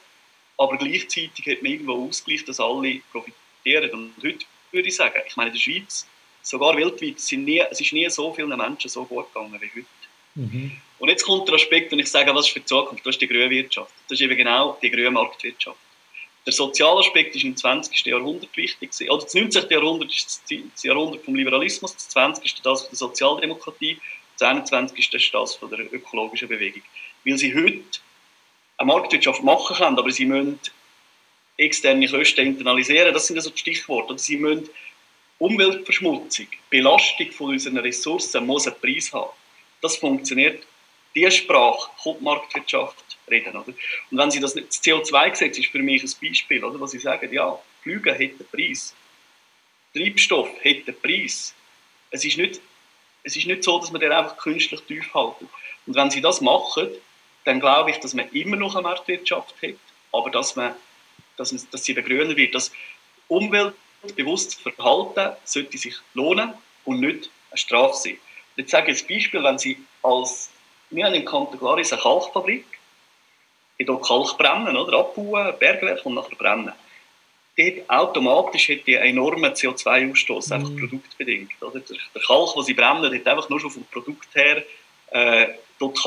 aber 0.60 0.76
gleichzeitig 0.76 1.46
hat 1.46 1.62
man 1.62 1.72
irgendwo 1.72 2.06
Ausgleich, 2.06 2.44
dass 2.44 2.60
alle 2.60 3.00
profitieren. 3.10 3.90
Und 3.92 4.12
heute 4.22 4.44
würde 4.72 4.88
ich 4.88 4.94
sagen, 4.94 5.18
ich 5.26 5.34
meine, 5.34 5.48
in 5.48 5.54
der 5.54 5.60
Schweiz, 5.60 6.06
sogar 6.42 6.76
weltweit, 6.76 7.18
sind 7.18 7.44
nie, 7.44 7.60
es 7.70 7.80
ist 7.80 7.94
nie 7.94 8.08
so 8.10 8.32
vielen 8.34 8.54
Menschen 8.56 8.90
so 8.90 9.06
gut 9.06 9.32
gegangen 9.32 9.58
wie 9.58 9.70
heute. 9.80 9.86
Mhm. 10.34 10.72
Und 10.98 11.08
jetzt 11.08 11.24
kommt 11.24 11.48
der 11.48 11.54
Aspekt, 11.54 11.90
wenn 11.90 11.98
ich 11.98 12.10
sage, 12.10 12.34
was 12.34 12.46
ist 12.46 12.52
für 12.52 12.60
die 12.60 12.66
Zukunft, 12.66 13.06
das 13.06 13.14
ist 13.14 13.22
die 13.22 13.26
grüne 13.26 13.48
Wirtschaft. 13.48 13.90
Das 14.06 14.20
ist 14.20 14.22
eben 14.22 14.36
genau 14.36 14.78
die 14.82 14.90
grüne 14.90 15.10
Marktwirtschaft. 15.10 15.78
Der 16.44 16.52
soziale 16.52 17.00
Aspekt 17.00 17.34
ist 17.34 17.44
im 17.44 17.56
20. 17.56 18.04
Jahrhundert 18.04 18.54
wichtig. 18.54 18.90
Oder 19.08 19.22
das 19.22 19.32
19. 19.32 19.64
Jahrhundert 19.70 20.10
ist 20.10 20.42
das 20.46 20.82
Jahrhundert 20.82 21.24
vom 21.24 21.36
Liberalismus, 21.36 21.94
das 21.94 22.10
20. 22.10 22.60
das 22.62 22.82
von 22.82 22.90
der 22.90 22.98
Sozialdemokratie, 22.98 23.98
das 24.38 24.46
21. 24.46 25.14
ist 25.14 25.34
das 25.34 25.54
von 25.54 25.70
der 25.70 25.90
ökologischen 25.90 26.48
Bewegung. 26.48 26.82
Weil 27.24 27.38
sie 27.38 27.54
heute 27.54 28.00
eine 28.80 28.86
Marktwirtschaft 28.86 29.42
machen 29.42 29.76
können, 29.76 29.98
aber 29.98 30.10
sie 30.10 30.24
müssen 30.24 30.58
externe 31.58 32.08
Kosten 32.08 32.46
internalisieren. 32.46 33.12
Das 33.12 33.26
sind 33.26 33.36
also 33.36 33.50
die 33.50 33.58
Stichworte. 33.58 34.18
Sie 34.18 34.38
müssen 34.38 34.70
Umweltverschmutzung, 35.38 36.46
Belastung 36.70 37.30
von 37.32 37.50
unseren 37.50 37.76
Ressourcen 37.78 38.46
muss 38.46 38.66
einen 38.66 38.80
Preis 38.80 39.12
haben. 39.12 39.30
Das 39.82 39.96
funktioniert. 39.96 40.62
Die 41.14 41.30
Sprache 41.30 41.90
kommt 42.02 42.22
Marktwirtschaft 42.22 43.18
reden. 43.28 43.56
Oder? 43.56 43.66
Und 43.66 44.18
wenn 44.18 44.30
Sie 44.30 44.40
das, 44.40 44.54
das 44.54 44.82
CO2-Gesetz 44.82 45.58
ist 45.58 45.70
für 45.70 45.80
mich 45.80 46.02
ein 46.02 46.12
Beispiel, 46.22 46.64
oder, 46.64 46.80
was 46.80 46.92
Sie 46.92 46.98
sagen, 46.98 47.32
ja, 47.32 47.58
Flüge 47.82 48.12
hat 48.12 48.20
einen 48.20 48.46
Preis, 48.50 48.94
Treibstoff 49.94 50.48
hat 50.58 50.86
einen 50.86 51.00
Preis. 51.02 51.54
Es 52.10 52.24
ist 52.24 52.38
nicht, 52.38 52.60
es 53.24 53.36
ist 53.36 53.46
nicht 53.46 53.64
so, 53.64 53.78
dass 53.78 53.90
man 53.90 54.00
den 54.00 54.12
einfach 54.12 54.36
künstlich 54.38 54.80
tief 54.82 55.12
halten. 55.12 55.48
Und 55.86 55.96
wenn 55.96 56.10
Sie 56.10 56.20
das 56.20 56.40
machen, 56.40 56.88
dann 57.44 57.60
glaube 57.60 57.90
ich, 57.90 57.98
dass 57.98 58.14
man 58.14 58.28
immer 58.30 58.56
noch 58.56 58.74
eine 58.74 58.82
Marktwirtschaft 58.82 59.54
hat, 59.62 59.74
aber 60.12 60.30
dass, 60.30 60.56
man, 60.56 60.74
dass, 61.36 61.52
man, 61.52 61.62
dass 61.70 61.84
sie 61.84 61.94
begrünen 61.94 62.36
wird. 62.36 62.54
Das 62.54 62.72
umweltbewusstes 63.28 64.54
Verhalten 64.54 65.36
sollte 65.44 65.78
sich 65.78 65.94
lohnen 66.14 66.52
und 66.84 67.00
nicht 67.00 67.30
eine 67.50 67.58
Strafe 67.58 67.96
sein. 67.96 68.18
Jetzt 68.56 68.70
sage 68.70 68.92
ich 68.92 69.02
ein 69.02 69.08
Beispiel, 69.08 69.42
wenn 69.42 69.58
Sie 69.58 69.78
als, 70.02 70.50
wir 70.90 71.06
haben 71.06 71.14
im 71.14 71.24
Kanton 71.24 71.58
Glaris 71.58 71.92
eine 71.92 72.02
Kalkfabrik, 72.02 72.66
die 73.78 73.84
hier 73.84 74.00
Kalk 74.00 74.36
brennen, 74.36 74.76
oder? 74.76 74.98
abbauen, 74.98 75.54
Bergwerk 75.58 76.04
und 76.04 76.14
nachher 76.14 76.36
brennen. 76.36 76.72
Dort 77.56 77.90
automatisch 77.90 78.68
hat 78.68 78.86
die 78.86 78.98
einen 78.98 79.18
enormen 79.18 79.52
CO2-Ausstoß, 79.52 80.50
mm. 80.50 80.52
einfach 80.52 80.76
produktbedingt. 80.76 81.62
Oder? 81.62 81.80
Der, 81.80 81.96
der 82.14 82.22
Kalk, 82.22 82.54
den 82.54 82.62
sie 82.64 82.74
brennen, 82.74 83.14
hat 83.14 83.26
einfach 83.26 83.48
nur 83.48 83.60
schon 83.60 83.70
vom 83.70 83.84
Produkt 83.84 84.34
her 84.34 84.64
äh, 85.10 85.48
dort, 85.80 85.98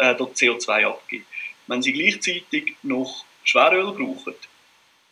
äh, 0.00 0.14
dort 0.14 0.36
CO2 0.36 0.86
abgeben. 0.86 1.26
Wenn 1.66 1.82
sie 1.82 1.92
gleichzeitig 1.92 2.74
noch 2.82 3.24
Schweröl 3.44 3.92
brauchen 3.92 4.34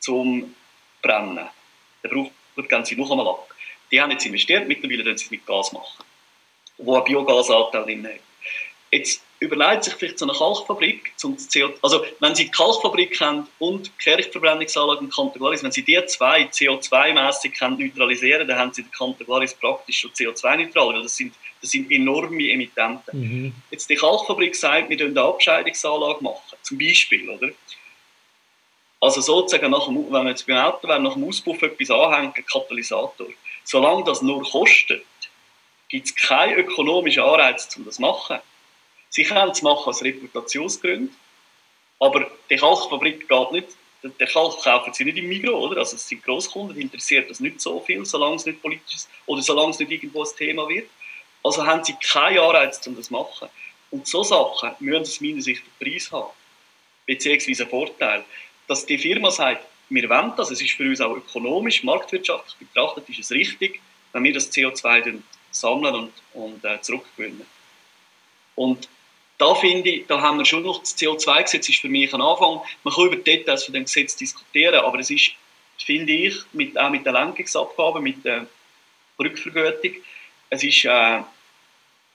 zum 0.00 0.54
Brennen, 1.00 1.48
dann 2.02 2.30
brauchen 2.54 2.84
sie 2.84 2.96
noch 2.96 3.10
einmal 3.10 3.28
ab. 3.28 3.48
Die 3.90 4.00
haben 4.00 4.10
jetzt 4.10 4.26
investiert, 4.26 4.68
mittlerweile 4.68 5.04
können 5.04 5.16
sie 5.16 5.24
es 5.24 5.30
mit 5.30 5.46
Gas 5.46 5.72
machen, 5.72 6.04
wo 6.78 6.96
ein 6.96 7.04
Biogasanteil 7.04 7.84
drin 7.84 8.06
hat. 8.06 8.20
Jetzt 8.90 9.22
überlegt 9.40 9.84
sich 9.84 9.94
vielleicht 9.94 10.18
so 10.18 10.26
eine 10.26 10.36
Kalkfabrik, 10.36 11.12
zum 11.16 11.36
CO 11.36 11.70
also 11.82 12.04
wenn 12.20 12.34
Sie 12.34 12.46
die 12.46 12.50
Kalkfabrik 12.50 13.20
haben 13.20 13.46
und 13.58 13.86
die 13.86 13.90
Kirchverbrennungsanlage 14.02 15.00
im 15.00 15.10
Kanton 15.10 15.40
wenn 15.42 15.70
Sie 15.70 15.82
die 15.82 16.04
zwei 16.06 16.44
CO2-mässig 16.44 17.52
neutralisieren 17.60 18.48
dann 18.48 18.58
haben 18.58 18.72
Sie 18.72 18.82
den 18.82 18.90
Kanton 18.90 19.26
praktisch 19.60 20.00
schon 20.00 20.10
CO2-neutral, 20.10 20.94
weil 20.94 21.02
das 21.02 21.16
sind, 21.16 21.34
das 21.60 21.70
sind 21.70 21.90
enorme 21.90 22.50
Emittenten. 22.50 23.20
Mhm. 23.20 23.52
Jetzt 23.70 23.88
die 23.90 23.96
Kalkfabrik 23.96 24.54
sagt, 24.54 24.90
wir 24.90 25.06
eine 25.06 25.22
Abscheidungsanlage 25.22 26.22
machen. 26.22 26.56
zum 26.62 26.78
Beispiel, 26.78 27.28
oder? 27.28 27.50
Also 29.00 29.20
sozusagen, 29.20 29.70
nach 29.70 29.86
dem, 29.86 30.04
wenn 30.04 30.12
man 30.12 30.28
jetzt 30.28 30.46
beim 30.46 30.56
Auto 30.56 30.88
wäre, 30.88 31.00
nach 31.00 31.14
dem 31.14 31.24
Auspuff 31.24 31.62
etwas 31.62 31.90
anhängt, 31.90 32.36
ein 32.36 32.46
Katalysator. 32.46 33.28
Solange 33.64 34.04
das 34.04 34.22
nur 34.22 34.42
kostet, 34.42 35.04
gibt 35.88 36.06
es 36.06 36.14
keinen 36.14 36.58
ökonomischen 36.58 37.22
Anreiz, 37.22 37.68
um 37.76 37.84
das 37.84 37.96
zu 37.96 38.02
machen. 38.02 38.38
Sie 39.10 39.24
können 39.24 39.50
es 39.50 39.62
machen 39.62 39.88
aus 39.88 40.02
Reputationsgründen, 40.02 41.14
aber 42.00 42.30
die 42.50 42.56
Kalkfabrik 42.56 43.28
geht 43.28 43.52
nicht, 43.52 43.68
den 44.02 44.28
Kalk 44.28 44.62
kaufen 44.62 44.92
sie 44.92 45.04
nicht 45.04 45.18
im 45.18 45.28
Migros, 45.28 45.70
oder? 45.70 45.80
Also 45.80 45.96
es 45.96 46.06
sind 46.06 46.22
Grosskunden, 46.22 46.76
interessiert 46.80 47.28
das 47.28 47.40
nicht 47.40 47.60
so 47.60 47.80
viel, 47.80 48.04
solange 48.04 48.36
es 48.36 48.46
nicht 48.46 48.62
politisch 48.62 48.94
ist 48.94 49.10
oder 49.26 49.42
solange 49.42 49.70
es 49.70 49.78
nicht 49.78 49.90
irgendwo 49.90 50.22
ein 50.22 50.36
Thema 50.36 50.68
wird. 50.68 50.88
Also 51.42 51.66
haben 51.66 51.84
sie 51.84 51.94
keinen 51.94 52.38
Anreiz, 52.38 52.84
um 52.86 52.96
das 52.96 53.06
zu 53.06 53.12
machen. 53.12 53.48
Und 53.90 54.06
so 54.06 54.22
Sachen 54.22 54.72
müssen 54.80 55.02
aus 55.02 55.20
meiner 55.20 55.40
Sicht 55.40 55.62
einen 55.62 55.92
Preis 55.92 56.12
haben, 56.12 56.30
beziehungsweise 57.06 57.62
einen 57.62 57.70
Vorteil. 57.70 58.24
Dass 58.66 58.84
die 58.84 58.98
Firma 58.98 59.30
sagt, 59.30 59.64
wir 59.88 60.08
wollen 60.10 60.32
das, 60.36 60.50
es 60.50 60.60
ist 60.60 60.72
für 60.72 60.84
uns 60.84 61.00
auch 61.00 61.16
ökonomisch, 61.16 61.82
marktwirtschaftlich 61.82 62.56
betrachtet, 62.68 63.08
ist 63.08 63.20
es 63.20 63.30
richtig, 63.30 63.80
wenn 64.12 64.24
wir 64.24 64.34
das 64.34 64.52
CO2 64.52 65.20
sammeln 65.50 65.94
und, 65.94 66.12
und 66.34 66.64
äh, 66.64 66.80
zurückgewinnen. 66.82 67.46
Und 68.54 68.88
da 69.38 69.54
finde 69.54 69.88
ich, 69.88 70.06
da 70.06 70.20
haben 70.20 70.38
wir 70.38 70.44
schon 70.44 70.64
noch 70.64 70.80
das 70.80 70.98
CO2-Gesetz 70.98 71.68
ist 71.68 71.80
für 71.80 71.88
mich 71.88 72.12
ein 72.12 72.20
Anfang. 72.20 72.60
Man 72.82 72.92
kann 72.92 73.06
über 73.06 73.16
die 73.16 73.22
Details 73.22 73.64
von 73.64 73.72
dem 73.72 73.84
Gesetz 73.84 74.16
diskutieren, 74.16 74.80
aber 74.80 74.98
es 74.98 75.10
ist, 75.10 75.30
finde 75.78 76.12
ich, 76.12 76.34
mit, 76.52 76.76
auch 76.76 76.90
mit 76.90 77.06
der 77.06 77.12
Lenkungsabgabe, 77.12 78.00
mit 78.00 78.24
der 78.24 78.46
Rückvergütung, 79.18 80.02
es 80.50 80.62
ist 80.62 80.84
äh, 80.84 81.22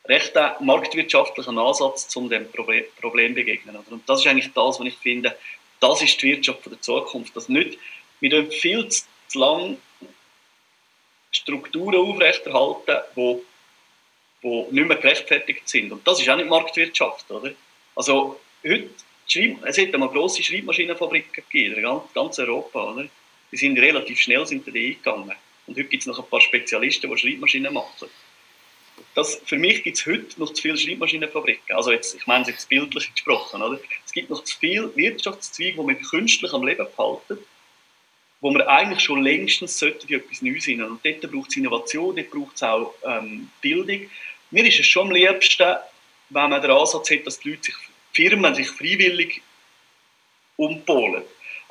recht 0.06 0.36
ein 0.38 0.66
marktwirtschaftlicher 0.66 1.52
Ansatz, 1.52 2.16
um 2.16 2.30
dem 2.30 2.52
Problem, 2.52 2.84
Problem 3.00 3.34
begegnen. 3.34 3.76
Und 3.90 4.08
das 4.10 4.22
ist 4.22 4.28
eigentlich 4.28 4.52
das, 4.54 4.80
was 4.80 4.88
ich 4.88 4.98
finde, 4.98 5.38
das 5.80 6.02
ist 6.02 6.22
die 6.22 6.32
Wirtschaft 6.32 6.66
der 6.66 6.82
Zukunft. 6.82 7.36
Das 7.36 7.50
nicht, 7.50 7.78
wir 8.20 8.30
dürfen 8.30 8.52
viel 8.52 8.88
zu 8.90 9.06
lang 9.34 9.78
Strukturen 11.32 11.96
aufrechterhalten, 11.96 12.98
die 13.16 13.42
die 14.44 14.66
nicht 14.72 14.88
mehr 14.88 14.98
gerechtfertigt 14.98 15.68
sind. 15.68 15.92
Und 15.92 16.08
das 16.08 16.20
ist 16.20 16.30
auch 16.30 16.36
nicht 16.36 16.50
Marktwirtschaft, 16.50 17.30
oder? 17.32 17.52
Also 17.96 18.40
heute, 18.66 18.90
es 19.66 19.78
hätte 19.78 19.98
mal 19.98 20.10
grosse 20.10 20.44
Schreibmaschinenfabriken 20.44 21.44
gegeben, 21.50 21.78
in 21.78 22.02
ganz 22.14 22.40
Europa, 22.40 22.92
oder? 22.92 23.08
Die 23.52 23.58
sind 23.58 23.80
relativ 23.80 24.20
schnell 24.20 24.46
sind 24.46 24.68
da 24.68 24.72
eingegangen. 24.72 25.36
Und 25.68 25.78
heute 25.78 25.86
gibt 25.86 26.04
es 26.04 26.08
noch 26.08 26.20
ein 26.20 26.30
paar 26.30 26.42
Spezialisten, 26.42 27.10
die 27.10 27.18
Schreibmaschinen 27.18 27.74
machen. 27.74 28.10
Das, 29.16 29.42
für 29.46 29.58
mich 29.58 29.84
gibt 29.84 29.98
es 29.98 30.06
heute 30.06 30.40
noch 30.40 30.54
zu 30.54 30.62
viele 30.62 30.78
Schreibmaschinenfabriken. 30.78 31.76
Also 31.76 31.92
jetzt, 31.92 32.16
ich 32.16 32.28
meine 32.28 32.44
es 32.44 32.50
jetzt 32.50 32.70
bildlich 32.70 33.12
gesprochen. 33.12 33.62
Oder? 33.62 33.80
Es 34.06 34.12
gibt 34.12 34.30
noch 34.30 34.44
zu 34.44 34.58
viele 34.58 34.96
Wirtschaftszweige, 34.96 35.82
die 35.82 35.88
wir 35.88 35.96
künstlich 35.96 36.54
am 36.54 36.66
Leben 36.66 36.86
behalten, 36.96 37.38
wo 38.42 38.52
wir 38.52 38.68
eigentlich 38.68 39.02
schon 39.02 39.24
längstens 39.24 39.78
sollten 39.78 40.08
in 40.08 40.20
etwas 40.20 40.42
Neues 40.42 40.66
hinein. 40.66 40.92
Und 40.92 41.06
dort 41.06 41.32
braucht 41.32 41.52
es 41.52 41.58
Innovation, 41.58 42.16
dort 42.16 42.30
braucht 42.30 42.56
es 42.56 42.64
auch 42.64 42.94
ähm, 43.06 43.50
Bildung. 43.62 44.10
Mir 44.52 44.66
ist 44.66 44.80
es 44.80 44.88
schon 44.88 45.08
am 45.08 45.14
liebsten, 45.14 45.76
wenn 46.30 46.50
man 46.50 46.62
den 46.62 46.72
Ansatz 46.72 47.10
hat, 47.12 47.26
dass 47.26 47.40
die 47.40 47.52
Leute 47.52 47.64
sich, 47.64 47.76
Firmen 48.14 48.54
sich 48.54 48.68
freiwillig 48.68 49.42
umpolen. 50.56 51.24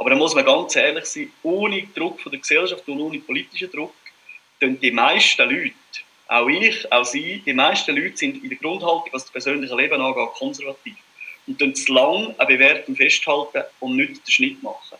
Aber 0.03 0.11
da 0.11 0.17
muss 0.17 0.35
man 0.35 0.45
ganz 0.45 0.75
ehrlich 0.75 1.05
sein, 1.05 1.33
ohne 1.45 1.87
Druck 1.95 2.21
von 2.21 2.33
der 2.33 2.41
Gesellschaft 2.41 2.89
und 2.89 2.99
ohne 2.99 3.21
politischen 3.21 3.71
Druck, 3.71 3.95
dann 4.59 4.81
die 4.81 4.91
meisten 4.91 5.49
Leute, 5.49 5.75
auch 6.27 6.49
ich, 6.49 6.91
auch 6.91 7.05
Sie, 7.05 7.41
die 7.47 7.53
meisten 7.53 7.95
Leute 7.95 8.17
sind 8.17 8.43
in 8.43 8.49
der 8.49 8.59
Grundhaltung, 8.59 9.09
was 9.13 9.23
das 9.23 9.31
persönliche 9.31 9.77
Leben 9.77 10.01
angeht, 10.01 10.35
konservativ. 10.35 10.97
Und 11.47 11.61
dann 11.61 11.73
zu 11.77 11.93
lang 11.93 12.35
an 12.37 12.49
Bewertung 12.49 12.97
festhalten 12.97 13.63
und 13.79 13.95
nicht 13.95 14.27
den 14.27 14.33
Schnitt 14.33 14.61
machen. 14.61 14.99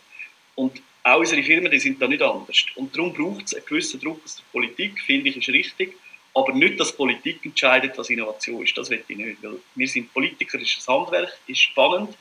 Und 0.55 0.81
auch 1.03 1.19
unsere 1.19 1.43
Firmen, 1.43 1.69
die 1.69 1.79
sind 1.79 2.01
da 2.01 2.07
nicht 2.07 2.21
anders. 2.21 2.65
Und 2.77 2.95
darum 2.95 3.11
braucht 3.11 3.47
es 3.47 3.55
einen 3.55 3.65
gewissen 3.65 3.99
Druck 3.99 4.23
aus 4.23 4.37
der 4.37 4.43
Politik, 4.53 5.01
finde 5.01 5.27
ich, 5.27 5.35
ist 5.35 5.49
richtig. 5.49 5.97
Aber 6.33 6.53
nicht, 6.53 6.79
dass 6.79 6.95
Politik 6.95 7.43
entscheidet, 7.43 7.97
was 7.97 8.09
Innovation 8.09 8.63
ist. 8.63 8.77
Das 8.77 8.89
will 8.89 9.03
ich 9.05 9.17
nicht. 9.17 9.43
Weil 9.43 9.59
wir 9.75 9.87
sind 9.89 10.13
Politiker, 10.13 10.57
ist 10.61 10.87
ein 10.87 10.95
Handwerk, 10.95 11.37
ist 11.47 11.59
spannend, 11.59 12.15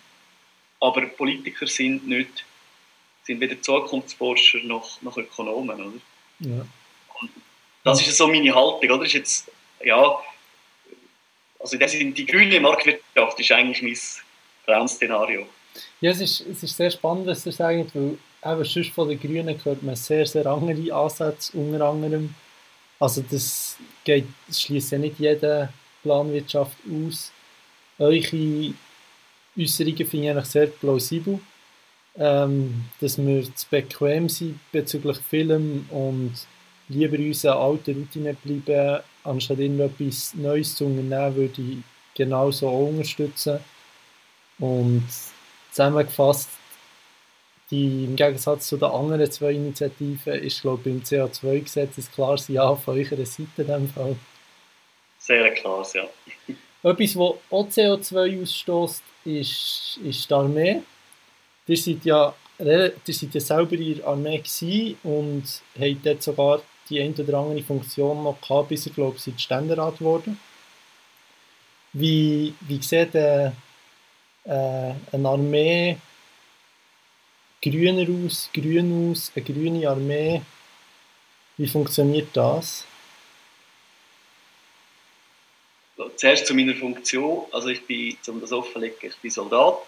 aber 0.80 1.02
Politiker 1.02 1.68
sind 1.68 2.08
nicht, 2.08 2.44
sind 3.24 3.40
weder 3.40 3.60
Zukunftsforscher 3.60 4.58
noch, 4.64 5.00
noch 5.02 5.16
Ökonomen, 5.16 5.80
oder? 5.80 6.00
Ja. 6.40 6.66
das 7.84 8.06
ist 8.06 8.16
so 8.16 8.26
meine 8.26 8.54
Haltung, 8.54 8.90
oder? 8.90 9.04
Ist 9.04 9.12
jetzt, 9.12 9.50
ja, 9.84 10.18
also 11.58 11.76
das 11.76 11.92
sind 11.92 12.18
die 12.18 12.26
grüne 12.26 12.58
Marktwirtschaft 12.60 13.38
ist 13.38 13.52
eigentlich 13.52 13.82
mein 13.82 13.96
Traum-Szenario. 14.66 15.46
Ja, 16.00 16.10
es 16.10 16.20
ist, 16.20 16.40
es 16.40 16.62
ist 16.62 16.76
sehr 16.76 16.90
spannend, 16.90 17.26
was 17.26 17.44
du 17.44 17.52
sagst, 17.52 17.94
weil 17.94 18.18
eben 18.44 18.64
sonst 18.64 18.90
von 18.90 19.08
den 19.08 19.20
Grünen 19.20 19.64
hört 19.64 19.82
man 19.82 19.96
sehr, 19.96 20.26
sehr 20.26 20.46
andere 20.46 20.92
Ansätze, 20.92 21.56
unter 21.56 21.86
anderem 21.86 22.34
also 23.02 23.20
das 23.28 23.76
geht, 24.04 24.26
das 24.46 24.60
schließt 24.60 24.92
ja 24.92 24.98
nicht 24.98 25.18
jede 25.18 25.72
Planwirtschaft 26.04 26.76
aus. 26.88 27.32
Eure 27.98 28.74
Äußerungen 29.58 30.06
finde 30.06 30.38
ich 30.38 30.46
sehr 30.46 30.68
plausibel, 30.68 31.40
ähm, 32.16 32.84
dass 33.00 33.18
wir 33.18 33.42
zu 33.54 33.66
bequem 33.70 34.28
sind 34.28 34.58
bezüglich 34.70 35.18
Film 35.18 35.86
und 35.90 36.34
lieber 36.88 37.16
in 37.16 37.28
unseren 37.28 37.58
alten 37.58 38.00
Routine 38.00 38.34
bleiben, 38.34 39.02
anstatt 39.24 39.58
irgendetwas 39.58 40.34
Neues 40.34 40.74
zu 40.74 40.86
unternehmen, 40.86 41.36
würde 41.36 41.62
ich 41.62 41.78
genauso 42.14 42.68
auch 42.68 42.88
unterstützen. 42.88 43.58
Und 44.58 45.08
zusammengefasst, 45.70 46.50
die, 47.72 48.04
Im 48.04 48.16
Gegensatz 48.16 48.68
zu 48.68 48.76
den 48.76 48.90
anderen 48.90 49.30
zwei 49.30 49.52
Initiativen 49.52 50.34
ist, 50.34 50.60
glaube 50.60 50.90
ich, 50.90 50.94
beim 50.94 51.02
CO2-Gesetz 51.02 51.96
ein 51.96 52.08
klares 52.14 52.48
Ja 52.48 52.76
von 52.76 52.98
eurer 52.98 53.24
Seite 53.24 53.62
in 53.62 53.66
dem 53.66 53.88
Fall. 53.88 54.16
Sehr 55.18 55.50
klar, 55.54 55.86
ja. 55.94 56.04
Etwas, 56.82 57.14
das 57.14 57.16
auch 57.16 57.68
CO2 57.68 58.42
ausstößt, 58.42 59.02
ist, 59.24 59.98
ist 60.04 60.28
die 60.28 60.34
Armee. 60.34 60.82
Ihr 61.66 61.76
seid 61.76 62.04
ja, 62.04 62.34
ihr 62.58 62.92
seid 63.06 63.34
ja 63.34 63.40
selber 63.40 63.74
in 63.74 63.96
der 63.96 64.06
Armee 64.06 64.42
und 65.02 65.44
habt 65.78 66.06
dort 66.06 66.22
sogar 66.22 66.62
die 66.88 67.00
eine 67.00 67.14
oder 67.14 67.38
andere 67.38 67.62
Funktion 67.62 68.24
noch 68.24 68.40
gehabt, 68.40 68.68
bis 68.68 68.86
ihr, 68.86 68.92
glaube 68.92 69.16
ich, 69.24 69.42
Ständerat 69.42 69.98
geworden. 69.98 70.38
Wie, 71.92 72.54
wie 72.60 72.82
sieht 72.82 73.14
äh, 73.14 73.52
äh, 74.44 74.94
eine 75.12 75.28
Armee 75.28 75.98
grüner 77.62 78.06
aus, 78.26 78.50
grün 78.52 79.12
aus, 79.12 79.30
eine 79.34 79.44
grüne 79.44 79.88
Armee. 79.88 80.42
Wie 81.56 81.68
funktioniert 81.68 82.28
das? 82.34 82.84
Zuerst 86.16 86.46
zu 86.46 86.54
meiner 86.54 86.74
Funktion. 86.74 87.46
Also 87.52 87.68
ich 87.68 87.86
bin, 87.86 88.16
um 88.26 88.40
das 88.40 88.52
offenzulegen, 88.52 88.96
ich 89.02 89.16
bin 89.16 89.30
Soldat. 89.30 89.78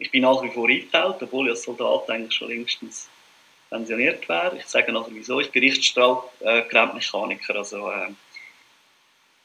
Ich 0.00 0.10
bin 0.10 0.22
nach 0.22 0.42
wie 0.42 0.50
vor 0.50 0.68
eingeteilt, 0.68 1.16
obwohl 1.20 1.46
ich 1.46 1.52
als 1.52 1.62
Soldat 1.62 2.10
eigentlich 2.10 2.34
schon 2.34 2.48
längstens 2.48 3.08
pensioniert 3.68 4.26
wäre. 4.28 4.56
Ich 4.58 4.66
sage 4.66 4.92
nachher 4.92 5.12
wieso. 5.12 5.40
Ich 5.40 5.50
bin 5.50 5.62
Richtstrahlgerätmechaniker, 5.62 7.54
also 7.54 7.90
äh, 7.90 8.08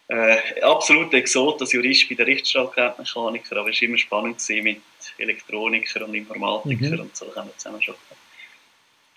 äh, 0.08 0.62
absolut 0.62 1.14
Exot 1.14 1.60
als 1.62 1.74
Jurist 1.74 2.08
bei 2.08 2.16
der 2.16 2.28
Richtstrahlgerätmechaniker, 2.28 3.58
aber 3.58 3.70
es 3.70 3.82
war 3.82 3.88
immer 3.88 3.98
spannend 3.98 4.42
mit 4.50 4.82
Elektronikern 5.18 6.04
und 6.04 6.16
Informatikern 6.16 6.94
mhm. 6.94 7.00
und 7.02 7.16
so 7.16 7.26
können 7.26 7.48
wir 7.48 7.58
zusammen 7.58 7.82
arbeiten. 7.82 8.16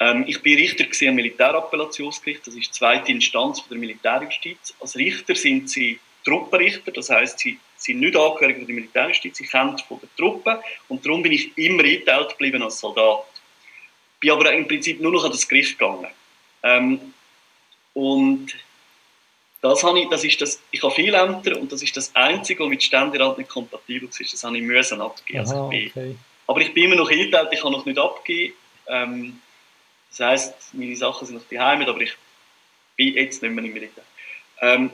Ähm, 0.00 0.24
ich 0.26 0.44
war 0.44 0.52
Richter 0.52 1.08
am 1.08 1.14
Militärappellationsgericht, 1.14 2.46
das 2.46 2.54
ist 2.54 2.66
die 2.66 2.72
zweite 2.72 3.12
Instanz 3.12 3.62
der 3.68 3.78
Militärjustiz. 3.78 4.74
Als 4.80 4.96
Richter 4.96 5.36
sind 5.36 5.70
sie 5.70 6.00
Truppenrichter, 6.24 6.90
das 6.90 7.10
heißt, 7.10 7.38
sie 7.38 7.58
sind 7.78 8.00
nicht 8.00 8.16
angehörig 8.16 8.66
der 8.66 8.74
Militärjustiz, 8.74 9.38
sie 9.38 9.46
kennen 9.46 9.78
von 9.78 10.00
der 10.00 10.08
Truppe 10.16 10.60
und 10.88 11.04
darum 11.04 11.22
bin 11.22 11.32
ich 11.32 11.56
immer 11.56 11.84
eingeteilt 11.84 12.30
geblieben 12.30 12.62
als 12.62 12.80
Soldat. 12.80 13.24
Bin 14.20 14.30
aber 14.32 14.52
im 14.52 14.66
Prinzip 14.66 15.00
nur 15.00 15.12
noch 15.12 15.24
an 15.24 15.30
das 15.30 15.48
Gericht 15.48 15.78
gegangen. 15.78 16.08
Ähm, 16.62 17.14
und 17.94 18.54
das 19.60 19.82
habe 19.82 20.00
ich, 20.00 20.08
das 20.08 20.24
ist 20.24 20.40
das, 20.40 20.60
ich 20.70 20.82
habe 20.82 20.94
viele 20.94 21.18
Ämter 21.18 21.58
und 21.60 21.70
das 21.72 21.82
ist 21.82 21.96
das 21.96 22.14
Einzige, 22.14 22.62
was 22.62 22.70
mit 22.70 22.82
Ständerat 22.82 23.38
nicht 23.38 23.50
kompatibel 23.50 24.08
ist. 24.08 24.32
Das 24.32 24.44
habe 24.44 24.56
ich 24.56 24.62
müssen 24.62 25.00
abgeben. 25.00 25.40
Also 25.40 25.54
Aha, 25.54 25.72
ich 25.72 25.92
bin, 25.92 26.02
okay. 26.02 26.16
Aber 26.46 26.60
ich 26.60 26.72
bin 26.72 26.84
immer 26.84 26.96
noch 26.96 27.10
eingeteilt, 27.10 27.48
ich 27.52 27.60
kann 27.60 27.72
noch 27.72 27.84
nicht 27.84 27.98
abgeben. 27.98 28.54
Ähm, 28.86 29.40
das 30.10 30.20
heisst, 30.20 30.74
meine 30.74 30.96
Sachen 30.96 31.26
sind 31.26 31.36
noch 31.36 31.48
daheim, 31.50 31.82
aber 31.82 32.00
ich 32.00 32.14
bin 32.96 33.14
jetzt 33.14 33.42
nicht 33.42 33.52
mehr 33.52 33.64
im 33.64 33.72
Militär. 33.72 34.04
Ähm, 34.60 34.90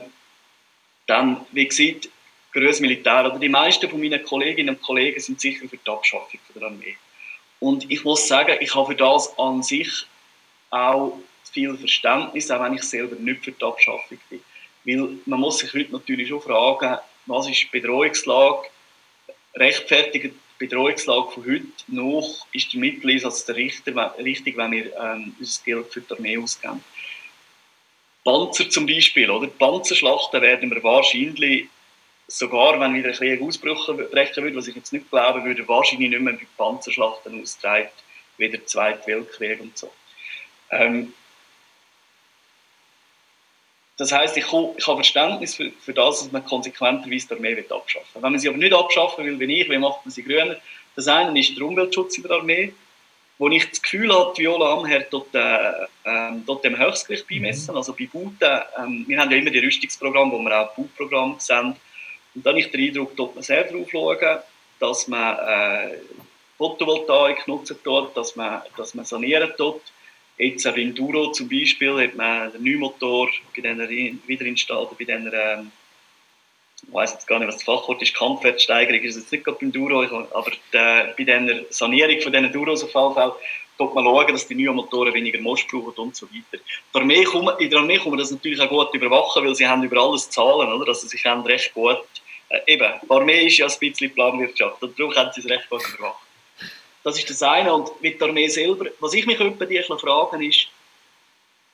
dann, 1.07 1.45
wie 1.51 1.67
gesagt, 1.67 2.09
größtes 2.55 2.79
Militär. 2.79 3.25
Oder 3.25 3.39
die 3.39 3.49
meisten 3.49 3.89
von 3.89 3.99
meinen 3.99 4.23
Kolleginnen 4.23 4.75
und 4.75 4.81
Kollegen 4.81 5.19
sind 5.19 5.39
sicher 5.39 5.67
für 5.67 5.77
die 5.77 5.89
Abschaffung 5.89 6.39
der 6.55 6.63
Armee. 6.63 6.95
Und 7.59 7.89
ich 7.91 8.03
muss 8.03 8.27
sagen, 8.27 8.57
ich 8.59 8.73
habe 8.73 8.87
für 8.87 8.95
das 8.95 9.37
an 9.37 9.61
sich 9.61 10.05
auch 10.69 11.17
viel 11.51 11.75
Verständnis, 11.77 12.51
auch 12.51 12.63
wenn 12.63 12.73
ich 12.73 12.83
selber 12.83 13.15
nicht 13.15 13.43
für 13.43 13.51
die 13.51 13.63
Abschaffung 13.63 14.17
bin. 14.29 14.41
Weil 14.83 15.17
man 15.25 15.39
muss 15.39 15.59
sich 15.59 15.73
heute 15.73 15.91
natürlich 15.91 16.29
schon 16.29 16.41
fragen, 16.41 16.97
was 17.25 17.49
ist 17.49 17.61
die 17.61 17.79
Bedrohungslage? 17.79 18.69
Rechtfertigt 19.55 20.35
Bedrohungslage 20.57 21.31
von 21.31 21.45
heute 21.45 21.65
noch 21.87 22.47
ist 22.53 22.71
der 22.71 22.79
Mitteleinsatz 22.79 23.45
der 23.45 23.55
richtig, 23.55 23.95
wenn 23.95 24.71
wir 24.71 24.95
ähm, 24.97 25.35
unser 25.37 25.63
Geld 25.63 25.87
für 25.91 26.01
die 26.01 26.13
Armee 26.13 26.37
ausgeben. 26.37 26.83
Panzer 28.23 28.69
zum 28.69 28.85
Beispiel, 28.85 29.29
oder? 29.29 29.47
Panzerschlachten 29.47 30.41
werden 30.41 30.71
wir 30.71 30.81
wahrscheinlich, 30.81 31.67
sogar 32.27 32.79
wenn 32.79 32.93
wieder 32.93 33.09
ein 33.09 33.15
Krieg 33.15 33.41
ausbrechen 33.41 33.97
würde, 33.97 34.55
was 34.55 34.67
ich 34.67 34.75
jetzt 34.75 34.93
nicht 34.93 35.09
glaube, 35.09 35.43
würde 35.43 35.67
wahrscheinlich 35.67 36.09
nicht 36.09 36.21
mehr 36.21 36.33
bei 36.33 36.47
Panzerschlachten 36.57 37.41
austragen, 37.41 37.89
wie 38.37 38.49
der 38.49 38.65
Zweite 38.65 39.05
Weltkrieg 39.07 39.61
und 39.61 39.77
so. 39.77 39.91
Ähm, 40.71 41.13
das 43.97 44.11
heißt, 44.11 44.35
ich, 44.35 44.45
ich 44.45 44.51
habe 44.51 44.75
Verständnis 44.77 45.55
für, 45.55 45.71
für 45.71 45.93
das, 45.93 46.19
dass 46.19 46.31
man 46.31 46.43
konsequenterweise 46.43 47.27
die 47.27 47.33
Armee 47.33 47.65
abschaffen 47.69 48.15
will. 48.15 48.23
Wenn 48.23 48.31
man 48.31 48.39
sie 48.39 48.49
aber 48.49 48.57
nicht 48.57 48.73
abschaffen 48.73 49.25
will, 49.25 49.39
wie 49.39 49.61
ich, 49.61 49.69
wie 49.69 49.77
macht 49.77 50.05
man 50.05 50.11
sie 50.11 50.23
grüner? 50.23 50.57
Das 50.95 51.07
eine 51.07 51.39
ist 51.39 51.55
der 51.57 51.65
Umweltschutz 51.65 52.17
in 52.17 52.23
der 52.23 52.31
Armee, 52.31 52.73
wo 53.37 53.49
ich 53.49 53.69
das 53.69 53.81
Gefühl 53.81 54.13
habe, 54.13 54.37
Viola 54.37 54.73
Amher 54.73 55.05
dort, 55.09 55.33
äh, 55.33 55.85
ähm, 56.05 56.43
dort 56.45 56.63
dem 56.63 56.77
Höchstgericht 56.77 57.27
beimessen. 57.27 57.71
Mhm. 57.71 57.77
Also 57.77 57.93
bei 57.93 58.07
Bauten, 58.11 58.61
ähm, 58.77 59.05
wir 59.07 59.19
haben 59.19 59.31
ja 59.31 59.37
immer 59.37 59.49
die 59.49 59.59
Rüstungsprogramme, 59.59 60.31
wo 60.31 60.39
wir 60.39 60.61
auch 60.61 60.75
Bauprogramme 60.75 61.35
sehen. 61.39 61.75
Und 62.35 62.45
dann 62.45 62.51
habe 62.51 62.59
ich 62.59 62.71
den 62.71 62.81
Eindruck, 62.81 63.15
dort 63.15 63.35
man 63.35 63.43
sehr 63.43 63.63
darauf 63.63 63.89
schauen, 63.89 64.39
dass 64.79 65.07
man 65.07 65.37
äh, 65.37 65.97
Photovoltaik 66.57 67.47
nutzen 67.47 67.77
dort, 67.83 68.15
dass 68.15 68.35
man, 68.35 68.61
dass 68.77 68.93
man 68.93 69.05
sanieren 69.05 69.51
dort 69.57 69.81
Jetzt 70.37 70.67
auch 70.67 70.75
in 70.75 70.93
Duro 70.93 71.31
zum 71.31 71.47
Beispiel 71.47 71.97
hat 72.01 72.15
man 72.15 72.51
den 72.51 72.63
neuen 72.63 72.79
Motor 72.79 73.29
bei 73.55 73.61
dieser 73.61 73.87
Wiederinstallation, 73.87 74.97
bei 74.99 75.05
dieser, 75.05 75.33
ähm, 75.33 75.71
ich 76.85 76.93
weiß 76.93 77.13
jetzt 77.13 77.27
gar 77.27 77.39
nicht, 77.39 77.47
was 77.47 77.55
das 77.55 77.63
Fachwort 77.63 78.01
ist, 78.01 78.13
Kampfwertsteigerung 78.13 79.01
ist 79.01 79.15
jetzt 79.15 79.31
nicht 79.31 79.45
gerade 79.45 79.57
beim 79.59 79.71
Duro, 79.71 80.01
aber 80.01 80.51
der, 80.73 81.13
bei 81.17 81.23
dieser 81.23 81.63
Sanierung 81.69 82.19
von 82.19 82.33
diesen 82.33 82.51
Duros 82.51 82.83
auf 82.83 82.93
jeden 82.93 83.13
Fall, 83.13 83.33
dort 83.77 83.95
man 83.95 84.03
schauen, 84.03 84.27
dass 84.27 84.47
die 84.47 84.55
neuen 84.55 84.75
Motoren 84.75 85.13
weniger 85.13 85.39
Most 85.39 85.69
brauchen 85.69 85.93
und 85.95 86.15
so 86.17 86.27
weiter. 86.27 86.61
Der 86.93 87.01
Armee 87.01 87.23
kann, 87.23 87.49
in 87.59 87.69
der 87.69 87.79
Armee 87.79 87.97
kann 87.97 88.09
man 88.09 88.19
das 88.19 88.31
natürlich 88.31 88.59
auch 88.59 88.69
gut 88.69 88.93
überwachen, 88.93 89.45
weil 89.45 89.55
sie 89.55 89.65
haben 89.65 89.83
über 89.83 90.01
alles 90.01 90.29
Zahlen, 90.29 90.71
oder? 90.71 90.89
Also 90.89 91.07
sie 91.07 91.17
können 91.17 91.43
recht 91.43 91.73
gut, 91.73 92.03
äh, 92.49 92.59
eben, 92.67 92.93
die 93.01 93.09
Armee 93.09 93.47
ist 93.47 93.57
ja 93.57 93.67
ein 93.67 93.79
bisschen 93.79 94.13
Planwirtschaft, 94.13 94.81
und 94.81 94.97
darum 94.97 95.11
können 95.11 95.31
sie 95.33 95.41
es 95.41 95.49
recht 95.49 95.69
gut 95.69 95.81
überwachen. 95.93 96.25
Das 97.03 97.19
ist 97.19 97.29
das 97.29 97.43
eine. 97.43 97.71
Und 97.73 98.01
mit 98.01 98.19
der 98.19 98.29
Armee 98.29 98.47
selber, 98.47 98.87
was 98.99 99.13
ich 99.13 99.25
mich 99.27 99.39
über 99.39 99.65
die 99.65 99.81
fragen 99.83 100.41
ist, 100.41 100.67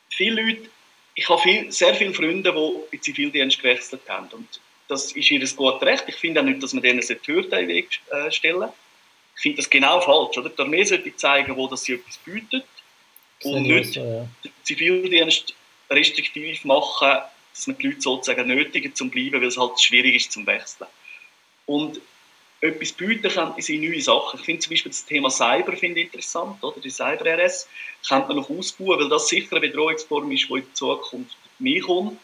viele 0.09 0.41
Leute, 0.41 0.69
ich 1.15 1.27
habe 1.29 1.41
viel, 1.41 1.71
sehr 1.71 1.95
viele 1.95 2.13
Freunde, 2.13 2.51
die 2.51 2.95
in 2.95 3.01
Zivildienst 3.01 3.57
gewechselt 3.57 4.01
haben. 4.09 4.27
Und 4.31 4.59
das 4.87 5.13
ist 5.13 5.31
ihr 5.31 5.39
gutes 5.39 5.81
Recht. 5.81 6.03
Ich 6.07 6.15
finde 6.15 6.41
auch 6.41 6.45
nicht, 6.45 6.61
dass 6.61 6.73
man 6.73 6.83
denen 6.83 6.99
eine 6.99 7.19
Hürde 7.25 7.59
in 7.59 7.67
den 7.67 7.67
Weg 7.69 8.01
äh, 8.11 8.29
stellen 8.29 8.69
Ich 9.37 9.41
finde 9.41 9.57
das 9.57 9.69
genau 9.69 10.01
falsch. 10.01 10.37
Oder? 10.37 10.49
Die 10.49 10.61
Armee 10.61 10.83
sollte 10.83 11.15
zeigen, 11.15 11.55
wo 11.55 11.67
das 11.67 11.83
sie 11.83 11.93
etwas 11.93 12.17
bietet. 12.17 12.65
Und 13.43 13.63
nicht 13.63 13.93
so, 13.93 14.01
ja. 14.01 14.27
den 14.43 14.51
Zivildienst 14.63 15.53
restriktiv 15.89 16.63
machen, 16.65 17.19
dass 17.53 17.67
man 17.67 17.77
die 17.77 17.87
Leute 17.87 18.01
sozusagen 18.01 18.47
nötigen 18.47 18.95
zum 18.95 19.09
Bleiben, 19.09 19.41
weil 19.41 19.47
es 19.47 19.57
halt 19.57 19.79
schwierig 19.79 20.15
ist 20.15 20.31
zum 20.31 20.45
Wechseln. 20.47 20.87
Und 21.65 22.01
etwas 22.61 22.91
bieten 22.91 23.27
könnte 23.27 23.73
in 23.73 23.81
neue 23.81 24.01
Sachen. 24.01 24.39
Ich 24.39 24.45
finde 24.45 24.61
zum 24.61 24.69
Beispiel 24.71 24.91
das 24.91 25.05
Thema 25.05 25.29
Cyber 25.31 25.75
finde 25.75 26.01
interessant, 26.01 26.63
oder? 26.63 26.79
Die 26.79 26.91
Cyber-RS 26.91 27.67
könnte 28.07 28.27
man 28.27 28.37
noch 28.37 28.49
ausbauen, 28.49 28.99
weil 28.99 29.09
das 29.09 29.27
sicher 29.27 29.55
eine 29.57 29.61
Bedrohungsform 29.61 30.31
ist, 30.31 30.47
die 30.47 30.53
in 30.53 30.75
Zukunft 30.75 31.35
mehr 31.57 31.81
kommt. 31.81 32.19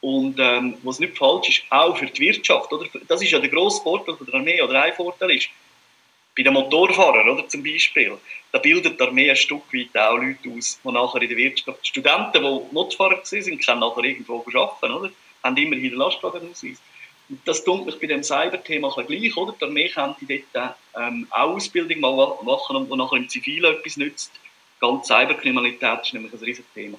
Und 0.00 0.38
ähm, 0.38 0.76
was 0.82 1.00
nicht 1.00 1.16
falsch 1.16 1.48
ist, 1.48 1.62
auch 1.70 1.96
für 1.96 2.06
die 2.06 2.20
Wirtschaft. 2.20 2.72
Oder? 2.72 2.86
Das 3.08 3.22
ist 3.22 3.30
ja 3.30 3.38
der 3.38 3.48
grosse 3.48 3.82
Vorteil 3.82 4.16
der 4.20 4.34
Armee, 4.34 4.62
oder 4.62 4.82
ein 4.82 4.92
Vorteil 4.92 5.32
ist, 5.32 5.48
bei 6.36 6.42
den 6.42 6.52
Motorfahrern 6.52 7.28
oder, 7.28 7.46
zum 7.48 7.62
Beispiel, 7.62 8.18
da 8.52 8.58
bildet 8.58 8.98
die 8.98 9.04
Armee 9.04 9.30
ein 9.30 9.36
Stück 9.36 9.62
weit 9.72 9.96
auch 9.96 10.16
Leute 10.16 10.50
aus, 10.56 10.80
die 10.82 10.92
nachher 10.92 11.22
in 11.22 11.28
der 11.28 11.36
Wirtschaft, 11.36 11.86
Studenten, 11.86 12.42
die 12.42 12.74
Motorfahrer 12.74 13.20
sind, 13.22 13.64
können 13.64 13.80
nachher 13.80 14.04
irgendwo 14.04 14.44
arbeiten, 14.54 14.92
oder? 14.92 15.10
haben 15.44 15.56
immerhin 15.56 15.90
den 15.90 15.98
Lastwagenausweis. 15.98 16.80
Das 17.44 17.64
tut 17.64 17.86
mich 17.86 17.98
bei 18.00 18.06
dem 18.06 18.22
Cyber-Thema 18.22 18.90
gleich, 19.06 19.36
oder? 19.36 19.54
Die 19.58 19.64
Armee 19.64 19.88
könnte 19.88 20.26
dort 20.26 20.76
ähm, 20.96 21.26
auch 21.30 21.54
Ausbildung 21.54 22.00
mal 22.00 22.38
machen, 22.42 22.76
und 22.76 22.98
nachher 22.98 23.16
im 23.16 23.28
Zivilen 23.28 23.74
etwas 23.74 23.96
nützt. 23.96 24.32
Ganz 24.80 25.06
Cyberkriminalität 25.06 26.00
ist 26.02 26.12
nämlich 26.12 26.32
ein 26.32 26.38
riesiges 26.38 26.70
Thema. 26.74 26.98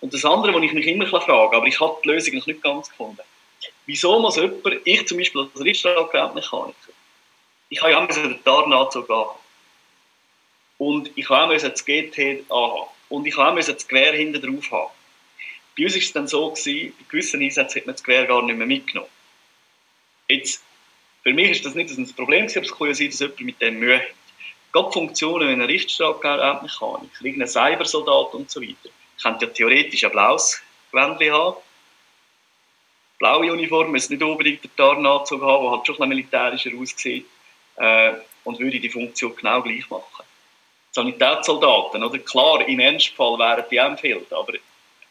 Und 0.00 0.12
das 0.12 0.24
andere, 0.24 0.52
was 0.52 0.62
ich 0.62 0.72
mich 0.72 0.86
immer 0.86 1.06
frage, 1.06 1.56
aber 1.56 1.66
ich 1.66 1.80
habe 1.80 1.96
die 2.04 2.08
Lösung 2.08 2.34
noch 2.34 2.46
nicht 2.46 2.62
ganz 2.62 2.88
gefunden. 2.90 3.22
Wieso 3.86 4.18
muss 4.18 4.36
jemand, 4.36 4.80
ich 4.84 5.06
zum 5.06 5.18
Beispiel 5.18 5.48
als 5.54 5.64
Richtstrahlgerätmechaniker, 5.64 6.91
ich 7.72 7.80
habe 7.80 7.92
ja 7.92 8.04
auch 8.04 8.06
den 8.06 8.44
Tarnanzug 8.44 9.08
haben. 9.08 9.30
Und 10.76 11.10
ich 11.16 11.26
habe 11.30 11.56
auch 11.56 11.60
das 11.60 11.84
GT 11.86 12.44
anhaben. 12.50 12.90
Und 13.08 13.26
ich 13.26 13.36
habe 13.38 13.58
auch 13.58 13.64
das 13.64 13.88
Gewehr 13.88 14.12
hinten 14.12 14.42
drauf 14.42 14.70
haben. 14.70 14.90
Bei 15.76 15.84
uns 15.84 15.94
war 15.94 16.02
es 16.02 16.12
dann 16.12 16.28
so, 16.28 16.50
gewesen, 16.50 16.92
bei 16.98 17.04
gewissen 17.08 17.40
Einsätzen 17.40 17.78
hat 17.78 17.86
man 17.86 17.94
das 17.94 18.04
Gewehr 18.04 18.26
gar 18.26 18.42
nicht 18.42 18.58
mehr 18.58 18.66
mitgenommen. 18.66 19.08
Jetzt, 20.28 20.62
für 21.22 21.32
mich 21.32 21.50
ist 21.50 21.64
das 21.64 21.74
nicht 21.74 21.96
ein 21.96 22.14
Problem, 22.14 22.44
aber 22.44 22.60
es 22.60 22.76
kann 22.76 22.88
ja 22.88 22.94
sein, 22.94 23.08
dass 23.08 23.20
jemand 23.20 23.40
mit 23.40 23.62
dem 23.62 23.78
Mühe 23.78 24.00
hat. 24.00 24.06
Gerade 24.72 24.92
Funktionen 24.92 25.48
wie 25.48 25.52
ein 25.52 25.62
Richtstrahlmechanik, 25.62 27.10
irgendein 27.22 27.48
Cybersoldat 27.48 28.34
und 28.34 28.50
so 28.50 28.60
weiter, 28.60 28.90
könnte 29.22 29.46
ja 29.46 29.50
theoretisch 29.50 30.04
ein 30.04 30.10
blaues 30.10 30.60
Gewändchen 30.90 31.32
haben. 31.32 31.56
Blaue 33.18 33.52
Uniform 33.52 33.92
muss 33.92 34.10
nicht 34.10 34.22
unbedingt 34.22 34.62
der 34.62 34.76
Tarnanzug 34.76 35.40
haben, 35.40 35.62
der 35.64 35.70
halt 35.70 35.86
schon 35.86 36.02
ein 36.02 36.08
militärischer 36.10 36.70
aussieht 36.78 37.24
äh, 37.82 38.14
und 38.44 38.58
würde 38.60 38.80
die 38.80 38.88
Funktion 38.88 39.34
genau 39.36 39.60
gleich 39.60 39.88
machen. 39.90 40.24
Sanitätssoldaten, 40.92 42.02
oder? 42.04 42.18
Klar, 42.20 42.66
im 42.68 42.80
Ernstfall 42.80 43.38
wären 43.38 43.64
die 43.70 44.00
Feld, 44.00 44.32
aber 44.32 44.54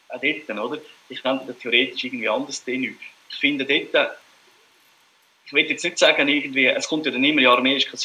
auch 0.08 0.20
dort, 0.20 0.58
oder? 0.58 0.80
Ich 1.08 1.22
könnte 1.22 1.56
theoretisch 1.58 2.04
irgendwie 2.04 2.28
anders 2.28 2.64
tun. 2.64 2.98
Ich 3.30 3.36
finde 3.38 3.64
dort 3.64 4.16
ich 5.44 5.52
will 5.52 5.68
jetzt 5.68 5.84
nicht 5.84 5.98
sagen, 5.98 6.28
irgendwie, 6.28 6.66
es 6.66 6.88
kommt 6.88 7.04
ja 7.04 7.12
dann 7.12 7.24
immer, 7.24 7.42
ja, 7.42 7.52
Armee 7.52 7.76
ist 7.76 7.86
kein, 7.86 8.00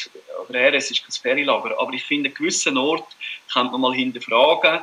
oder 0.48 0.70
RS 0.70 0.90
ist 0.90 1.02
kein 1.02 1.12
Ferienlager, 1.12 1.80
aber 1.80 1.92
ich 1.94 2.04
finde, 2.04 2.28
an 2.28 2.34
gewissen 2.34 2.76
Ort 2.76 3.06
kann 3.50 3.70
man 3.70 3.80
mal 3.80 3.94
hinterfragen, 3.94 4.80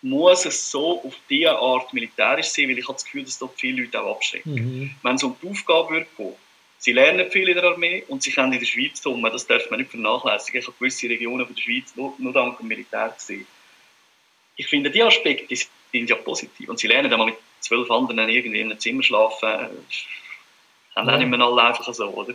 muss 0.00 0.44
es 0.44 0.68
so 0.68 1.00
auf 1.04 1.14
diese 1.30 1.56
Art 1.56 1.92
militärisch 1.92 2.46
sein, 2.46 2.68
weil 2.68 2.78
ich 2.78 2.88
habe 2.88 2.94
das 2.94 3.04
Gefühl, 3.04 3.24
dass 3.24 3.38
dort 3.38 3.60
viele 3.60 3.82
Leute 3.82 4.02
auch 4.02 4.16
abschrecken. 4.16 4.54
Mhm. 4.54 4.94
Wenn 5.02 5.14
es 5.14 5.22
um 5.22 5.36
die 5.40 5.48
Aufgabe 5.48 5.94
wird 5.94 6.16
gehen, 6.16 6.34
sie 6.82 6.92
lernen 6.92 7.30
viel 7.30 7.48
in 7.48 7.54
der 7.54 7.64
Armee 7.64 8.02
und 8.08 8.24
sie 8.24 8.32
können 8.32 8.52
in 8.52 8.58
der 8.58 8.66
Schweiz 8.66 9.00
tun, 9.00 9.22
das 9.22 9.46
darf 9.46 9.70
man 9.70 9.78
nicht 9.78 9.92
vernachlässigen. 9.92 10.60
Ich 10.60 10.66
habe 10.66 10.76
gewisse 10.78 11.08
Regionen 11.08 11.46
von 11.46 11.54
der 11.54 11.62
Schweiz 11.62 11.94
nur, 11.94 12.12
nur 12.18 12.32
dank 12.32 12.58
dem 12.58 12.66
Militär 12.66 13.08
gesehen. 13.10 13.46
Ich 14.56 14.66
finde, 14.66 14.90
die 14.90 15.02
Aspekte 15.02 15.54
sind 15.92 16.10
ja 16.10 16.16
positiv 16.16 16.68
und 16.68 16.80
sie 16.80 16.88
lernen 16.88 17.12
einmal 17.12 17.28
mit 17.28 17.36
zwölf 17.60 17.88
anderen 17.88 18.28
irgendwie 18.28 18.60
in 18.60 18.70
einem 18.70 18.80
Zimmer 18.80 19.04
schlafen, 19.04 19.48
dann 20.96 21.08
ja. 21.08 21.16
nehmen 21.16 21.38
wir 21.38 21.46
alle 21.46 21.62
einfach 21.62 21.94
so, 21.94 22.08
oder? 22.08 22.34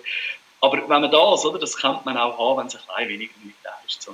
Aber 0.62 0.78
wenn 0.78 1.02
man 1.02 1.12
das, 1.12 1.46
oder, 1.46 1.60
das 1.60 1.76
könnte 1.76 2.02
man 2.06 2.18
auch 2.18 2.40
haben, 2.40 2.60
wenn 2.60 2.68
es 2.68 2.76
ein 2.76 2.82
klein 2.88 3.10
weniger 3.10 3.34
militär 3.42 3.78
ist. 3.86 4.10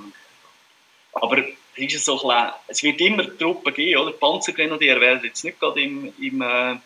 Aber 1.12 1.38
ist 1.76 1.94
es, 1.94 2.04
so 2.04 2.18
klein, 2.18 2.50
es 2.66 2.82
wird 2.82 3.00
immer 3.00 3.24
Truppen 3.38 3.72
geben, 3.72 4.00
oder? 4.00 4.10
Panzergrenadier 4.12 5.00
werden 5.00 5.24
jetzt 5.24 5.44
nicht 5.44 5.60
gerade 5.60 5.80
im, 5.80 6.12
im, 6.20 6.42
äh, 6.42 6.76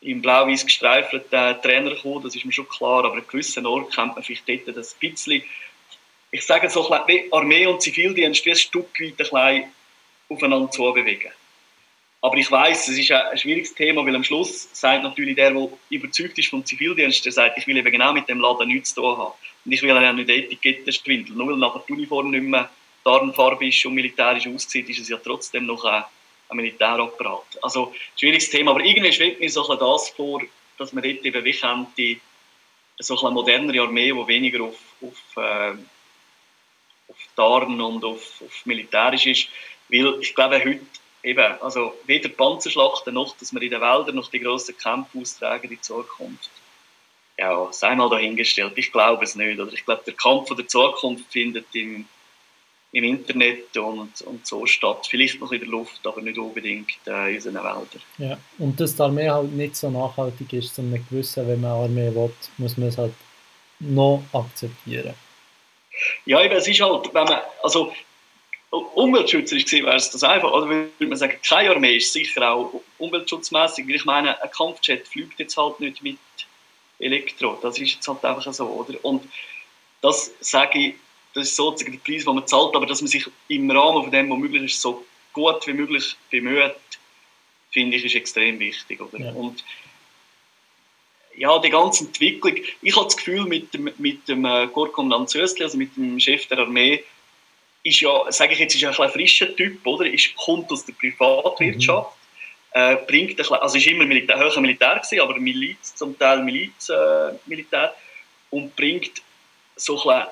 im 0.00 0.22
blau-weiß 0.22 0.66
gestreifelten 0.66 1.60
Trainer 1.62 1.94
kommen, 1.96 2.22
das 2.22 2.36
ist 2.36 2.44
mir 2.44 2.52
schon 2.52 2.68
klar, 2.68 3.04
aber 3.04 3.16
an 3.16 3.24
gewissen 3.28 3.66
Ort 3.66 3.94
kennt 3.94 4.14
man 4.14 4.22
vielleicht 4.22 4.48
dort 4.48 4.76
das 4.76 4.94
ein 4.94 5.10
bisschen, 5.10 5.42
ich 6.30 6.44
sage 6.44 6.68
so, 6.68 6.82
wie 7.06 7.32
Armee 7.32 7.66
und 7.66 7.80
Zivildienst 7.80 8.44
wie 8.44 8.50
ein 8.50 8.56
Stück 8.56 9.00
weit 9.00 9.12
ein 9.12 9.16
bisschen 9.16 9.64
aufeinander 10.28 10.70
zu 10.70 10.92
bewegen. 10.92 11.30
Aber 12.20 12.36
ich 12.36 12.50
weiß, 12.50 12.88
es 12.88 12.98
ist 12.98 13.12
ein 13.12 13.38
schwieriges 13.38 13.74
Thema, 13.74 14.04
weil 14.04 14.16
am 14.16 14.24
Schluss 14.24 14.68
sagt 14.72 15.04
natürlich 15.04 15.36
der, 15.36 15.52
der 15.52 15.68
überzeugt 15.90 16.36
ist 16.38 16.48
vom 16.48 16.64
Zivildienst, 16.64 17.24
der 17.24 17.32
sagt, 17.32 17.58
ich 17.58 17.66
will 17.66 17.76
eben 17.76 17.92
genau 17.92 18.12
mit 18.12 18.28
dem 18.28 18.40
Laden 18.40 18.68
nichts 18.68 18.94
zu 18.94 19.00
tun 19.00 19.16
haben. 19.16 19.32
Und 19.64 19.72
ich 19.72 19.82
will 19.82 19.90
ja 19.90 20.12
nicht 20.12 20.28
Etiketten 20.28 20.92
schwindeln. 20.92 21.38
Nur 21.38 21.48
weil 21.48 21.56
nachher 21.56 21.84
die 21.86 21.92
Uniform 21.92 22.30
nicht 22.30 22.42
mehr 22.42 22.68
Tarnfarbe 23.04 23.68
ist 23.68 23.86
und 23.86 23.94
militärisch 23.94 24.48
aussieht, 24.48 24.88
ist 24.88 24.98
es 24.98 25.08
ja 25.08 25.18
trotzdem 25.18 25.66
noch 25.66 25.84
ein, 25.84 26.04
ein 26.48 26.56
Militärapparat. 26.56 27.58
Also, 27.62 27.94
schwieriges 28.16 28.50
Thema. 28.50 28.72
Aber 28.72 28.84
irgendwie 28.84 29.12
schwebt 29.12 29.40
mir 29.40 29.50
so 29.50 29.68
ein 29.68 29.78
das 29.78 30.08
vor, 30.10 30.42
dass 30.78 30.92
man 30.92 31.02
dort 31.02 31.24
eben 31.24 31.44
wie 31.44 31.52
könnte, 31.52 32.20
so 32.98 33.20
eine 33.20 33.34
modernere 33.34 33.82
Armee, 33.82 34.12
die 34.12 34.28
weniger 34.28 34.64
auf, 34.64 34.78
auf, 35.02 35.36
äh, 35.36 35.72
auf 37.08 37.16
Tarn 37.34 37.80
und 37.80 38.04
auf, 38.04 38.42
auf 38.42 38.66
militärisch 38.66 39.26
ist. 39.26 39.48
Weil 39.88 40.18
ich 40.20 40.34
glaube, 40.34 40.58
heute 40.58 40.80
eben, 41.22 41.60
also 41.60 41.94
weder 42.06 42.28
Panzerschlachten 42.28 43.14
noch, 43.14 43.36
dass 43.36 43.52
wir 43.52 43.62
in 43.62 43.70
den 43.70 43.80
Wäldern 43.80 44.14
noch 44.14 44.30
die 44.30 44.40
grossen 44.40 44.76
Kämpfe 44.78 45.18
austragen 45.18 45.70
in 45.70 45.82
Zukunft. 45.82 46.50
Ja, 47.38 47.70
sei 47.70 47.94
mal 47.94 48.08
dahingestellt. 48.08 48.72
Ich 48.76 48.92
glaube 48.92 49.24
es 49.24 49.34
nicht. 49.34 49.58
Oder 49.58 49.72
ich 49.72 49.84
glaube, 49.84 50.02
der 50.06 50.14
Kampf 50.14 50.54
der 50.54 50.66
Zukunft 50.66 51.30
findet 51.30 51.66
im, 51.74 52.08
im 52.92 53.04
Internet 53.04 53.76
und, 53.76 54.22
und 54.22 54.46
so 54.46 54.66
statt. 54.66 55.06
Vielleicht 55.08 55.40
noch 55.40 55.52
in 55.52 55.60
der 55.60 55.68
Luft, 55.68 56.06
aber 56.06 56.22
nicht 56.22 56.38
unbedingt 56.38 56.98
äh, 57.06 57.30
in 57.30 57.34
unseren 57.36 57.54
Wäldern. 57.54 58.02
Ja, 58.18 58.38
und 58.58 58.80
dass 58.80 58.96
die 58.96 59.02
Armee 59.02 59.28
halt 59.28 59.52
nicht 59.52 59.76
so 59.76 59.90
nachhaltig 59.90 60.52
ist, 60.52 60.78
um 60.78 60.90
nicht 60.90 61.08
gewissen, 61.08 61.46
wenn 61.46 61.60
man 61.60 61.72
Armee 61.72 62.14
will, 62.14 62.32
muss 62.58 62.76
man 62.76 62.88
es 62.88 62.98
halt 62.98 63.12
noch 63.80 64.22
akzeptieren? 64.32 65.14
Ja, 66.24 66.42
eben, 66.42 66.54
es 66.54 66.68
ist 66.68 66.80
halt, 66.80 67.12
wenn 67.12 67.24
man, 67.24 67.40
also 67.62 67.92
umweltschützerisch 68.70 69.64
gesehen 69.64 69.86
wäre 69.86 69.96
es 69.96 70.10
das 70.10 70.22
einfach, 70.22 70.50
oder 70.52 70.68
würde 70.68 71.06
man 71.06 71.16
sagen, 71.16 71.38
keine 71.46 71.70
Armee 71.70 71.96
ist 71.96 72.12
sicher 72.12 72.50
auch 72.50 72.80
umweltschutzmäßig. 72.98 73.88
Ich 73.88 74.04
meine, 74.04 74.40
ein 74.42 74.50
Kampfjet 74.50 75.06
fliegt 75.06 75.38
jetzt 75.38 75.56
halt 75.56 75.80
nicht 75.80 76.02
mit 76.02 76.18
Elektro, 76.98 77.58
das 77.62 77.78
ist 77.78 77.94
jetzt 77.94 78.08
halt 78.08 78.24
einfach 78.24 78.52
so, 78.52 78.66
oder? 78.66 79.02
Und 79.04 79.28
das 80.02 80.32
sage 80.40 80.78
ich, 80.78 80.94
das 81.36 81.48
ist 81.48 81.56
sozusagen 81.56 81.92
der 81.92 81.98
Preis, 81.98 82.24
den 82.24 82.34
man 82.34 82.46
zahlt, 82.46 82.74
aber 82.74 82.86
dass 82.86 83.02
man 83.02 83.08
sich 83.08 83.26
im 83.48 83.70
Rahmen 83.70 84.02
von 84.02 84.10
dem, 84.10 84.30
was 84.30 84.38
möglich 84.38 84.72
ist, 84.72 84.80
so 84.80 85.04
gut 85.34 85.66
wie 85.66 85.74
möglich 85.74 86.16
bemüht, 86.30 86.74
finde 87.70 87.98
ich, 87.98 88.06
ist 88.06 88.14
extrem 88.14 88.58
wichtig, 88.58 89.00
oder? 89.02 89.18
Ja. 89.18 89.32
Und 89.32 89.62
ja, 91.36 91.58
die 91.58 91.68
ganze 91.68 92.04
Entwicklung, 92.04 92.56
ich 92.80 92.96
habe 92.96 93.04
das 93.04 93.18
Gefühl, 93.18 93.44
mit 93.44 93.74
dem, 93.74 93.92
mit 93.98 94.26
dem 94.26 94.46
äh, 94.46 94.66
Korpskommandant 94.68 95.28
Zösli, 95.28 95.64
also 95.64 95.76
mit 95.76 95.94
dem 95.94 96.18
Chef 96.18 96.46
der 96.46 96.60
Armee, 96.60 97.04
ist 97.82 98.00
ja, 98.00 98.32
sage 98.32 98.54
ich 98.54 98.58
jetzt, 98.58 98.74
ist 98.74 98.84
ein, 98.84 98.98
ein 98.98 99.10
frischer 99.10 99.54
Typ, 99.54 99.86
oder? 99.86 100.06
Ist, 100.06 100.34
kommt 100.36 100.72
aus 100.72 100.86
der 100.86 100.94
Privatwirtschaft, 100.94 102.16
mhm. 102.74 102.80
äh, 102.80 102.96
bringt 103.06 103.38
ein, 103.38 103.58
also 103.58 103.76
ist 103.76 103.86
immer 103.86 104.06
Militär, 104.06 104.38
höher 104.38 104.58
Militär 104.62 104.94
gewesen, 104.94 105.20
aber 105.20 105.38
Miliz, 105.38 105.94
zum 105.94 106.18
Teil 106.18 106.42
Miliz, 106.42 106.88
äh, 106.88 107.32
Militär, 107.44 107.94
und 108.48 108.74
bringt 108.74 109.20
so 109.76 110.02
ein 110.08 110.26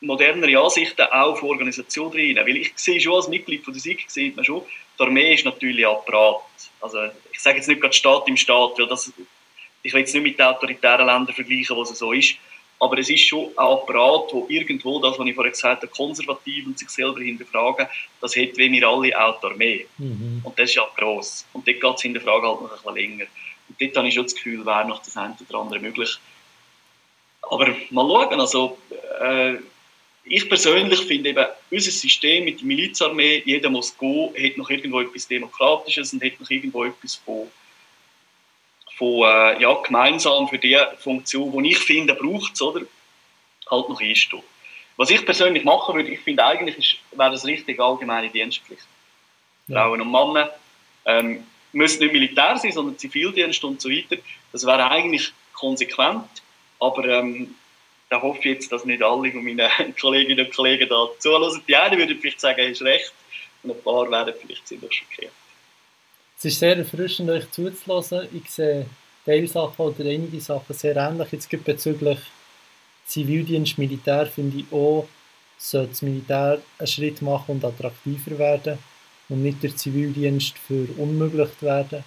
modernere 0.00 0.58
Ansichten 0.58 1.02
auch 1.02 1.32
auf 1.32 1.42
Organisation 1.42 2.12
rein. 2.12 2.36
Weil 2.36 2.56
ich 2.56 2.72
sehe 2.76 3.00
schon 3.00 3.14
als 3.14 3.28
Mitglied 3.28 3.64
von 3.64 3.72
der 3.72 3.82
SIG, 3.82 4.04
sieht 4.08 4.36
man 4.36 4.44
schon, 4.44 4.62
die 4.98 5.02
Armee 5.02 5.34
ist 5.34 5.44
natürlich 5.44 5.86
Apparat. 5.86 6.42
Also 6.80 6.98
ich 7.32 7.40
sage 7.40 7.56
jetzt 7.56 7.68
nicht 7.68 7.80
gerade 7.80 7.94
Staat 7.94 8.28
im 8.28 8.36
Staat, 8.36 8.78
weil 8.78 8.86
das, 8.86 9.12
ich 9.82 9.92
will 9.92 10.02
es 10.02 10.14
nicht 10.14 10.22
mit 10.22 10.38
den 10.38 10.46
autoritären 10.46 11.06
Ländern 11.06 11.34
vergleichen, 11.34 11.76
wo 11.76 11.82
es 11.82 11.98
so 11.98 12.12
ist, 12.12 12.36
aber 12.78 12.98
es 12.98 13.10
ist 13.10 13.26
schon 13.26 13.48
ein 13.48 13.58
Apparat, 13.58 14.32
wo 14.32 14.46
irgendwo, 14.48 14.98
das, 15.00 15.18
was 15.18 15.26
ich 15.26 15.34
vorhin 15.34 15.52
gesagt 15.52 15.82
habe, 15.82 15.92
konservativ 15.92 16.66
und 16.66 16.78
sich 16.78 16.88
selber 16.88 17.20
hinterfragen, 17.20 17.86
das 18.22 18.34
hat 18.34 18.56
wie 18.56 18.72
wir 18.72 18.88
alle 18.88 19.22
auch 19.22 19.38
die 19.38 19.46
Armee. 19.46 19.86
Mhm. 19.98 20.40
Und 20.42 20.58
das 20.58 20.70
ist 20.70 20.76
ja 20.76 20.88
gross. 20.96 21.46
Und 21.52 21.68
dort 21.68 21.80
geht 21.80 21.96
es 21.96 22.02
hinterfragen 22.02 22.48
halt 22.48 22.62
noch 22.62 22.70
ein 22.70 22.76
bisschen 22.76 22.94
länger. 22.94 23.26
Und 23.68 23.80
dort 23.80 23.96
habe 23.96 24.08
ich 24.08 24.14
schon 24.14 24.24
das 24.24 24.34
Gefühl, 24.34 24.64
wäre 24.64 24.88
noch 24.88 25.02
das 25.02 25.16
eine 25.16 25.36
oder 25.46 25.58
andere 25.58 25.78
möglich. 25.78 26.18
Aber 27.42 27.68
mal 27.90 28.08
schauen, 28.08 28.40
also 28.40 28.78
äh, 29.20 29.56
ich 30.30 30.48
persönlich 30.48 31.00
finde 31.00 31.30
eben, 31.30 31.46
unser 31.70 31.90
System 31.90 32.44
mit 32.44 32.60
der 32.60 32.66
Milizarmee, 32.66 33.42
jeder 33.44 33.68
muss 33.68 33.96
gehen, 33.98 34.32
hat 34.32 34.56
noch 34.56 34.70
irgendwo 34.70 35.00
etwas 35.00 35.26
Demokratisches 35.26 36.12
und 36.12 36.24
hat 36.24 36.40
noch 36.40 36.48
irgendwo 36.48 36.84
etwas 36.84 37.16
von 37.16 37.50
von, 38.96 39.22
äh, 39.22 39.62
ja, 39.62 39.72
gemeinsam 39.82 40.46
für 40.46 40.58
die 40.58 40.78
Funktion, 40.98 41.62
die 41.62 41.70
ich 41.70 41.78
finde, 41.78 42.14
braucht 42.14 42.52
es, 42.52 42.60
oder? 42.60 42.82
Halt 43.70 43.88
noch 43.88 44.00
einstehen. 44.00 44.42
Was 44.98 45.08
ich 45.08 45.24
persönlich 45.24 45.64
machen 45.64 45.94
würde, 45.94 46.10
ich 46.10 46.20
finde 46.20 46.44
eigentlich, 46.44 47.00
wäre 47.12 47.30
das 47.30 47.46
richtig 47.46 47.80
allgemeine 47.80 48.28
Dienstpflicht. 48.28 48.86
Ja. 49.68 49.84
Frauen 49.84 50.02
und 50.02 50.10
Männer 50.12 50.50
ähm, 51.06 51.44
müssen 51.72 52.02
nicht 52.02 52.12
Militär 52.12 52.58
sein, 52.58 52.72
sondern 52.72 52.98
Zivildienst 52.98 53.64
und 53.64 53.80
so 53.80 53.88
weiter. 53.88 54.16
Das 54.52 54.66
wäre 54.66 54.90
eigentlich 54.90 55.32
konsequent, 55.54 56.28
aber 56.78 57.04
ähm, 57.06 57.54
da 58.10 58.20
hoffe 58.20 58.40
ich 58.40 58.44
jetzt, 58.46 58.72
dass 58.72 58.84
nicht 58.84 59.02
alle 59.02 59.30
von 59.30 59.44
meinen 59.44 59.70
Kolleginnen 60.00 60.44
und 60.44 60.54
Kollegen 60.54 60.88
da 60.88 61.08
zuhören. 61.18 61.62
Die 61.66 61.76
einen 61.76 61.98
würden 61.98 62.18
vielleicht 62.20 62.40
sagen, 62.40 62.58
er 62.58 62.68
ist 62.68 62.82
recht, 62.82 63.12
und 63.62 63.70
ein 63.70 63.82
paar 63.82 64.10
werden 64.10 64.34
vielleicht 64.40 64.66
ziemlich 64.66 64.92
schockiert. 64.92 65.32
Es 66.36 66.44
ist 66.44 66.58
sehr 66.58 66.76
erfrischend, 66.76 67.30
euch 67.30 67.50
zuzulassen. 67.50 68.26
Ich 68.32 68.50
sehe 68.50 68.86
Teilsachen 69.24 69.86
oder 69.86 70.04
einige 70.04 70.40
Sachen 70.40 70.74
sehr 70.74 70.96
ähnlich. 70.96 71.28
Jetzt 71.30 71.48
gibt 71.48 71.64
bezüglich 71.64 72.18
Zivildienst, 73.06 73.78
Militär, 73.78 74.26
finde 74.26 74.58
ich 74.58 74.72
auch, 74.72 75.06
sollte 75.58 75.90
das 75.90 76.02
Militär 76.02 76.60
einen 76.78 76.86
Schritt 76.86 77.20
machen 77.22 77.56
und 77.56 77.64
attraktiver 77.64 78.38
werden 78.38 78.78
und 79.28 79.42
nicht 79.42 79.62
der 79.62 79.76
Zivildienst 79.76 80.56
verunmöglicht 80.58 81.62
werden. 81.62 82.04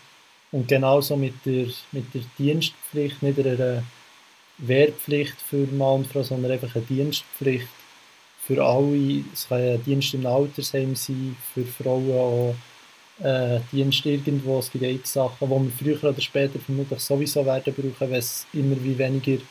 Und 0.52 0.68
genauso 0.68 1.16
mit 1.16 1.34
der, 1.46 1.68
mit 1.92 2.14
der 2.14 2.22
Dienstpflicht, 2.38 3.22
nicht 3.22 3.40
eine 3.40 3.84
Wehrpflicht 4.60 5.36
für 5.42 5.68
Mann 5.68 6.02
und 6.02 6.08
Frau, 6.08 6.24
sondern 6.24 6.52
einfach 6.52 6.76
eine 6.76 6.86
Dienstpflicht 6.86 7.68
für 8.46 8.64
alle. 8.64 9.24
Es 9.34 9.48
kann 9.48 9.62
ein 9.62 9.84
Dienst 9.84 10.14
im 10.14 10.26
Altersheim 10.26 10.96
sein, 10.96 11.36
für 11.54 11.66
Frauen 11.66 12.12
auch 12.12 12.56
äh, 13.24 13.60
Dienst 13.72 14.06
irgendwo. 14.06 14.60
Es 14.60 14.72
gibt 14.72 14.84
einige 14.84 15.08
Sachen, 15.08 15.50
die 15.50 15.84
wir 15.84 15.98
früher 15.98 16.10
oder 16.10 16.22
später 16.22 16.60
vermutlich 16.60 17.00
sowieso 17.00 17.46
werden 17.46 17.74
brauchen, 17.74 18.12
wenn 18.12 18.20
es 18.20 18.46
immer 18.54 18.76
wie 18.84 18.98
weniger 18.98 19.42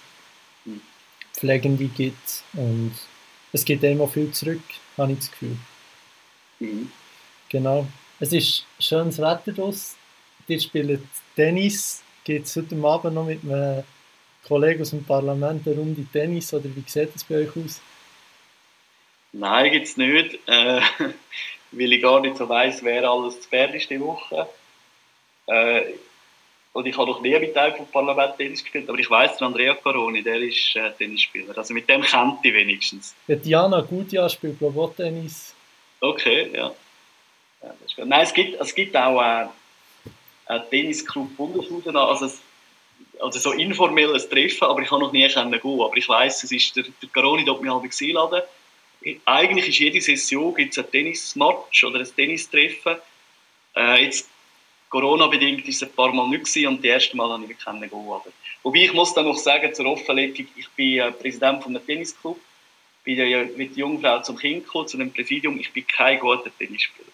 Pflegende 1.32 1.86
gibt. 1.86 2.44
Und 2.54 2.92
es 3.52 3.64
geht 3.64 3.82
immer 3.82 4.08
viel 4.08 4.30
zurück, 4.30 4.62
habe 4.96 5.12
ich 5.12 5.18
das 5.18 5.30
Gefühl. 5.30 5.56
Mhm. 6.60 6.92
Genau. 7.48 7.86
Es 8.20 8.32
ist 8.32 8.64
schönes 8.78 9.18
Wetter 9.18 9.52
draussen. 9.52 9.96
Ihr 10.46 10.60
spielt 10.60 11.02
Tennis. 11.34 12.02
Geht 12.24 12.44
es 12.44 12.54
heute 12.56 12.76
Abend 12.84 13.14
noch 13.14 13.26
mit 13.26 13.42
einem 13.42 13.82
Kollegen 14.46 14.82
aus 14.82 14.90
dem 14.90 15.04
Parlament 15.04 15.66
eine 15.66 15.76
Runde 15.76 16.04
Tennis? 16.12 16.52
Oder 16.52 16.64
wie 16.64 16.84
sieht 16.86 17.14
das 17.14 17.24
bei 17.24 17.36
euch 17.36 17.56
aus? 17.56 17.80
Nein, 19.32 19.72
gibt 19.72 19.86
es 19.86 19.96
nicht. 19.96 20.38
Äh, 20.46 20.80
weil 21.72 21.92
ich 21.92 22.02
gar 22.02 22.20
nicht 22.20 22.36
so 22.36 22.48
weiss, 22.48 22.82
wer 22.84 23.08
alles 23.08 23.40
zu 23.40 23.48
Bern 23.48 23.72
ist 23.74 23.88
diese 23.88 24.00
Woche. 24.00 24.46
Äh, 25.46 25.82
und 26.74 26.86
ich 26.86 26.96
habe 26.96 27.10
noch 27.10 27.20
nie 27.20 27.38
mit 27.38 27.56
einem 27.56 27.76
vom 27.76 27.86
Parlament 27.86 28.36
Tennis 28.38 28.62
gespielt, 28.62 28.88
aber 28.88 28.98
ich 28.98 29.10
weiss, 29.10 29.36
der 29.36 29.46
Andrea 29.46 29.74
Caroni, 29.74 30.22
der 30.22 30.36
ist 30.36 30.74
äh, 30.74 30.90
Tennisspieler. 30.92 31.56
Also 31.56 31.74
mit 31.74 31.88
dem 31.88 32.02
kennt 32.02 32.38
ich 32.42 32.54
wenigstens. 32.54 33.14
Ja, 33.26 33.36
Diana 33.36 33.80
Gutjahr 33.82 34.28
spielt, 34.28 34.58
glaube 34.58 34.88
ich, 34.90 34.96
Tennis. 34.96 35.54
Okay, 36.00 36.50
ja. 36.54 36.72
ja 37.62 38.04
Nein, 38.04 38.22
es 38.22 38.32
gibt, 38.32 38.58
es 38.58 38.74
gibt 38.74 38.96
auch 38.96 39.20
äh, 39.20 39.48
einen 40.46 40.70
Tennisclub 40.70 41.36
Bundesliga, 41.36 42.04
also, 42.06 42.30
also 43.20 43.38
so 43.38 43.52
informelles 43.52 44.28
Treffen, 44.28 44.64
aber 44.64 44.82
ich 44.82 44.90
habe 44.90 45.02
noch 45.02 45.12
nie 45.12 45.26
gehen. 45.26 45.54
Aber 45.54 45.96
ich 45.96 46.08
weiss, 46.08 46.42
es 46.44 46.52
ist 46.52 46.76
der, 46.76 46.84
der 46.84 47.08
Caroni 47.10 47.44
dort 47.44 47.62
mich 47.62 47.70
halb 47.70 47.82
einladen 47.82 48.42
eigentlich 49.24 49.68
ist 49.68 49.78
jede 49.78 50.00
Session 50.00 50.54
gibt's 50.54 50.78
ein 50.78 50.90
Tennismatch 50.90 51.84
oder 51.84 52.00
ein 52.00 52.16
Tennistreffen. 52.16 52.96
Äh, 53.76 54.04
jetzt 54.04 54.28
Corona-bedingt 54.88 55.66
ist 55.66 55.82
es 55.82 55.88
ein 55.88 55.94
paar 55.94 56.12
Mal 56.12 56.28
nicht 56.28 56.44
gewesen, 56.44 56.66
und 56.68 56.78
das 56.78 56.84
erste 56.84 57.16
Mal 57.16 57.30
habe 57.30 57.42
ich 57.44 57.48
wirklich 57.48 57.64
gehen. 57.64 57.92
Aber, 57.92 58.24
wobei 58.62 58.78
ich 58.78 58.92
muss 58.92 59.14
dann 59.14 59.24
noch 59.24 59.38
sagen, 59.38 59.74
zur 59.74 59.86
Offenlegung, 59.86 60.46
ich 60.54 60.68
bin 60.70 60.98
äh, 60.98 61.10
Präsident 61.10 61.62
von 61.62 61.74
einem 61.74 61.86
Tennisclub, 61.86 62.38
bin 63.04 63.16
ja 63.16 63.44
mit 63.56 63.70
der 63.70 63.78
Jungfrau 63.78 64.20
zum 64.20 64.36
Kind 64.36 64.64
gekommen, 64.64 64.88
zu 64.88 64.98
einem 64.98 65.12
Präsidium, 65.12 65.58
ich 65.58 65.72
bin 65.72 65.86
kein 65.86 66.20
guter 66.20 66.50
Tennisspieler. 66.56 67.08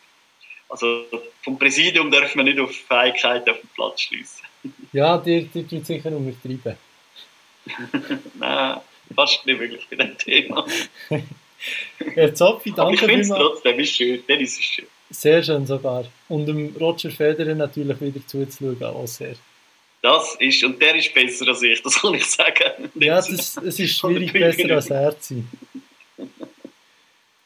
Also 0.68 1.06
vom 1.42 1.58
Präsidium 1.58 2.10
darf 2.10 2.34
man 2.34 2.44
nicht 2.44 2.58
auf 2.58 2.72
Fähigkeiten 2.72 3.48
auf 3.48 3.60
den 3.60 3.70
Platz 3.74 4.02
schließen. 4.02 4.47
Ja, 4.92 5.18
dir, 5.18 5.42
dir 5.42 5.66
tut 5.66 5.86
sicher 5.86 6.10
untertreiben. 6.12 6.76
Nein, 8.34 8.80
fast 9.14 9.46
nicht 9.46 9.60
wirklich 9.60 9.86
bei 9.90 9.96
dem 9.96 10.18
Thema. 10.18 10.66
Herr 12.14 12.34
Zopfi, 12.34 12.70
danke 12.70 12.82
Aber 12.82 12.92
ich 12.92 13.00
finde 13.00 13.20
es 13.20 13.28
trotzdem 13.28 13.78
ist 13.80 13.96
schön, 13.96 14.26
Tennis 14.26 14.58
ist 14.58 14.64
schön. 14.64 14.86
Sehr 15.10 15.42
schön 15.42 15.66
sogar. 15.66 16.04
Und 16.28 16.46
dem 16.46 16.74
Roger 16.78 17.10
Federer 17.10 17.54
natürlich 17.54 18.00
wieder 18.00 18.26
zuzuschauen, 18.26 18.82
auch 18.82 19.06
sehr. 19.06 19.34
Das 20.02 20.36
ist, 20.38 20.62
und 20.62 20.80
der 20.80 20.94
ist 20.94 21.12
besser 21.12 21.48
als 21.48 21.62
ich, 21.62 21.82
das 21.82 22.00
kann 22.00 22.14
ich 22.14 22.24
sagen. 22.26 22.90
Ja, 22.94 23.16
das, 23.16 23.56
es 23.56 23.80
ist 23.80 23.98
schwierig, 23.98 24.32
besser 24.32 24.74
als 24.74 24.90
er 24.90 25.18
zu 25.18 25.34
sein. 25.34 25.48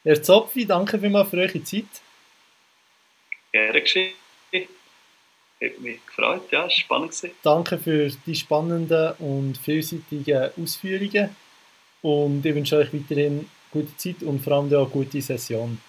Herr 0.05 0.23
Zopfi, 0.23 0.67
danke 0.67 0.99
vielmals 0.99 1.31
für 1.31 1.39
eure 1.39 1.63
Zeit. 1.63 1.85
Gerne 3.53 3.81
geschehen. 3.81 4.15
Hat 5.63 5.81
mich 5.81 6.05
gefreut, 6.05 6.43
ja, 6.51 6.61
es 6.61 6.65
war 6.65 6.71
spannend. 6.71 7.11
Gewesen. 7.13 7.31
Danke 7.43 7.79
für 7.79 8.11
die 8.27 8.35
spannenden 8.35 9.13
und 9.21 9.57
vielseitigen 9.59 10.51
Ausführungen 10.61 11.37
und 12.03 12.45
ich 12.45 12.55
wünsche 12.55 12.79
euch 12.79 12.93
weiterhin 12.93 13.49
gute 13.71 13.97
Zeit 13.97 14.25
und 14.25 14.41
vor 14.41 14.55
allem 14.55 14.75
auch 14.75 14.81
eine 14.81 14.87
gute 14.87 15.23
Session. 15.23 15.81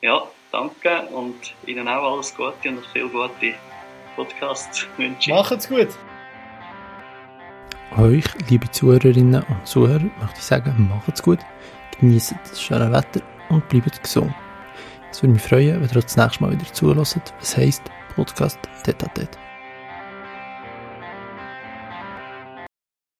Ja, 0.00 0.22
danke 0.52 1.02
und 1.12 1.54
Ihnen 1.66 1.88
auch 1.88 2.14
alles 2.14 2.34
Gute 2.36 2.68
und 2.68 2.86
viel 2.92 3.08
gute 3.08 3.54
Podcasts 4.14 4.86
wünsche 4.96 5.30
Macht's 5.30 5.68
gut! 5.68 5.88
Euch, 7.98 8.24
liebe 8.48 8.70
Zuhörerinnen 8.70 9.42
und 9.42 9.66
Zuhörer, 9.66 10.04
möchte 10.20 10.38
ich 10.38 10.44
sagen, 10.44 10.88
macht's 10.88 11.22
gut, 11.22 11.40
genießt 11.98 12.34
das 12.48 12.62
schöne 12.62 12.92
Wetter 12.92 13.20
und 13.48 13.68
bleibt 13.68 14.00
gesund. 14.02 14.32
Es 15.10 15.20
würde 15.20 15.32
mich 15.32 15.42
freuen, 15.42 15.80
wenn 15.80 15.88
ihr 15.88 16.00
das 16.00 16.16
nächste 16.16 16.44
Mal 16.44 16.52
wieder 16.52 16.72
zuhört, 16.72 17.34
was 17.40 17.56
heisst 17.56 17.82
Podcast. 18.16 18.58
Tete 18.82 19.53